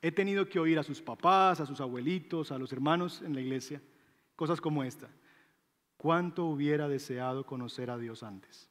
he 0.00 0.12
tenido 0.12 0.48
que 0.48 0.60
oír 0.60 0.78
a 0.78 0.84
sus 0.84 1.02
papás, 1.02 1.60
a 1.60 1.66
sus 1.66 1.80
abuelitos, 1.80 2.52
a 2.52 2.58
los 2.58 2.72
hermanos 2.72 3.22
en 3.22 3.34
la 3.34 3.40
iglesia, 3.40 3.82
cosas 4.36 4.60
como 4.60 4.84
esta? 4.84 5.08
¿Cuánto 5.96 6.44
hubiera 6.44 6.88
deseado 6.88 7.44
conocer 7.44 7.90
a 7.90 7.98
Dios 7.98 8.22
antes? 8.22 8.70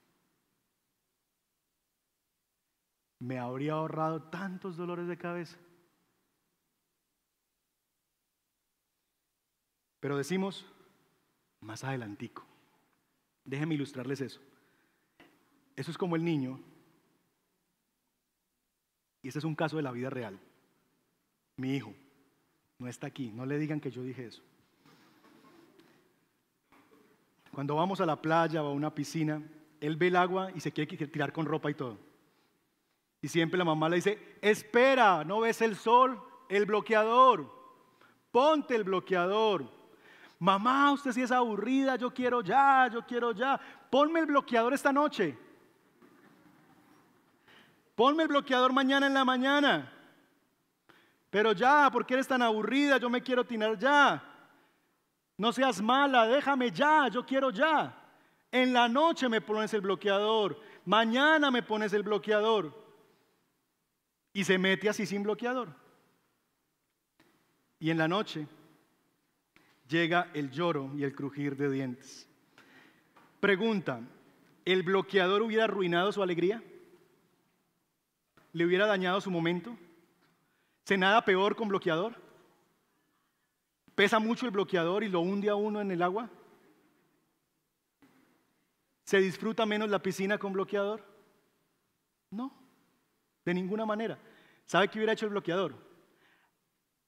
Me 3.20 3.40
habría 3.40 3.74
ahorrado 3.74 4.24
tantos 4.24 4.78
dolores 4.78 5.08
de 5.08 5.18
cabeza. 5.18 5.58
Pero 10.00 10.18
decimos, 10.18 10.66
más 11.62 11.84
adelantico. 11.84 12.46
Déjenme 13.44 13.76
ilustrarles 13.76 14.22
eso. 14.22 14.42
Eso 15.76 15.92
es 15.92 15.98
como 15.98 16.16
el 16.16 16.24
niño. 16.24 16.60
Y 19.22 19.28
este 19.28 19.40
es 19.40 19.46
un 19.46 19.56
caso 19.56 19.78
de 19.78 19.84
la 19.84 19.92
vida 19.92 20.10
real. 20.10 20.40
Mi 21.58 21.76
hijo 21.76 21.94
no 22.78 22.88
está 22.88 23.08
aquí. 23.08 23.32
No 23.32 23.46
le 23.46 23.58
digan 23.58 23.80
que 23.80 23.92
yo 23.92 24.04
dije 24.04 24.28
eso. 24.28 24.44
Cuando 27.52 27.76
vamos 27.76 28.02
a 28.02 28.06
la 28.06 28.22
playa 28.22 28.62
o 28.62 28.68
a 28.68 28.74
una 28.74 28.94
piscina, 28.94 29.42
él 29.80 29.96
ve 29.96 30.08
el 30.08 30.18
agua 30.18 30.52
y 30.54 30.60
se 30.60 30.72
quiere 30.72 31.08
tirar 31.08 31.32
con 31.32 31.46
ropa 31.46 31.72
y 31.72 31.74
todo. 31.74 31.98
Y 33.26 33.28
siempre 33.28 33.58
la 33.58 33.66
mamá 33.66 33.90
le 33.90 33.96
dice, 33.96 34.38
espera, 34.40 35.24
¿no 35.24 35.40
ves 35.40 35.60
el 35.64 35.76
sol? 35.76 36.22
El 36.48 36.68
bloqueador. 36.68 37.52
Ponte 38.32 38.76
el 38.76 38.84
bloqueador. 38.84 39.68
Mamá, 40.38 40.92
usted 40.92 41.12
sí 41.12 41.24
es 41.24 41.32
aburrida, 41.32 41.96
yo 41.96 42.14
quiero 42.14 42.42
ya, 42.42 42.88
yo 42.94 43.04
quiero 43.04 43.32
ya. 43.32 43.60
Ponme 43.90 44.20
el 44.20 44.28
bloqueador 44.28 44.76
esta 44.76 44.94
noche. 44.94 45.36
Ponme 47.96 48.22
el 48.22 48.30
bloqueador 48.30 48.72
mañana 48.72 49.08
en 49.08 49.16
la 49.16 49.26
mañana. 49.26 49.92
Pero 51.32 51.54
ya, 51.54 51.90
¿por 51.92 52.06
qué 52.06 52.14
eres 52.14 52.28
tan 52.28 52.44
aburrida? 52.44 53.00
Yo 53.00 53.10
me 53.10 53.24
quiero 53.24 53.44
tirar 53.44 53.76
ya. 53.76 54.24
No 55.36 55.52
seas 55.52 55.82
mala, 55.82 56.28
déjame 56.28 56.70
ya, 56.70 57.08
yo 57.08 57.26
quiero 57.26 57.50
ya. 57.50 57.92
En 58.52 58.72
la 58.72 58.88
noche 58.88 59.28
me 59.28 59.42
pones 59.42 59.74
el 59.74 59.82
bloqueador, 59.82 60.62
mañana 60.86 61.50
me 61.50 61.64
pones 61.64 61.92
el 61.92 62.04
bloqueador 62.04 62.85
y 64.36 64.44
se 64.44 64.60
mete 64.60 64.88
así 64.88 65.08
sin 65.08 65.24
bloqueador. 65.24 65.70
Y 67.80 67.90
en 67.90 67.98
la 67.98 68.08
noche 68.08 68.46
llega 69.88 70.30
el 70.36 70.52
lloro 70.52 70.92
y 70.96 71.04
el 71.04 71.16
crujir 71.16 71.56
de 71.56 71.72
dientes. 71.72 72.30
Pregunta, 73.40 74.02
¿el 74.64 74.84
bloqueador 74.84 75.42
hubiera 75.42 75.64
arruinado 75.64 76.12
su 76.12 76.22
alegría? 76.22 76.62
le 78.56 78.66
hubiera 78.66 78.88
dañado 78.88 79.20
su 79.20 79.30
momento? 79.30 79.78
¿Se 80.86 80.98
nada 80.98 81.26
peor 81.26 81.58
con 81.58 81.68
bloqueador? 81.68 82.16
¿Pesa 83.96 84.18
mucho 84.18 84.46
el 84.46 84.54
bloqueador 84.54 85.04
y 85.04 85.10
lo 85.10 85.20
hunde 85.20 85.50
a 85.50 85.56
uno 85.56 85.82
en 85.82 85.92
el 85.92 86.02
agua? 86.02 86.30
¿Se 89.04 89.20
disfruta 89.20 89.66
menos 89.66 89.90
la 89.90 90.02
piscina 90.02 90.38
con 90.38 90.54
bloqueador? 90.54 91.06
No, 92.32 92.54
de 93.46 93.54
ninguna 93.54 93.86
manera. 93.86 94.20
¿Sabe 94.66 94.90
qué 94.90 94.98
hubiera 94.98 95.14
hecho 95.14 95.28
el 95.28 95.32
bloqueador? 95.32 95.76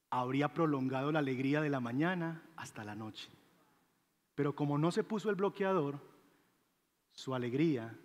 Habría 0.10 0.54
prolongado 0.54 1.12
la 1.12 1.20
alegría 1.20 1.60
de 1.60 1.70
la 1.70 1.80
mañana 1.80 2.44
hasta 2.56 2.84
la 2.84 2.96
noche. 2.96 3.30
Pero 4.36 4.56
como 4.56 4.78
no 4.78 4.92
se 4.92 5.04
puso 5.04 5.30
el 5.30 5.36
bloqueador, 5.36 6.00
su 7.12 7.34
alegría 7.34 7.98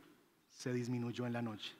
se 0.48 0.72
disminuyó 0.72 1.26
en 1.26 1.34
la 1.34 1.42
noche. 1.42 1.74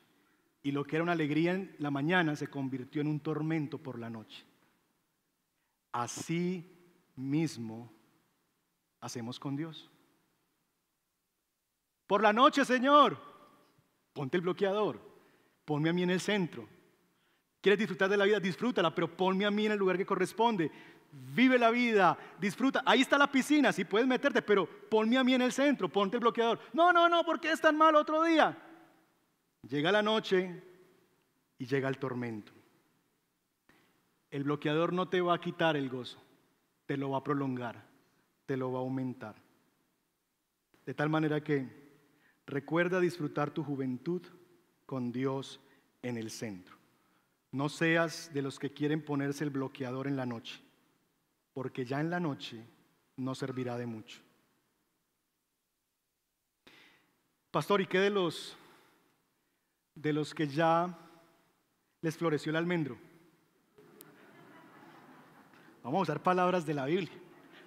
Y 0.63 0.71
lo 0.71 0.85
que 0.85 0.97
era 0.97 1.03
una 1.03 1.13
alegría 1.13 1.55
en 1.55 1.75
la 1.79 1.91
mañana 1.91 2.37
se 2.37 2.49
convirtió 2.49 3.01
en 3.01 3.09
un 3.09 3.21
tormento 3.21 3.79
por 3.79 3.99
la 3.99 4.11
noche. 4.11 4.45
Así 5.91 6.71
mismo 7.17 7.91
hacemos 9.01 9.41
con 9.41 9.57
Dios. 9.57 9.91
Por 12.07 12.23
la 12.23 12.33
noche, 12.33 12.65
Señor, 12.65 13.19
ponte 14.13 14.37
el 14.37 14.43
bloqueador, 14.43 15.12
ponme 15.65 15.91
a 15.91 15.93
mí 15.93 16.03
en 16.03 16.11
el 16.11 16.21
centro. 16.21 16.69
¿Quieres 17.61 17.79
disfrutar 17.79 18.09
de 18.09 18.17
la 18.17 18.25
vida? 18.25 18.41
Disfrútala, 18.41 18.95
pero 18.95 19.17
ponme 19.17 19.45
a 19.45 19.51
mí 19.51 19.67
en 19.67 19.73
el 19.73 19.79
lugar 19.79 19.97
que 19.97 20.07
corresponde. 20.07 20.71
Vive 21.13 21.59
la 21.59 21.71
vida, 21.71 22.19
disfruta. 22.41 22.83
Ahí 22.85 23.03
está 23.03 23.19
la 23.19 23.31
piscina, 23.31 23.73
si 23.73 23.85
puedes 23.85 24.07
meterte, 24.07 24.43
pero 24.43 24.67
ponme 24.67 25.19
a 25.19 25.25
mí 25.25 25.35
en 25.35 25.43
el 25.43 25.53
centro, 25.53 25.89
ponte 25.89 26.17
el 26.17 26.21
bloqueador. 26.21 26.59
No, 26.73 26.93
no, 26.93 27.09
no, 27.09 27.25
porque 27.25 27.53
es 27.53 27.61
tan 27.61 27.77
mal 27.77 27.95
otro 27.95 28.23
día. 28.23 28.57
Llega 29.69 29.93
la 29.93 30.03
noche 30.03 30.63
y 31.59 31.67
llega 31.67 31.89
el 31.89 31.99
tormento. 31.99 32.53
El 34.31 34.45
bloqueador 34.45 34.93
no 34.93 35.09
te 35.09 35.21
va 35.21 35.35
a 35.35 35.41
quitar 35.41 35.77
el 35.77 35.89
gozo, 35.91 36.19
te 36.87 36.97
lo 36.97 37.11
va 37.11 37.19
a 37.19 37.25
prolongar, 37.25 37.85
te 38.47 38.57
lo 38.57 38.73
va 38.73 38.79
a 38.79 38.83
aumentar. 38.83 39.37
De 40.87 40.95
tal 40.95 41.11
manera 41.11 41.45
que 41.45 41.83
Recuerda 42.47 43.01
disfrutar 43.01 43.51
tu 43.51 43.63
juventud 43.63 44.23
con 44.93 45.11
Dios 45.11 45.59
en 46.03 46.19
el 46.19 46.31
centro. 46.31 46.77
No 47.51 47.71
seas 47.71 48.31
de 48.35 48.43
los 48.43 48.59
que 48.59 48.75
quieren 48.75 49.03
ponerse 49.03 49.43
el 49.43 49.49
bloqueador 49.49 50.07
en 50.07 50.17
la 50.17 50.27
noche, 50.27 50.61
porque 51.55 51.87
ya 51.87 51.99
en 51.99 52.11
la 52.11 52.21
noche 52.21 52.63
no 53.17 53.35
servirá 53.35 53.79
de 53.79 53.87
mucho. 53.87 54.21
Pastor, 57.51 57.81
¿y 57.81 57.87
qué 57.87 58.01
de 58.01 58.11
los 58.11 58.55
de 59.95 60.13
los 60.13 60.35
que 60.35 60.47
ya 60.47 60.95
les 62.03 62.15
floreció 62.19 62.51
el 62.51 62.57
almendro? 62.57 62.99
Vamos 65.83 66.01
a 66.01 66.03
usar 66.03 66.23
palabras 66.23 66.67
de 66.67 66.75
la 66.75 66.85
Biblia 66.85 67.19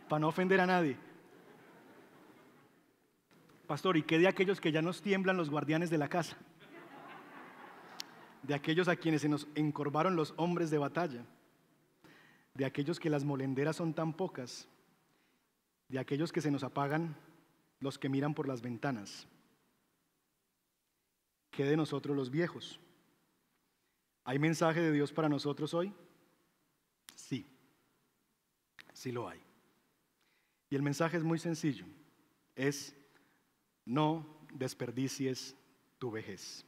para 0.07 0.19
no 0.19 0.27
ofender 0.27 0.61
a 0.61 0.67
nadie. 0.67 0.95
Pastor, 3.65 3.97
¿y 3.97 4.03
qué 4.03 4.19
de 4.19 4.27
aquellos 4.27 4.61
que 4.61 4.71
ya 4.71 4.83
nos 4.83 5.01
tiemblan 5.01 5.37
los 5.37 5.49
guardianes 5.49 5.89
de 5.89 5.97
la 5.97 6.07
casa? 6.07 6.37
De 8.45 8.53
aquellos 8.53 8.87
a 8.87 8.95
quienes 8.95 9.21
se 9.21 9.29
nos 9.29 9.47
encorvaron 9.55 10.15
los 10.15 10.35
hombres 10.37 10.69
de 10.69 10.77
batalla. 10.77 11.25
De 12.53 12.63
aquellos 12.63 12.99
que 12.99 13.09
las 13.09 13.23
molenderas 13.23 13.75
son 13.75 13.95
tan 13.95 14.13
pocas. 14.13 14.67
De 15.89 15.97
aquellos 15.97 16.31
que 16.31 16.41
se 16.41 16.51
nos 16.51 16.63
apagan 16.63 17.15
los 17.79 17.97
que 17.97 18.07
miran 18.07 18.35
por 18.35 18.47
las 18.47 18.61
ventanas. 18.61 19.27
¿Qué 21.49 21.65
de 21.65 21.75
nosotros 21.75 22.15
los 22.15 22.29
viejos? 22.29 22.79
¿Hay 24.23 24.37
mensaje 24.37 24.79
de 24.81 24.91
Dios 24.91 25.11
para 25.11 25.29
nosotros 25.29 25.73
hoy? 25.73 25.91
Sí, 27.15 27.47
sí 28.93 29.11
lo 29.11 29.27
hay. 29.27 29.41
Y 30.69 30.75
el 30.75 30.83
mensaje 30.83 31.17
es 31.17 31.23
muy 31.23 31.39
sencillo. 31.39 31.85
Es 32.55 32.95
no 33.85 34.37
desperdicies 34.53 35.55
tu 35.97 36.11
vejez. 36.11 36.63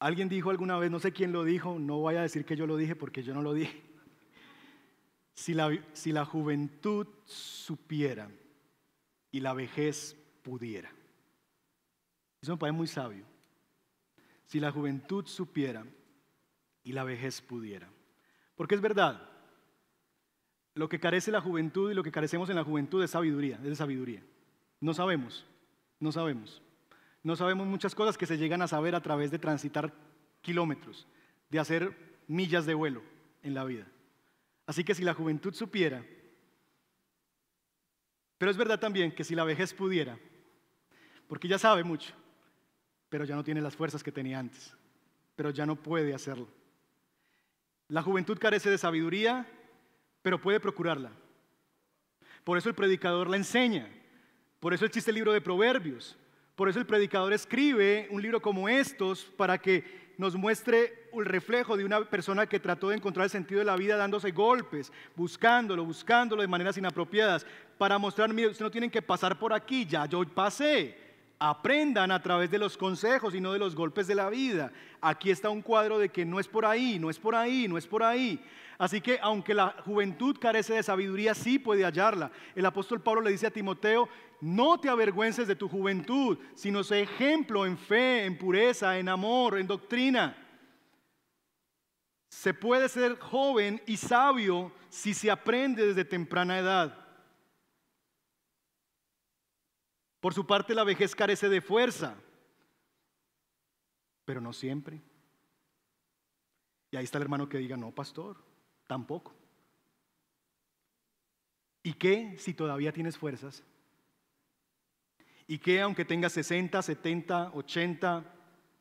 Alguien 0.00 0.30
dijo 0.30 0.48
alguna 0.48 0.78
vez, 0.78 0.90
no 0.90 0.98
sé 0.98 1.12
quién 1.12 1.30
lo 1.30 1.44
dijo, 1.44 1.78
no 1.78 1.98
voy 1.98 2.16
a 2.16 2.22
decir 2.22 2.46
que 2.46 2.56
yo 2.56 2.66
lo 2.66 2.78
dije 2.78 2.96
porque 2.96 3.22
yo 3.22 3.34
no 3.34 3.42
lo 3.42 3.52
dije. 3.52 3.82
Si 5.34 5.52
la, 5.52 5.70
si 5.92 6.10
la 6.10 6.24
juventud 6.24 7.06
supiera 7.26 8.30
y 9.30 9.40
la 9.40 9.52
vejez 9.52 10.16
pudiera. 10.42 10.90
Eso 12.40 12.52
me 12.52 12.58
parece 12.58 12.76
muy 12.76 12.86
sabio. 12.86 13.24
Si 14.46 14.58
la 14.58 14.72
juventud 14.72 15.26
supiera 15.26 15.84
y 16.82 16.92
la 16.92 17.04
vejez 17.04 17.42
pudiera. 17.42 17.88
Porque 18.56 18.74
es 18.74 18.80
verdad, 18.80 19.28
lo 20.74 20.88
que 20.88 20.98
carece 20.98 21.30
la 21.30 21.42
juventud 21.42 21.90
y 21.90 21.94
lo 21.94 22.02
que 22.02 22.12
carecemos 22.12 22.48
en 22.48 22.56
la 22.56 22.64
juventud 22.64 23.02
es 23.02 23.10
sabiduría, 23.10 23.56
es 23.56 23.62
de 23.62 23.76
sabiduría. 23.76 24.22
No 24.80 24.94
sabemos, 24.94 25.46
no 25.98 26.10
sabemos. 26.10 26.62
No 27.22 27.36
sabemos 27.36 27.66
muchas 27.66 27.94
cosas 27.94 28.16
que 28.16 28.26
se 28.26 28.38
llegan 28.38 28.62
a 28.62 28.68
saber 28.68 28.94
a 28.94 29.02
través 29.02 29.30
de 29.30 29.38
transitar 29.38 29.92
kilómetros, 30.40 31.06
de 31.50 31.58
hacer 31.58 31.96
millas 32.26 32.66
de 32.66 32.74
vuelo 32.74 33.02
en 33.42 33.54
la 33.54 33.64
vida. 33.64 33.86
Así 34.66 34.84
que 34.84 34.94
si 34.94 35.02
la 35.02 35.14
juventud 35.14 35.52
supiera, 35.54 36.04
pero 38.38 38.50
es 38.50 38.56
verdad 38.56 38.80
también 38.80 39.12
que 39.12 39.24
si 39.24 39.34
la 39.34 39.44
vejez 39.44 39.74
pudiera, 39.74 40.18
porque 41.26 41.48
ya 41.48 41.58
sabe 41.58 41.84
mucho, 41.84 42.14
pero 43.08 43.24
ya 43.24 43.36
no 43.36 43.44
tiene 43.44 43.60
las 43.60 43.76
fuerzas 43.76 44.02
que 44.02 44.12
tenía 44.12 44.38
antes, 44.38 44.74
pero 45.36 45.50
ya 45.50 45.66
no 45.66 45.76
puede 45.76 46.14
hacerlo. 46.14 46.48
La 47.88 48.02
juventud 48.02 48.38
carece 48.38 48.70
de 48.70 48.78
sabiduría 48.78 49.46
pero 50.22 50.40
puede 50.40 50.60
procurarla. 50.60 51.10
Por 52.44 52.58
eso 52.58 52.68
el 52.68 52.74
predicador 52.74 53.28
la 53.28 53.36
enseña. 53.36 53.88
Por 54.58 54.74
eso 54.74 54.84
existe 54.84 55.10
el 55.10 55.16
libro 55.16 55.32
de 55.32 55.40
Proverbios. 55.40 56.16
Por 56.54 56.68
eso 56.68 56.78
el 56.78 56.86
predicador 56.86 57.32
escribe 57.32 58.08
un 58.10 58.20
libro 58.20 58.40
como 58.42 58.68
estos 58.68 59.24
para 59.36 59.58
que 59.58 60.10
nos 60.18 60.36
muestre 60.36 61.08
el 61.14 61.24
reflejo 61.24 61.76
de 61.76 61.84
una 61.84 62.04
persona 62.04 62.46
que 62.46 62.60
trató 62.60 62.90
de 62.90 62.96
encontrar 62.96 63.24
el 63.24 63.30
sentido 63.30 63.60
de 63.60 63.64
la 63.64 63.76
vida 63.76 63.96
dándose 63.96 64.32
golpes, 64.32 64.92
buscándolo, 65.16 65.84
buscándolo 65.84 66.42
de 66.42 66.48
maneras 66.48 66.76
inapropiadas, 66.76 67.46
para 67.78 67.96
mostrar, 67.96 68.32
mire, 68.32 68.48
ustedes 68.48 68.66
no 68.66 68.70
tienen 68.70 68.90
que 68.90 69.00
pasar 69.00 69.38
por 69.38 69.54
aquí, 69.54 69.86
ya 69.86 70.04
yo 70.04 70.22
pasé. 70.28 71.09
Aprendan 71.42 72.12
a 72.12 72.22
través 72.22 72.50
de 72.50 72.58
los 72.58 72.76
consejos 72.76 73.34
y 73.34 73.40
no 73.40 73.52
de 73.52 73.58
los 73.58 73.74
golpes 73.74 74.06
de 74.06 74.14
la 74.14 74.28
vida. 74.28 74.70
Aquí 75.00 75.30
está 75.30 75.48
un 75.48 75.62
cuadro 75.62 75.98
de 75.98 76.10
que 76.10 76.24
no 76.24 76.38
es 76.38 76.46
por 76.46 76.66
ahí, 76.66 76.98
no 76.98 77.10
es 77.10 77.18
por 77.18 77.34
ahí, 77.34 77.66
no 77.66 77.78
es 77.78 77.86
por 77.86 78.02
ahí. 78.02 78.38
Así 78.76 79.00
que 79.00 79.18
aunque 79.20 79.54
la 79.54 79.74
juventud 79.84 80.36
carece 80.38 80.74
de 80.74 80.82
sabiduría, 80.82 81.34
sí 81.34 81.58
puede 81.58 81.84
hallarla. 81.84 82.30
El 82.54 82.66
apóstol 82.66 83.00
Pablo 83.02 83.22
le 83.22 83.30
dice 83.30 83.46
a 83.46 83.50
Timoteo, 83.50 84.08
no 84.40 84.78
te 84.78 84.88
avergüences 84.88 85.48
de 85.48 85.56
tu 85.56 85.68
juventud, 85.68 86.38
sino 86.54 86.82
sé 86.82 87.02
ejemplo 87.02 87.66
en 87.66 87.76
fe, 87.76 88.24
en 88.24 88.38
pureza, 88.38 88.98
en 88.98 89.08
amor, 89.08 89.58
en 89.58 89.66
doctrina. 89.66 90.36
Se 92.30 92.54
puede 92.54 92.88
ser 92.88 93.18
joven 93.18 93.82
y 93.86 93.96
sabio 93.96 94.72
si 94.88 95.14
se 95.14 95.30
aprende 95.30 95.86
desde 95.86 96.04
temprana 96.04 96.58
edad. 96.58 97.09
Por 100.20 100.34
su 100.34 100.46
parte, 100.46 100.74
la 100.74 100.84
vejez 100.84 101.14
carece 101.14 101.48
de 101.48 101.60
fuerza, 101.60 102.14
pero 104.24 104.40
no 104.40 104.52
siempre. 104.52 105.00
Y 106.90 106.96
ahí 106.96 107.04
está 107.04 107.18
el 107.18 107.22
hermano 107.22 107.48
que 107.48 107.58
diga, 107.58 107.76
no, 107.76 107.92
pastor, 107.92 108.36
Tampoco. 108.90 109.32
¿Y 111.84 111.92
qué 111.92 112.36
si 112.38 112.54
todavía 112.54 112.92
tienes 112.92 113.16
fuerzas? 113.16 113.62
¿Y 115.46 115.58
qué 115.58 115.80
aunque 115.80 116.04
tengas 116.04 116.32
60, 116.32 116.82
70, 116.82 117.52
80, 117.54 118.24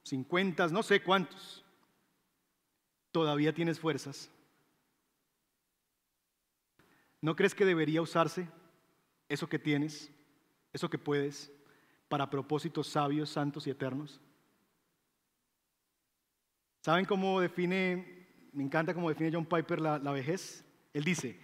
50, 0.02 0.68
no 0.70 0.82
sé 0.82 1.04
cuántos? 1.04 1.64
¿Todavía 3.12 3.54
tienes 3.54 3.80
fuerzas? 3.80 4.32
¿No 7.22 7.36
crees 7.36 7.54
que 7.54 7.66
debería 7.66 8.02
usarse 8.02 8.50
eso 9.28 9.48
que 9.48 9.60
tienes, 9.60 10.12
eso 10.74 10.89
que 10.89 10.97
puedes, 10.97 11.51
para 12.07 12.30
propósitos 12.30 12.88
sabios, 12.88 13.30
santos 13.30 13.67
y 13.67 13.70
eternos? 13.70 14.20
¿Saben 16.82 17.05
cómo 17.05 17.41
define 17.41 18.20
me 18.53 18.63
encanta 18.63 18.93
cómo 18.93 19.09
define 19.09 19.32
John 19.32 19.45
Piper 19.45 19.80
la, 19.80 20.11
vejez. 20.11 20.65
Él 20.93 21.03
dice, 21.03 21.39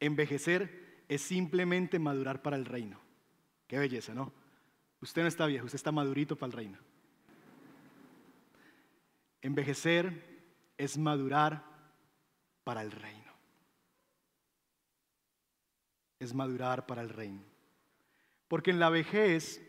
envejecer 0.00 1.02
es 1.08 1.22
simplemente 1.22 1.98
madurar 1.98 2.42
para 2.42 2.56
el 2.56 2.64
reino. 2.64 2.98
Qué 3.66 3.78
belleza, 3.78 4.14
¿no? 4.14 4.32
Usted 5.00 5.22
no 5.22 5.28
está 5.28 5.46
viejo, 5.46 5.66
usted 5.66 5.76
está 5.76 5.92
madurito 5.92 6.36
para 6.36 6.48
el 6.48 6.52
reino. 6.52 6.78
Envejecer 9.42 10.42
es 10.78 10.96
madurar 10.96 11.64
para 12.62 12.82
el 12.82 12.90
reino. 12.90 13.32
Es 16.18 16.32
madurar 16.32 16.86
para 16.86 17.02
el 17.02 17.10
reino. 17.10 17.42
Porque 18.48 18.70
en 18.70 18.78
la 18.78 18.90
vejez 18.90 19.60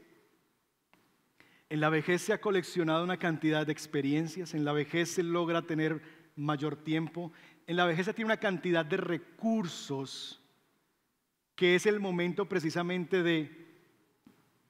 En 1.69 1.79
la 1.79 1.89
vejez 1.89 2.21
se 2.21 2.31
ha 2.31 2.39
coleccionado 2.39 3.03
una 3.03 3.17
cantidad 3.17 3.65
de 3.65 3.71
experiencias, 3.71 4.53
en 4.53 4.63
la 4.63 4.71
vejez 4.71 5.09
se 5.09 5.23
logra 5.23 5.63
tener 5.63 6.01
mayor 6.35 6.75
tiempo, 6.75 7.31
en 7.65 7.75
la 7.75 7.85
vejez 7.85 8.05
se 8.05 8.13
tiene 8.13 8.27
una 8.27 8.39
cantidad 8.39 8.85
de 8.85 8.97
recursos 8.97 10.41
que 11.55 11.75
es 11.75 11.85
el 11.85 11.99
momento 11.99 12.47
precisamente 12.47 13.23
de 13.23 13.49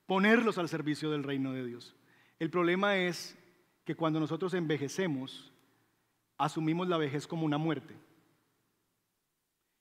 ponerlos 0.06 0.58
al 0.58 0.70
servicio 0.70 1.10
del 1.12 1.24
reino 1.24 1.52
de 1.52 1.66
Dios. 1.66 1.96
El 2.40 2.50
problema 2.50 2.98
es 2.98 3.38
que 3.84 3.96
cuando 3.96 4.20
nosotros 4.20 4.54
envejecemos, 4.54 5.52
asumimos 6.38 6.88
la 6.88 6.98
vejez 6.98 7.28
como 7.28 7.46
una 7.46 7.58
muerte. 7.58 7.96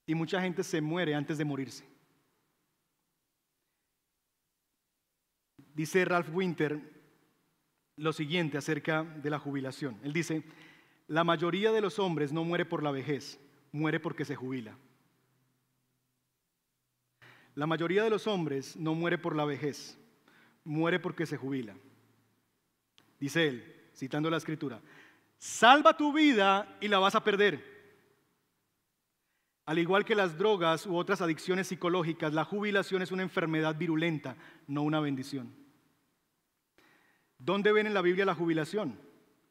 Y 0.07 0.15
mucha 0.15 0.41
gente 0.41 0.63
se 0.63 0.81
muere 0.81 1.15
antes 1.15 1.39
de 1.39 1.45
morirse. 1.45 1.94
Dice 5.75 6.05
Ralph 6.05 6.29
Winter 6.33 6.81
lo 7.97 8.13
siguiente 8.13 8.59
acerca 8.59 9.03
de 9.03 9.31
la 9.31 9.39
jubilación. 9.39 9.99
Él 10.03 10.13
dice, 10.13 10.45
la 11.07 11.25
mayoría 11.25 11.73
de 11.73 11.81
los 11.81 11.99
hombres 11.99 12.33
no 12.33 12.45
muere 12.45 12.65
por 12.65 12.83
la 12.83 12.91
vejez, 12.91 13.39
muere 13.73 14.01
porque 14.01 14.25
se 14.25 14.37
jubila. 14.37 14.77
La 17.55 17.67
mayoría 17.67 18.03
de 18.03 18.11
los 18.11 18.27
hombres 18.27 18.77
no 18.77 18.95
muere 18.95 19.19
por 19.19 19.37
la 19.37 19.45
vejez, 19.45 19.99
muere 20.65 20.99
porque 20.99 21.27
se 21.27 21.37
jubila. 21.37 21.75
Dice 23.21 23.47
él, 23.47 23.83
citando 23.95 24.29
la 24.29 24.39
escritura, 24.39 24.81
salva 25.39 25.97
tu 25.97 26.13
vida 26.13 26.77
y 26.81 26.89
la 26.89 26.99
vas 26.99 27.15
a 27.15 27.23
perder. 27.23 27.75
Al 29.67 29.79
igual 29.79 30.05
que 30.05 30.15
las 30.15 30.37
drogas 30.37 30.85
u 30.87 30.97
otras 30.97 31.23
adicciones 31.23 31.69
psicológicas, 31.69 32.35
la 32.35 32.45
jubilación 32.45 33.03
es 33.03 33.13
una 33.13 33.23
enfermedad 33.23 33.77
virulenta, 33.77 34.37
no 34.67 34.83
una 34.83 35.01
bendición. 35.01 35.64
¿Dónde 37.39 37.73
ven 37.73 37.87
en 37.87 37.95
la 37.95 38.03
Biblia 38.03 38.25
la 38.25 38.35
jubilación? 38.35 38.99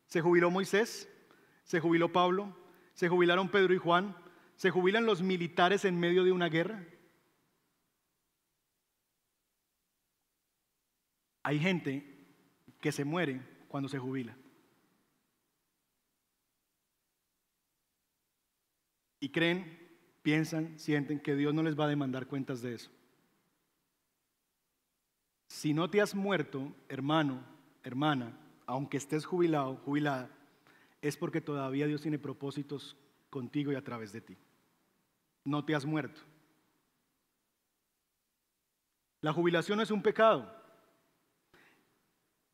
¿Se 0.08 0.22
jubiló 0.22 0.50
Moisés? 0.50 1.10
¿Se 1.64 1.80
jubiló 1.80 2.12
Pablo? 2.12 2.56
¿Se 2.94 3.10
jubilaron 3.10 3.50
Pedro 3.50 3.74
y 3.74 3.78
Juan? 3.78 4.16
¿Se 4.56 4.70
jubilan 4.70 5.06
los 5.06 5.22
militares 5.22 5.86
en 5.86 6.00
medio 6.00 6.24
de 6.24 6.32
una 6.32 6.50
guerra? 6.50 6.86
Hay 11.44 11.60
gente 11.60 12.10
que 12.80 12.92
se 12.92 13.04
muere 13.04 13.42
cuando 13.68 13.90
se 13.90 14.00
jubila. 14.00 14.38
Y 19.20 19.30
creen, 19.30 19.80
piensan, 20.22 20.78
sienten 20.78 21.20
que 21.20 21.36
Dios 21.36 21.54
no 21.54 21.64
les 21.64 21.80
va 21.80 21.86
a 21.86 21.90
demandar 21.90 22.28
cuentas 22.28 22.62
de 22.62 22.76
eso. 22.76 22.92
Si 25.48 25.74
no 25.74 25.90
te 25.90 26.02
has 26.02 26.14
muerto, 26.14 26.76
hermano, 26.90 27.53
hermana, 27.84 28.38
aunque 28.66 28.98
estés 28.98 29.26
jubilado, 29.26 29.78
jubilada, 29.78 30.30
es 31.02 31.18
porque 31.18 31.42
todavía 31.42 31.88
Dios 31.88 32.02
tiene 32.02 32.20
propósitos 32.20 32.98
contigo 33.30 33.72
y 33.72 33.76
a 33.76 33.84
través 33.84 34.12
de 34.14 34.22
ti. 34.22 34.38
No 35.44 35.66
te 35.66 35.76
has 35.76 35.86
muerto. 35.86 36.22
La 39.22 39.34
jubilación 39.34 39.78
no 39.78 39.84
es 39.84 39.92
un 39.92 40.02
pecado 40.02 40.64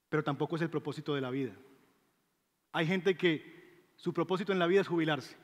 pero 0.09 0.23
tampoco 0.23 0.55
es 0.55 0.61
el 0.63 0.69
propósito 0.69 1.13
de 1.13 1.21
la 1.21 1.29
vida. 1.29 1.53
Hay 2.71 2.85
gente 2.87 3.15
que 3.15 3.87
su 3.95 4.13
propósito 4.13 4.51
en 4.51 4.59
la 4.59 4.67
vida 4.67 4.81
es 4.81 4.87
jubilarse. 4.87 5.37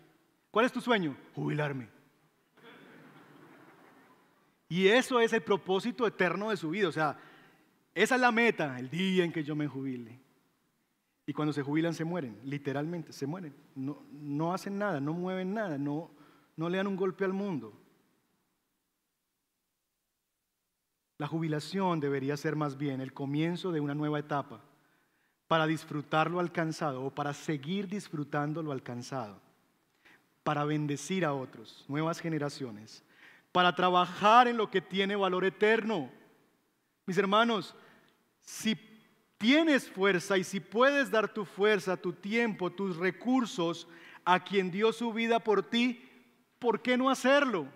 ¿Cuál 0.51 0.65
es 0.65 0.71
tu 0.71 0.81
sueño? 0.81 1.15
Jubilarme. 1.35 1.89
Y 4.67 4.87
eso 4.87 5.19
es 5.19 5.31
el 5.33 5.43
propósito 5.43 6.07
eterno 6.07 6.49
de 6.49 6.57
su 6.57 6.71
vida. 6.71 6.87
O 6.87 6.91
sea, 6.91 7.19
esa 7.95 8.15
es 8.15 8.21
la 8.21 8.31
meta, 8.31 8.77
el 8.77 8.89
día 8.89 9.23
en 9.23 9.31
que 9.31 9.43
yo 9.43 9.55
me 9.55 9.67
jubile. 9.67 10.19
Y 11.25 11.33
cuando 11.33 11.53
se 11.53 11.63
jubilan 11.63 11.93
se 11.93 12.03
mueren, 12.03 12.37
literalmente, 12.43 13.13
se 13.13 13.25
mueren. 13.25 13.55
No, 13.73 14.03
no 14.11 14.53
hacen 14.53 14.77
nada, 14.77 14.99
no 14.99 15.13
mueven 15.13 15.53
nada, 15.53 15.77
no, 15.77 16.11
no 16.57 16.69
le 16.69 16.77
dan 16.77 16.87
un 16.87 16.97
golpe 16.97 17.23
al 17.23 17.33
mundo. 17.33 17.73
La 21.17 21.27
jubilación 21.27 22.01
debería 22.01 22.35
ser 22.35 22.57
más 22.57 22.77
bien 22.77 22.99
el 22.99 23.13
comienzo 23.13 23.71
de 23.71 23.79
una 23.79 23.95
nueva 23.95 24.19
etapa 24.19 24.61
para 25.47 25.65
disfrutar 25.65 26.29
lo 26.29 26.41
alcanzado 26.41 27.03
o 27.03 27.11
para 27.11 27.33
seguir 27.33 27.87
disfrutando 27.87 28.61
lo 28.61 28.73
alcanzado, 28.73 29.39
para 30.43 30.65
bendecir 30.65 31.23
a 31.23 31.33
otros, 31.33 31.85
nuevas 31.87 32.19
generaciones, 32.19 33.03
para 33.53 33.73
trabajar 33.73 34.49
en 34.49 34.57
lo 34.57 34.69
que 34.69 34.81
tiene 34.81 35.15
valor 35.15 35.45
eterno. 35.45 36.11
Mis 37.05 37.17
hermanos, 37.17 37.73
si 38.45 38.77
tienes 39.37 39.89
fuerza 39.89 40.37
y 40.37 40.43
si 40.43 40.59
puedes 40.59 41.11
dar 41.11 41.33
tu 41.33 41.45
fuerza, 41.45 41.97
tu 41.97 42.13
tiempo, 42.13 42.71
tus 42.71 42.95
recursos 42.97 43.87
a 44.23 44.43
quien 44.43 44.71
dio 44.71 44.93
su 44.93 45.11
vida 45.11 45.39
por 45.39 45.63
ti, 45.63 46.07
¿por 46.59 46.81
qué 46.81 46.97
no 46.97 47.09
hacerlo? 47.09 47.67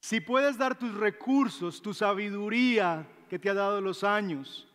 Si 0.00 0.20
puedes 0.20 0.58
dar 0.58 0.78
tus 0.78 0.94
recursos, 0.94 1.80
tu 1.80 1.94
sabiduría 1.94 3.06
que 3.28 3.38
te 3.38 3.48
ha 3.48 3.54
dado 3.54 3.80
los 3.80 4.04
años, 4.04 4.66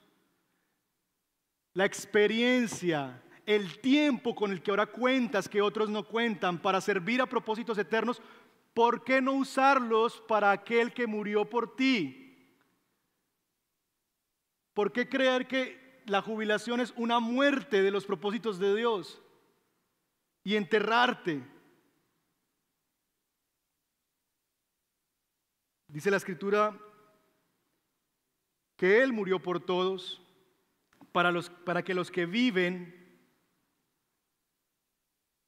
la 1.73 1.85
experiencia, 1.85 3.21
el 3.45 3.79
tiempo 3.79 4.35
con 4.35 4.51
el 4.51 4.61
que 4.61 4.71
ahora 4.71 4.87
cuentas 4.87 5.47
que 5.47 5.61
otros 5.61 5.89
no 5.89 6.03
cuentan 6.03 6.59
para 6.59 6.81
servir 6.81 7.21
a 7.21 7.27
propósitos 7.27 7.77
eternos, 7.77 8.21
¿por 8.73 9.03
qué 9.03 9.21
no 9.21 9.33
usarlos 9.33 10.21
para 10.27 10.51
aquel 10.51 10.93
que 10.93 11.07
murió 11.07 11.49
por 11.49 11.75
ti? 11.75 12.28
¿Por 14.79 14.93
qué 14.93 15.09
creer 15.09 15.45
que 15.45 16.01
la 16.05 16.21
jubilación 16.21 16.79
es 16.79 16.93
una 16.95 17.19
muerte 17.19 17.81
de 17.81 17.91
los 17.91 18.05
propósitos 18.05 18.59
de 18.59 18.73
Dios 18.73 19.21
y 20.41 20.55
enterrarte? 20.55 21.43
Dice 25.89 26.09
la 26.09 26.15
escritura 26.15 26.79
que 28.77 29.03
Él 29.03 29.11
murió 29.11 29.43
por 29.43 29.59
todos, 29.59 30.21
para, 31.11 31.29
los, 31.29 31.49
para 31.49 31.83
que 31.83 31.93
los 31.93 32.09
que 32.09 32.25
viven, 32.25 33.19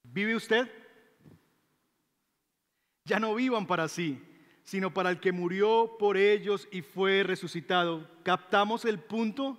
¿vive 0.03 0.36
usted? 0.36 0.69
Ya 3.05 3.17
no 3.17 3.34
vivan 3.36 3.65
para 3.65 3.88
sí, 3.88 4.21
sino 4.72 4.93
para 4.93 5.09
el 5.09 5.19
que 5.19 5.34
murió 5.34 5.97
por 5.99 6.15
ellos 6.15 6.65
y 6.72 6.82
fue 6.82 7.24
resucitado. 7.24 8.07
¿Captamos 8.24 8.86
el 8.86 8.99
punto? 8.99 9.57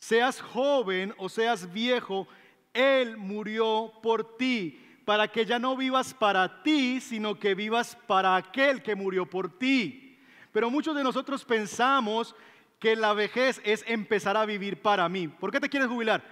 Seas 0.00 0.40
joven 0.40 1.14
o 1.18 1.28
seas 1.28 1.72
viejo, 1.72 2.26
Él 2.74 3.16
murió 3.16 3.92
por 4.02 4.36
ti 4.36 4.84
para 5.04 5.28
que 5.28 5.46
ya 5.46 5.60
no 5.60 5.76
vivas 5.76 6.14
para 6.14 6.64
ti, 6.64 7.00
sino 7.00 7.38
que 7.38 7.54
vivas 7.54 7.96
para 8.08 8.34
aquel 8.34 8.82
que 8.82 8.96
murió 8.96 9.24
por 9.24 9.56
ti. 9.56 10.18
Pero 10.50 10.68
muchos 10.68 10.96
de 10.96 11.04
nosotros 11.04 11.44
pensamos 11.44 12.34
que 12.80 12.96
la 12.96 13.12
vejez 13.12 13.60
es 13.64 13.84
empezar 13.86 14.36
a 14.36 14.46
vivir 14.46 14.82
para 14.82 15.08
mí. 15.08 15.28
¿Por 15.28 15.52
qué 15.52 15.60
te 15.60 15.68
quieres 15.68 15.88
jubilar? 15.88 16.24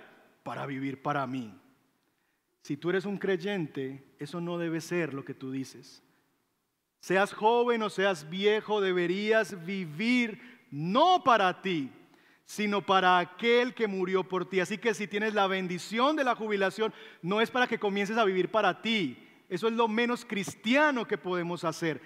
Para 0.42 0.66
vivir 0.66 1.00
para 1.00 1.24
mí. 1.28 1.54
Si 2.62 2.76
tú 2.76 2.90
eres 2.90 3.04
un 3.04 3.16
creyente, 3.16 4.02
eso 4.18 4.40
no 4.40 4.58
debe 4.58 4.80
ser 4.80 5.14
lo 5.14 5.24
que 5.24 5.34
tú 5.34 5.52
dices. 5.52 6.02
Seas 7.00 7.32
joven 7.32 7.82
o 7.82 7.90
seas 7.90 8.28
viejo, 8.28 8.80
deberías 8.80 9.64
vivir 9.64 10.40
no 10.70 11.22
para 11.22 11.62
ti, 11.62 11.90
sino 12.44 12.84
para 12.84 13.18
aquel 13.18 13.74
que 13.74 13.86
murió 13.86 14.24
por 14.24 14.48
ti. 14.48 14.60
Así 14.60 14.78
que 14.78 14.94
si 14.94 15.06
tienes 15.06 15.34
la 15.34 15.46
bendición 15.46 16.16
de 16.16 16.24
la 16.24 16.34
jubilación, 16.34 16.92
no 17.22 17.40
es 17.40 17.50
para 17.50 17.66
que 17.66 17.78
comiences 17.78 18.16
a 18.16 18.24
vivir 18.24 18.50
para 18.50 18.82
ti. 18.82 19.18
Eso 19.48 19.68
es 19.68 19.74
lo 19.74 19.88
menos 19.88 20.24
cristiano 20.24 21.06
que 21.06 21.18
podemos 21.18 21.64
hacer. 21.64 22.00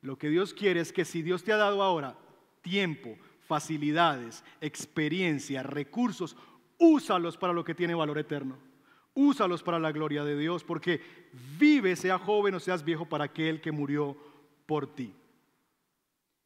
Lo 0.00 0.16
que 0.16 0.28
Dios 0.28 0.54
quiere 0.54 0.80
es 0.80 0.92
que 0.92 1.04
si 1.04 1.22
Dios 1.22 1.42
te 1.42 1.52
ha 1.52 1.56
dado 1.56 1.82
ahora 1.82 2.16
tiempo, 2.62 3.16
facilidades, 3.46 4.44
experiencia, 4.60 5.62
recursos, 5.62 6.36
úsalos 6.78 7.36
para 7.36 7.52
lo 7.52 7.64
que 7.64 7.74
tiene 7.74 7.94
valor 7.94 8.18
eterno. 8.18 8.58
Úsalos 9.16 9.62
para 9.62 9.78
la 9.78 9.92
gloria 9.92 10.22
de 10.24 10.38
Dios, 10.38 10.62
porque 10.62 11.00
vive, 11.58 11.96
sea 11.96 12.18
joven 12.18 12.54
o 12.54 12.60
seas 12.60 12.84
viejo, 12.84 13.06
para 13.06 13.24
aquel 13.24 13.62
que 13.62 13.72
murió 13.72 14.16
por 14.66 14.94
ti. 14.94 15.12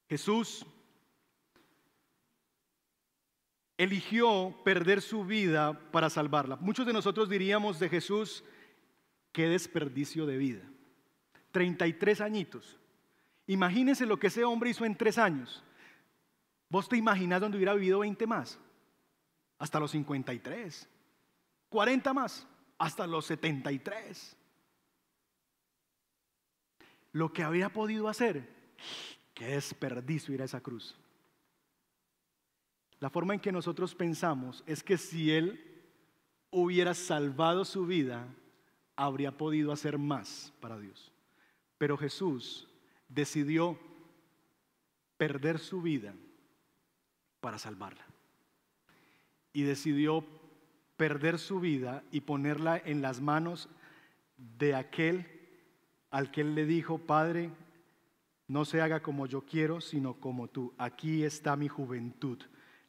Jesús 0.09 0.65
eligió 3.77 4.55
perder 4.65 5.03
su 5.03 5.25
vida 5.25 5.73
para 5.91 6.11
salvarla. 6.11 6.57
Muchos 6.57 6.87
de 6.87 6.93
nosotros 6.93 7.29
diríamos 7.29 7.81
de 7.81 7.89
Jesús, 7.89 8.45
qué 9.33 9.49
desperdicio 9.49 10.25
de 10.27 10.39
vida. 10.39 10.63
33 11.51 12.21
añitos. 12.21 12.79
Imagínense 13.47 14.07
lo 14.07 14.19
que 14.19 14.29
ese 14.29 14.45
hombre 14.45 14.71
hizo 14.71 14.85
en 14.85 14.97
tres 14.97 15.19
años. 15.19 15.65
¿Vos 16.69 16.89
te 16.89 16.97
imaginas 16.97 17.41
donde 17.41 17.57
hubiera 17.57 17.75
vivido 17.75 17.99
20 17.99 18.27
más? 18.29 18.61
Hasta 19.59 19.81
los 19.81 19.91
53. 19.91 20.89
40 21.69 22.15
más. 22.15 22.47
Hasta 22.81 23.07
los 23.07 23.27
73. 23.27 24.37
Lo 27.13 27.31
que 27.31 27.43
había 27.43 27.69
podido 27.69 28.09
hacer, 28.09 28.49
qué 29.35 29.49
desperdicio 29.49 30.33
ir 30.33 30.41
a 30.41 30.47
esa 30.47 30.63
cruz. 30.63 30.97
La 32.99 33.11
forma 33.11 33.35
en 33.35 33.41
que 33.41 33.53
nosotros 33.53 33.95
pensamos 33.95 34.65
es 34.67 34.83
que 34.83 34.97
si 34.97 35.31
Él 35.31 35.83
hubiera 36.51 36.95
salvado 36.95 37.67
su 37.67 37.85
vida, 37.85 38.27
habría 38.97 39.37
podido 39.37 39.73
hacer 39.73 39.99
más 39.99 40.51
para 40.61 40.79
Dios. 40.79 41.13
Pero 41.77 41.99
Jesús 41.99 42.67
decidió 43.09 43.79
perder 45.19 45.59
su 45.59 45.83
vida 45.83 46.15
para 47.43 47.59
salvarla. 47.59 48.07
Y 49.53 49.65
decidió 49.65 50.25
perder 51.01 51.39
su 51.39 51.61
vida 51.61 52.05
y 52.13 52.21
ponerla 52.21 52.77
en 52.77 53.01
las 53.01 53.23
manos 53.23 53.71
de 54.37 54.75
aquel 54.75 55.25
al 56.11 56.31
que 56.31 56.43
él 56.43 56.55
le 56.55 56.67
dijo, 56.67 56.99
Padre, 56.99 57.51
no 58.49 58.67
se 58.67 58.83
haga 58.83 59.01
como 59.01 59.25
yo 59.25 59.47
quiero, 59.47 59.81
sino 59.81 60.21
como 60.21 60.49
tú. 60.49 60.75
Aquí 60.77 61.25
está 61.25 61.57
mi 61.57 61.69
juventud, 61.69 62.39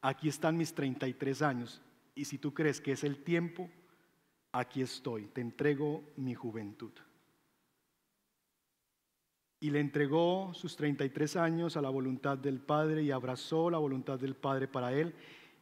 aquí 0.02 0.28
están 0.28 0.58
mis 0.58 0.74
33 0.74 1.42
años. 1.42 1.82
Y 2.14 2.26
si 2.26 2.38
tú 2.38 2.54
crees 2.54 2.82
que 2.82 2.92
es 2.92 3.06
el 3.06 3.24
tiempo, 3.24 3.70
aquí 4.52 4.82
estoy, 4.82 5.28
te 5.28 5.40
entrego 5.40 6.04
mi 6.18 6.36
juventud. 6.36 6.92
Y 9.62 9.70
le 9.70 9.80
entregó 9.80 10.54
sus 10.54 10.76
33 10.76 11.38
años 11.38 11.78
a 11.78 11.82
la 11.82 11.90
voluntad 11.90 12.38
del 12.38 12.60
Padre 12.60 13.04
y 13.04 13.12
abrazó 13.12 13.70
la 13.70 13.78
voluntad 13.78 14.20
del 14.20 14.36
Padre 14.36 14.68
para 14.68 14.92
él. 14.92 15.16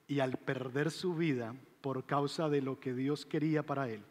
Y 0.08 0.20
al 0.20 0.40
perder 0.40 0.90
su 0.90 1.14
vida 1.14 1.56
por 1.82 2.06
causa 2.06 2.50
de 2.50 2.62
lo 2.62 2.80
que 2.80 2.94
Dios 2.94 3.26
quería 3.26 3.66
para 3.66 3.90
él, 3.90 4.04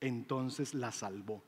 entonces 0.00 0.74
la 0.74 0.92
salvó. 0.92 1.42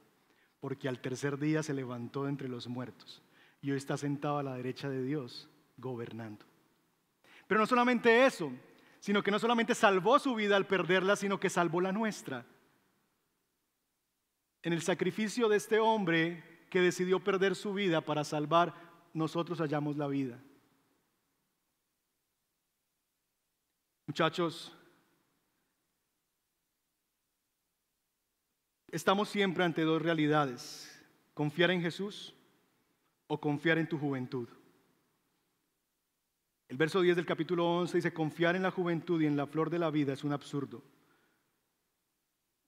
Porque 0.60 0.88
al 0.88 1.00
tercer 1.00 1.38
día 1.38 1.62
se 1.62 1.74
levantó 1.74 2.28
entre 2.28 2.48
los 2.48 2.68
muertos 2.68 3.22
y 3.60 3.70
hoy 3.70 3.76
está 3.76 3.96
sentado 3.96 4.38
a 4.38 4.42
la 4.42 4.54
derecha 4.54 4.88
de 4.88 5.02
Dios 5.02 5.48
gobernando. 5.76 6.44
Pero 7.46 7.60
no 7.60 7.66
solamente 7.66 8.24
eso, 8.24 8.50
sino 9.00 9.22
que 9.22 9.30
no 9.30 9.38
solamente 9.38 9.74
salvó 9.74 10.18
su 10.18 10.34
vida 10.34 10.56
al 10.56 10.66
perderla, 10.66 11.16
sino 11.16 11.38
que 11.38 11.50
salvó 11.50 11.80
la 11.80 11.92
nuestra. 11.92 12.46
En 14.62 14.72
el 14.72 14.82
sacrificio 14.82 15.48
de 15.48 15.58
este 15.58 15.78
hombre 15.78 16.66
que 16.70 16.80
decidió 16.80 17.22
perder 17.22 17.54
su 17.54 17.74
vida 17.74 18.00
para 18.00 18.24
salvar, 18.24 18.74
nosotros 19.12 19.58
hallamos 19.58 19.96
la 19.96 20.06
vida. 20.06 20.40
Muchachos, 24.06 24.76
estamos 28.94 29.28
siempre 29.28 29.64
ante 29.64 29.82
dos 29.82 30.00
realidades, 30.00 30.88
confiar 31.34 31.72
en 31.72 31.82
Jesús 31.82 32.32
o 33.26 33.40
confiar 33.40 33.78
en 33.78 33.88
tu 33.88 33.98
juventud. 33.98 34.48
El 36.68 36.76
verso 36.76 37.00
10 37.00 37.16
del 37.16 37.26
capítulo 37.26 37.66
11 37.78 37.98
dice, 37.98 38.14
confiar 38.14 38.54
en 38.54 38.62
la 38.62 38.70
juventud 38.70 39.20
y 39.20 39.26
en 39.26 39.36
la 39.36 39.48
flor 39.48 39.68
de 39.68 39.80
la 39.80 39.90
vida 39.90 40.12
es 40.12 40.22
un 40.22 40.32
absurdo. 40.32 40.80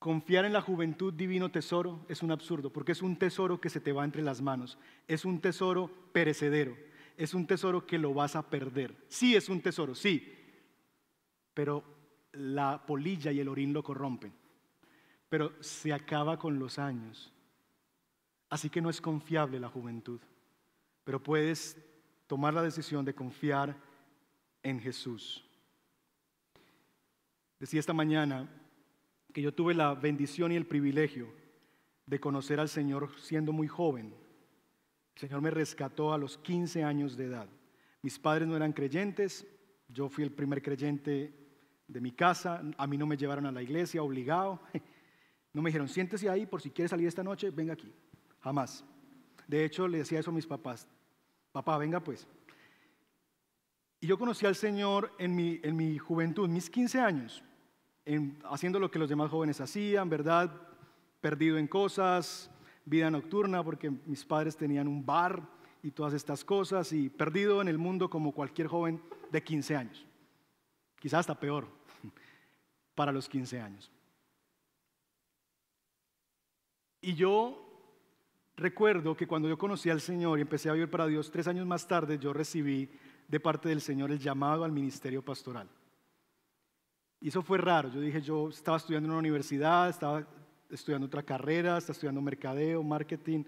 Confiar 0.01 0.45
en 0.45 0.53
la 0.53 0.61
juventud 0.61 1.15
divino 1.15 1.51
tesoro 1.53 2.05
es 2.09 2.25
un 2.25 2.33
absurdo, 2.33 2.73
porque 2.73 2.93
es 2.93 3.03
un 3.03 3.17
tesoro 3.17 3.61
que 3.61 3.71
se 3.71 3.81
te 3.81 3.93
va 3.93 4.05
entre 4.05 4.23
las 4.23 4.43
manos, 4.43 4.79
es 5.07 5.25
un 5.25 5.41
tesoro 5.41 5.89
perecedero, 6.13 6.77
es 7.17 7.35
un 7.35 7.47
tesoro 7.47 7.87
que 7.87 7.99
lo 7.99 8.13
vas 8.13 8.35
a 8.35 8.51
perder. 8.51 8.97
Sí 9.09 9.37
es 9.37 9.49
un 9.49 9.61
tesoro, 9.61 9.95
sí, 9.95 10.35
pero 11.55 11.85
la 12.33 12.85
polilla 12.85 13.31
y 13.31 13.39
el 13.39 13.49
orín 13.49 13.73
lo 13.73 13.85
corrompen, 13.85 14.33
pero 15.29 15.53
se 15.61 15.93
acaba 15.93 16.39
con 16.39 16.59
los 16.59 16.79
años. 16.79 17.33
Así 18.49 18.71
que 18.71 18.81
no 18.81 18.91
es 18.91 19.01
confiable 19.01 19.59
la 19.59 19.69
juventud, 19.69 20.21
pero 21.05 21.23
puedes 21.23 21.77
tomar 22.27 22.55
la 22.55 22.63
decisión 22.63 23.05
de 23.05 23.15
confiar 23.15 23.77
en 24.63 24.81
Jesús. 24.81 25.45
Decía 27.59 27.81
esta 27.81 27.93
mañana, 27.93 28.49
que 29.37 29.43
yo 29.43 29.53
tuve 29.53 29.75
la 29.75 29.93
bendición 29.93 30.51
y 30.51 30.57
el 30.57 30.67
privilegio 30.67 31.29
de 32.07 32.19
conocer 32.19 32.59
al 32.59 32.71
Señor 32.71 33.11
siendo 33.21 33.53
muy 33.53 33.69
joven. 33.69 34.15
El 35.15 35.21
Señor 35.21 35.43
me 35.43 35.51
rescató 35.51 36.15
a 36.15 36.17
los 36.17 36.39
15 36.39 36.85
años 36.85 37.19
de 37.19 37.27
edad. 37.27 37.47
Mis 38.01 38.19
padres 38.19 38.49
no 38.49 38.57
eran 38.57 38.73
creyentes, 38.73 39.47
yo 39.89 40.09
fui 40.09 40.25
el 40.25 40.33
primer 40.33 40.63
creyente 40.63 41.35
de 41.87 42.01
mi 42.01 42.13
casa, 42.13 42.63
a 42.79 42.87
mí 42.87 42.97
no 42.97 43.07
me 43.07 43.19
llevaron 43.19 43.45
a 43.45 43.53
la 43.53 43.63
iglesia 43.63 44.03
obligado, 44.03 44.59
no 45.57 45.63
me 45.63 45.71
dijeron, 45.71 45.89
siéntese 45.89 46.29
ahí 46.29 46.47
por 46.47 46.61
si 46.61 46.71
quiere 46.71 46.89
salir 46.89 47.09
esta 47.09 47.25
noche, 47.25 47.51
venga 47.51 47.73
aquí, 47.73 47.93
jamás. 48.41 48.85
De 49.49 49.65
hecho, 49.65 49.89
le 49.89 49.99
decía 49.99 50.21
eso 50.21 50.31
a 50.31 50.35
mis 50.35 50.47
papás, 50.47 50.87
papá, 51.51 51.79
venga 51.79 51.99
pues. 52.01 52.29
Y 54.01 54.07
yo 54.07 54.19
conocí 54.19 54.45
al 54.45 54.55
Señor 54.55 55.13
en 55.19 55.35
mi, 55.35 55.61
en 55.63 55.75
mi 55.77 55.99
juventud, 55.99 56.49
mis 56.49 56.69
15 56.69 57.01
años 57.01 57.43
haciendo 58.45 58.79
lo 58.79 58.91
que 58.91 58.99
los 58.99 59.09
demás 59.09 59.31
jóvenes 59.31 59.61
hacían, 59.61 60.09
¿verdad? 60.09 60.53
Perdido 61.21 61.59
en 61.59 61.67
cosas, 61.67 62.51
vida 62.85 63.11
nocturna, 63.11 63.65
porque 63.65 63.91
mis 63.91 64.25
padres 64.25 64.57
tenían 64.57 64.87
un 64.87 65.05
bar 65.05 65.43
y 65.83 65.91
todas 65.91 66.15
estas 66.15 66.45
cosas, 66.45 66.93
y 66.93 67.09
perdido 67.09 67.61
en 67.61 67.69
el 67.69 67.79
mundo 67.79 68.09
como 68.09 68.33
cualquier 68.33 68.69
joven 68.69 69.03
de 69.31 69.43
15 69.43 69.77
años. 69.77 70.07
Quizás 71.01 71.21
hasta 71.21 71.39
peor 71.39 71.67
para 72.95 73.13
los 73.13 73.29
15 73.29 73.61
años. 73.61 73.91
Y 77.07 77.15
yo 77.15 77.57
recuerdo 78.57 79.17
que 79.17 79.29
cuando 79.29 79.49
yo 79.49 79.57
conocí 79.57 79.89
al 79.91 80.01
Señor 80.01 80.41
y 80.41 80.43
empecé 80.43 80.69
a 80.69 80.73
vivir 80.73 80.91
para 80.91 81.07
Dios, 81.07 81.31
tres 81.31 81.47
años 81.47 81.65
más 81.65 81.87
tarde 81.87 82.19
yo 82.19 82.33
recibí 82.33 82.91
de 83.29 83.39
parte 83.39 83.69
del 83.69 83.81
Señor 83.81 84.11
el 84.11 84.19
llamado 84.19 84.65
al 84.65 84.73
ministerio 84.73 85.25
pastoral. 85.25 85.69
Y 87.21 87.29
eso 87.29 87.43
fue 87.43 87.59
raro. 87.59 87.91
Yo 87.91 88.01
dije, 88.01 88.21
yo 88.21 88.49
estaba 88.49 88.79
estudiando 88.79 89.07
en 89.07 89.11
una 89.13 89.21
universidad, 89.21 89.89
estaba 89.89 90.27
estudiando 90.69 91.07
otra 91.07 91.23
carrera, 91.23 91.79
estaba 91.79 91.93
estudiando 91.93 92.21
mercadeo, 92.21 92.83
marketing, 92.83 93.45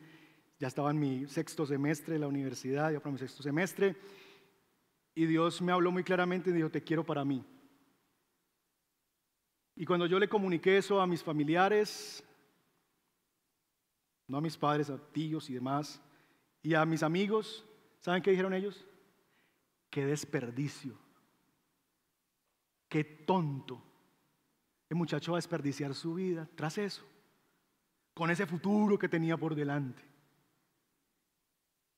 ya 0.61 0.69
estaba 0.69 0.93
en 0.93 1.01
mi 1.01 1.27
sexto 1.27 1.67
semestre 1.67 2.15
de 2.15 2.21
la 2.21 2.29
universidad, 2.29 2.93
ya 2.93 3.01
para 3.01 3.11
mi 3.11 3.19
sexto 3.19 3.43
semestre. 3.43 3.97
Y 5.17 5.27
Dios 5.27 5.61
me 5.61 5.73
habló 5.73 5.91
muy 5.91 6.05
claramente 6.05 6.51
y 6.51 6.53
dijo, 6.53 6.71
te 6.71 6.85
quiero 6.85 7.05
para 7.05 7.25
mí. 7.25 7.45
Y 9.75 9.85
cuando 9.85 10.07
yo 10.07 10.21
le 10.21 10.29
comuniqué 10.29 10.77
eso 10.77 11.01
a 11.01 11.09
mis 11.09 11.25
familiares, 11.25 12.23
no 14.29 14.39
a 14.39 14.43
mis 14.43 14.57
padres, 14.57 14.91
a 14.91 14.99
tíos 14.99 15.49
y 15.51 15.55
demás, 15.55 16.01
y 16.63 16.75
a 16.75 16.85
mis 16.85 17.03
amigos, 17.03 17.65
¿saben 17.99 18.23
qué 18.23 18.31
dijeron 18.31 18.53
ellos? 18.53 18.87
Qué 19.91 20.05
desperdicio. 20.05 20.97
Qué 22.89 23.05
tonto. 23.05 23.83
El 24.89 24.97
muchacho 24.97 25.33
va 25.33 25.39
a 25.39 25.41
desperdiciar 25.41 25.95
su 25.95 26.15
vida 26.15 26.49
tras 26.55 26.79
eso, 26.79 27.05
con 28.15 28.31
ese 28.31 28.47
futuro 28.47 28.99
que 28.99 29.09
tenía 29.09 29.37
por 29.37 29.55
delante. 29.55 30.03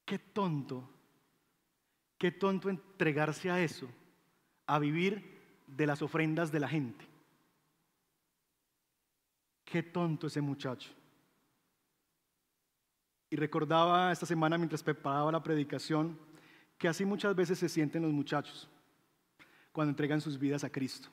Qué 0.04 0.18
tonto, 0.18 0.88
qué 2.18 2.32
tonto 2.32 2.68
entregarse 2.68 3.50
a 3.50 3.62
eso, 3.62 3.88
a 4.66 4.78
vivir 4.78 5.64
de 5.66 5.86
las 5.86 6.02
ofrendas 6.02 6.50
de 6.50 6.60
la 6.60 6.68
gente. 6.68 7.06
Qué 9.64 9.84
tonto 9.84 10.26
ese 10.26 10.40
muchacho. 10.40 10.90
Y 13.30 13.36
recordaba 13.36 14.10
esta 14.10 14.26
semana 14.26 14.58
mientras 14.58 14.82
preparaba 14.82 15.30
la 15.30 15.42
predicación 15.42 16.18
que 16.76 16.88
así 16.88 17.04
muchas 17.04 17.34
veces 17.36 17.58
se 17.58 17.68
sienten 17.68 18.02
los 18.02 18.12
muchachos 18.12 18.68
cuando 19.70 19.90
entregan 19.90 20.20
sus 20.20 20.38
vidas 20.38 20.64
a 20.64 20.70
Cristo. 20.70 21.08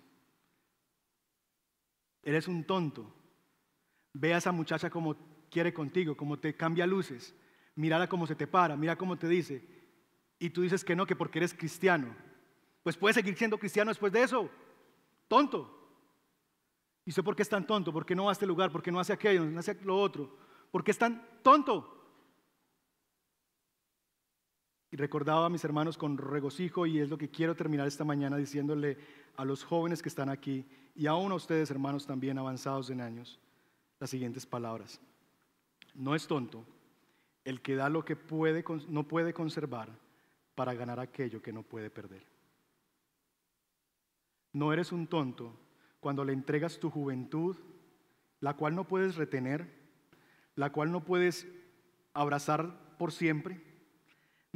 Eres 2.23 2.47
un 2.47 2.63
tonto. 2.63 3.13
Ve 4.13 4.33
a 4.33 4.37
esa 4.37 4.51
muchacha 4.51 4.89
como 4.89 5.15
quiere 5.51 5.73
contigo, 5.73 6.17
como 6.17 6.39
te 6.39 6.55
cambia 6.55 6.87
luces. 6.87 7.35
Mírala 7.75 8.09
como 8.09 8.25
se 8.25 8.35
te 8.35 8.47
para, 8.47 8.75
mira 8.75 8.95
cómo 8.95 9.17
te 9.17 9.27
dice. 9.27 9.63
Y 10.39 10.49
tú 10.49 10.63
dices 10.63 10.83
que 10.83 10.95
no, 10.95 11.05
que 11.05 11.15
porque 11.15 11.39
eres 11.39 11.53
cristiano. 11.53 12.15
Pues 12.81 12.97
puedes 12.97 13.15
seguir 13.15 13.37
siendo 13.37 13.59
cristiano 13.59 13.91
después 13.91 14.11
de 14.11 14.23
eso. 14.23 14.49
Tonto. 15.27 15.73
¿Y 17.05 17.11
sé 17.11 17.21
por 17.21 17.35
qué 17.35 17.43
es 17.43 17.49
tan 17.49 17.67
tonto? 17.67 17.93
¿Por 17.93 18.05
qué 18.05 18.15
no 18.15 18.25
va 18.25 18.31
a 18.31 18.33
este 18.33 18.47
lugar? 18.47 18.71
¿Por 18.71 18.81
qué 18.81 18.91
no 18.91 18.99
hace 18.99 19.13
aquello? 19.13 19.45
¿No 19.45 19.59
hace 19.59 19.75
lo 19.83 19.99
otro? 19.99 20.37
¿Por 20.71 20.83
qué 20.83 20.91
es 20.91 20.97
tan 20.97 21.25
tonto? 21.43 21.96
Y 24.89 24.95
recordaba 24.95 25.45
a 25.45 25.49
mis 25.49 25.63
hermanos 25.63 25.97
con 25.97 26.17
regocijo 26.17 26.85
y 26.85 26.99
es 26.99 27.09
lo 27.09 27.17
que 27.17 27.29
quiero 27.29 27.55
terminar 27.55 27.87
esta 27.87 28.05
mañana 28.05 28.37
diciéndole 28.37 28.97
a 29.35 29.43
los 29.43 29.63
jóvenes 29.63 30.01
que 30.01 30.09
están 30.09 30.29
aquí 30.29 30.65
y 30.95 31.07
aún 31.07 31.31
a 31.31 31.35
ustedes 31.35 31.69
hermanos 31.69 32.07
también 32.07 32.37
avanzados 32.37 32.89
en 32.89 33.01
años 33.01 33.39
las 33.99 34.09
siguientes 34.09 34.45
palabras. 34.45 35.01
No 35.93 36.15
es 36.15 36.27
tonto 36.27 36.65
el 37.43 37.61
que 37.61 37.75
da 37.75 37.89
lo 37.89 38.05
que 38.05 38.15
puede, 38.15 38.63
no 38.87 39.07
puede 39.07 39.33
conservar 39.33 39.89
para 40.55 40.73
ganar 40.73 40.99
aquello 40.99 41.41
que 41.41 41.53
no 41.53 41.63
puede 41.63 41.89
perder. 41.89 42.25
No 44.53 44.71
eres 44.73 44.91
un 44.91 45.07
tonto 45.07 45.53
cuando 45.99 46.23
le 46.23 46.33
entregas 46.33 46.79
tu 46.79 46.89
juventud, 46.89 47.57
la 48.39 48.55
cual 48.55 48.73
no 48.75 48.87
puedes 48.87 49.15
retener, 49.15 49.69
la 50.55 50.71
cual 50.71 50.91
no 50.91 51.03
puedes 51.03 51.47
abrazar 52.13 52.97
por 52.97 53.11
siempre 53.11 53.66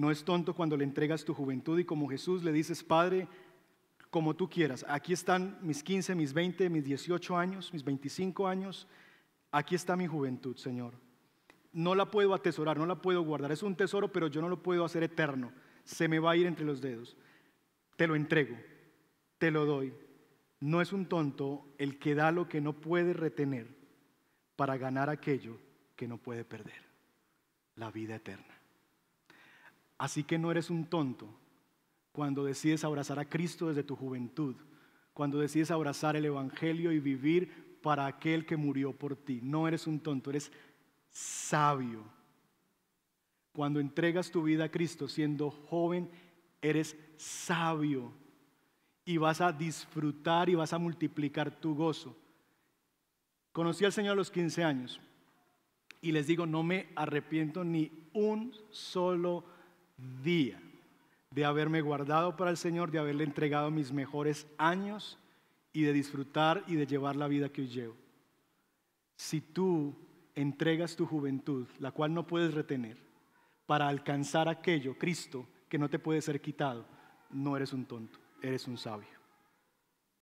no 0.01 0.09
es 0.09 0.23
tonto 0.23 0.55
cuando 0.55 0.75
le 0.75 0.83
entregas 0.83 1.23
tu 1.23 1.35
juventud 1.35 1.77
y 1.77 1.85
como 1.85 2.09
Jesús 2.09 2.43
le 2.43 2.51
dices, 2.51 2.83
Padre, 2.83 3.27
como 4.09 4.35
tú 4.35 4.49
quieras. 4.49 4.83
Aquí 4.89 5.13
están 5.13 5.59
mis 5.61 5.83
15, 5.83 6.15
mis 6.15 6.33
20, 6.33 6.71
mis 6.71 6.83
18 6.83 7.37
años, 7.37 7.71
mis 7.71 7.83
25 7.83 8.47
años. 8.47 8.87
Aquí 9.51 9.75
está 9.75 9.95
mi 9.95 10.07
juventud, 10.07 10.57
Señor. 10.57 10.95
No 11.71 11.93
la 11.93 12.09
puedo 12.09 12.33
atesorar, 12.33 12.79
no 12.79 12.87
la 12.87 12.99
puedo 12.99 13.21
guardar. 13.21 13.51
Es 13.51 13.61
un 13.61 13.75
tesoro, 13.75 14.11
pero 14.11 14.25
yo 14.25 14.41
no 14.41 14.49
lo 14.49 14.63
puedo 14.63 14.83
hacer 14.83 15.03
eterno. 15.03 15.51
Se 15.83 16.07
me 16.07 16.17
va 16.17 16.31
a 16.31 16.35
ir 16.35 16.47
entre 16.47 16.65
los 16.65 16.81
dedos. 16.81 17.15
Te 17.95 18.07
lo 18.07 18.15
entrego, 18.15 18.57
te 19.37 19.51
lo 19.51 19.67
doy. 19.67 19.93
No 20.61 20.81
es 20.81 20.93
un 20.93 21.05
tonto 21.05 21.75
el 21.77 21.99
que 21.99 22.15
da 22.15 22.31
lo 22.31 22.49
que 22.49 22.59
no 22.59 22.73
puede 22.73 23.13
retener 23.13 23.67
para 24.55 24.77
ganar 24.77 25.11
aquello 25.11 25.59
que 25.95 26.07
no 26.07 26.17
puede 26.17 26.43
perder, 26.43 26.81
la 27.75 27.91
vida 27.91 28.15
eterna. 28.15 28.60
Así 30.01 30.23
que 30.23 30.39
no 30.39 30.49
eres 30.49 30.71
un 30.71 30.85
tonto 30.85 31.29
cuando 32.11 32.43
decides 32.43 32.83
abrazar 32.83 33.19
a 33.19 33.29
Cristo 33.29 33.67
desde 33.67 33.83
tu 33.83 33.95
juventud, 33.95 34.55
cuando 35.13 35.37
decides 35.37 35.69
abrazar 35.69 36.15
el 36.15 36.25
Evangelio 36.25 36.91
y 36.91 36.99
vivir 36.99 37.77
para 37.83 38.07
aquel 38.07 38.47
que 38.47 38.57
murió 38.57 38.93
por 38.93 39.15
ti. 39.15 39.41
No 39.43 39.67
eres 39.67 39.85
un 39.85 39.99
tonto, 39.99 40.31
eres 40.31 40.51
sabio. 41.11 42.03
Cuando 43.53 43.79
entregas 43.79 44.31
tu 44.31 44.41
vida 44.41 44.63
a 44.63 44.71
Cristo 44.71 45.07
siendo 45.07 45.51
joven, 45.51 46.09
eres 46.63 46.97
sabio 47.15 48.11
y 49.05 49.17
vas 49.17 49.39
a 49.39 49.51
disfrutar 49.51 50.49
y 50.49 50.55
vas 50.55 50.73
a 50.73 50.79
multiplicar 50.79 51.51
tu 51.51 51.75
gozo. 51.75 52.17
Conocí 53.51 53.85
al 53.85 53.93
Señor 53.93 54.13
a 54.13 54.15
los 54.15 54.31
15 54.31 54.63
años 54.63 54.99
y 56.01 56.11
les 56.11 56.25
digo, 56.25 56.47
no 56.47 56.63
me 56.63 56.89
arrepiento 56.95 57.63
ni 57.63 57.91
un 58.13 58.51
solo 58.71 59.50
día 60.23 60.61
de 61.31 61.45
haberme 61.45 61.81
guardado 61.81 62.35
para 62.35 62.51
el 62.51 62.57
Señor, 62.57 62.91
de 62.91 62.99
haberle 62.99 63.23
entregado 63.23 63.71
mis 63.71 63.91
mejores 63.91 64.47
años 64.57 65.17
y 65.73 65.83
de 65.83 65.93
disfrutar 65.93 66.63
y 66.67 66.75
de 66.75 66.85
llevar 66.85 67.15
la 67.15 67.27
vida 67.27 67.49
que 67.49 67.61
hoy 67.61 67.67
llevo. 67.67 67.95
Si 69.15 69.39
tú 69.39 69.95
entregas 70.35 70.95
tu 70.95 71.05
juventud, 71.05 71.67
la 71.79 71.91
cual 71.91 72.13
no 72.13 72.27
puedes 72.27 72.53
retener, 72.53 72.97
para 73.65 73.87
alcanzar 73.87 74.49
aquello, 74.49 74.97
Cristo, 74.97 75.47
que 75.69 75.77
no 75.77 75.89
te 75.89 75.99
puede 75.99 76.21
ser 76.21 76.41
quitado, 76.41 76.85
no 77.29 77.55
eres 77.55 77.71
un 77.71 77.85
tonto, 77.85 78.19
eres 78.41 78.67
un 78.67 78.77
sabio. 78.77 79.20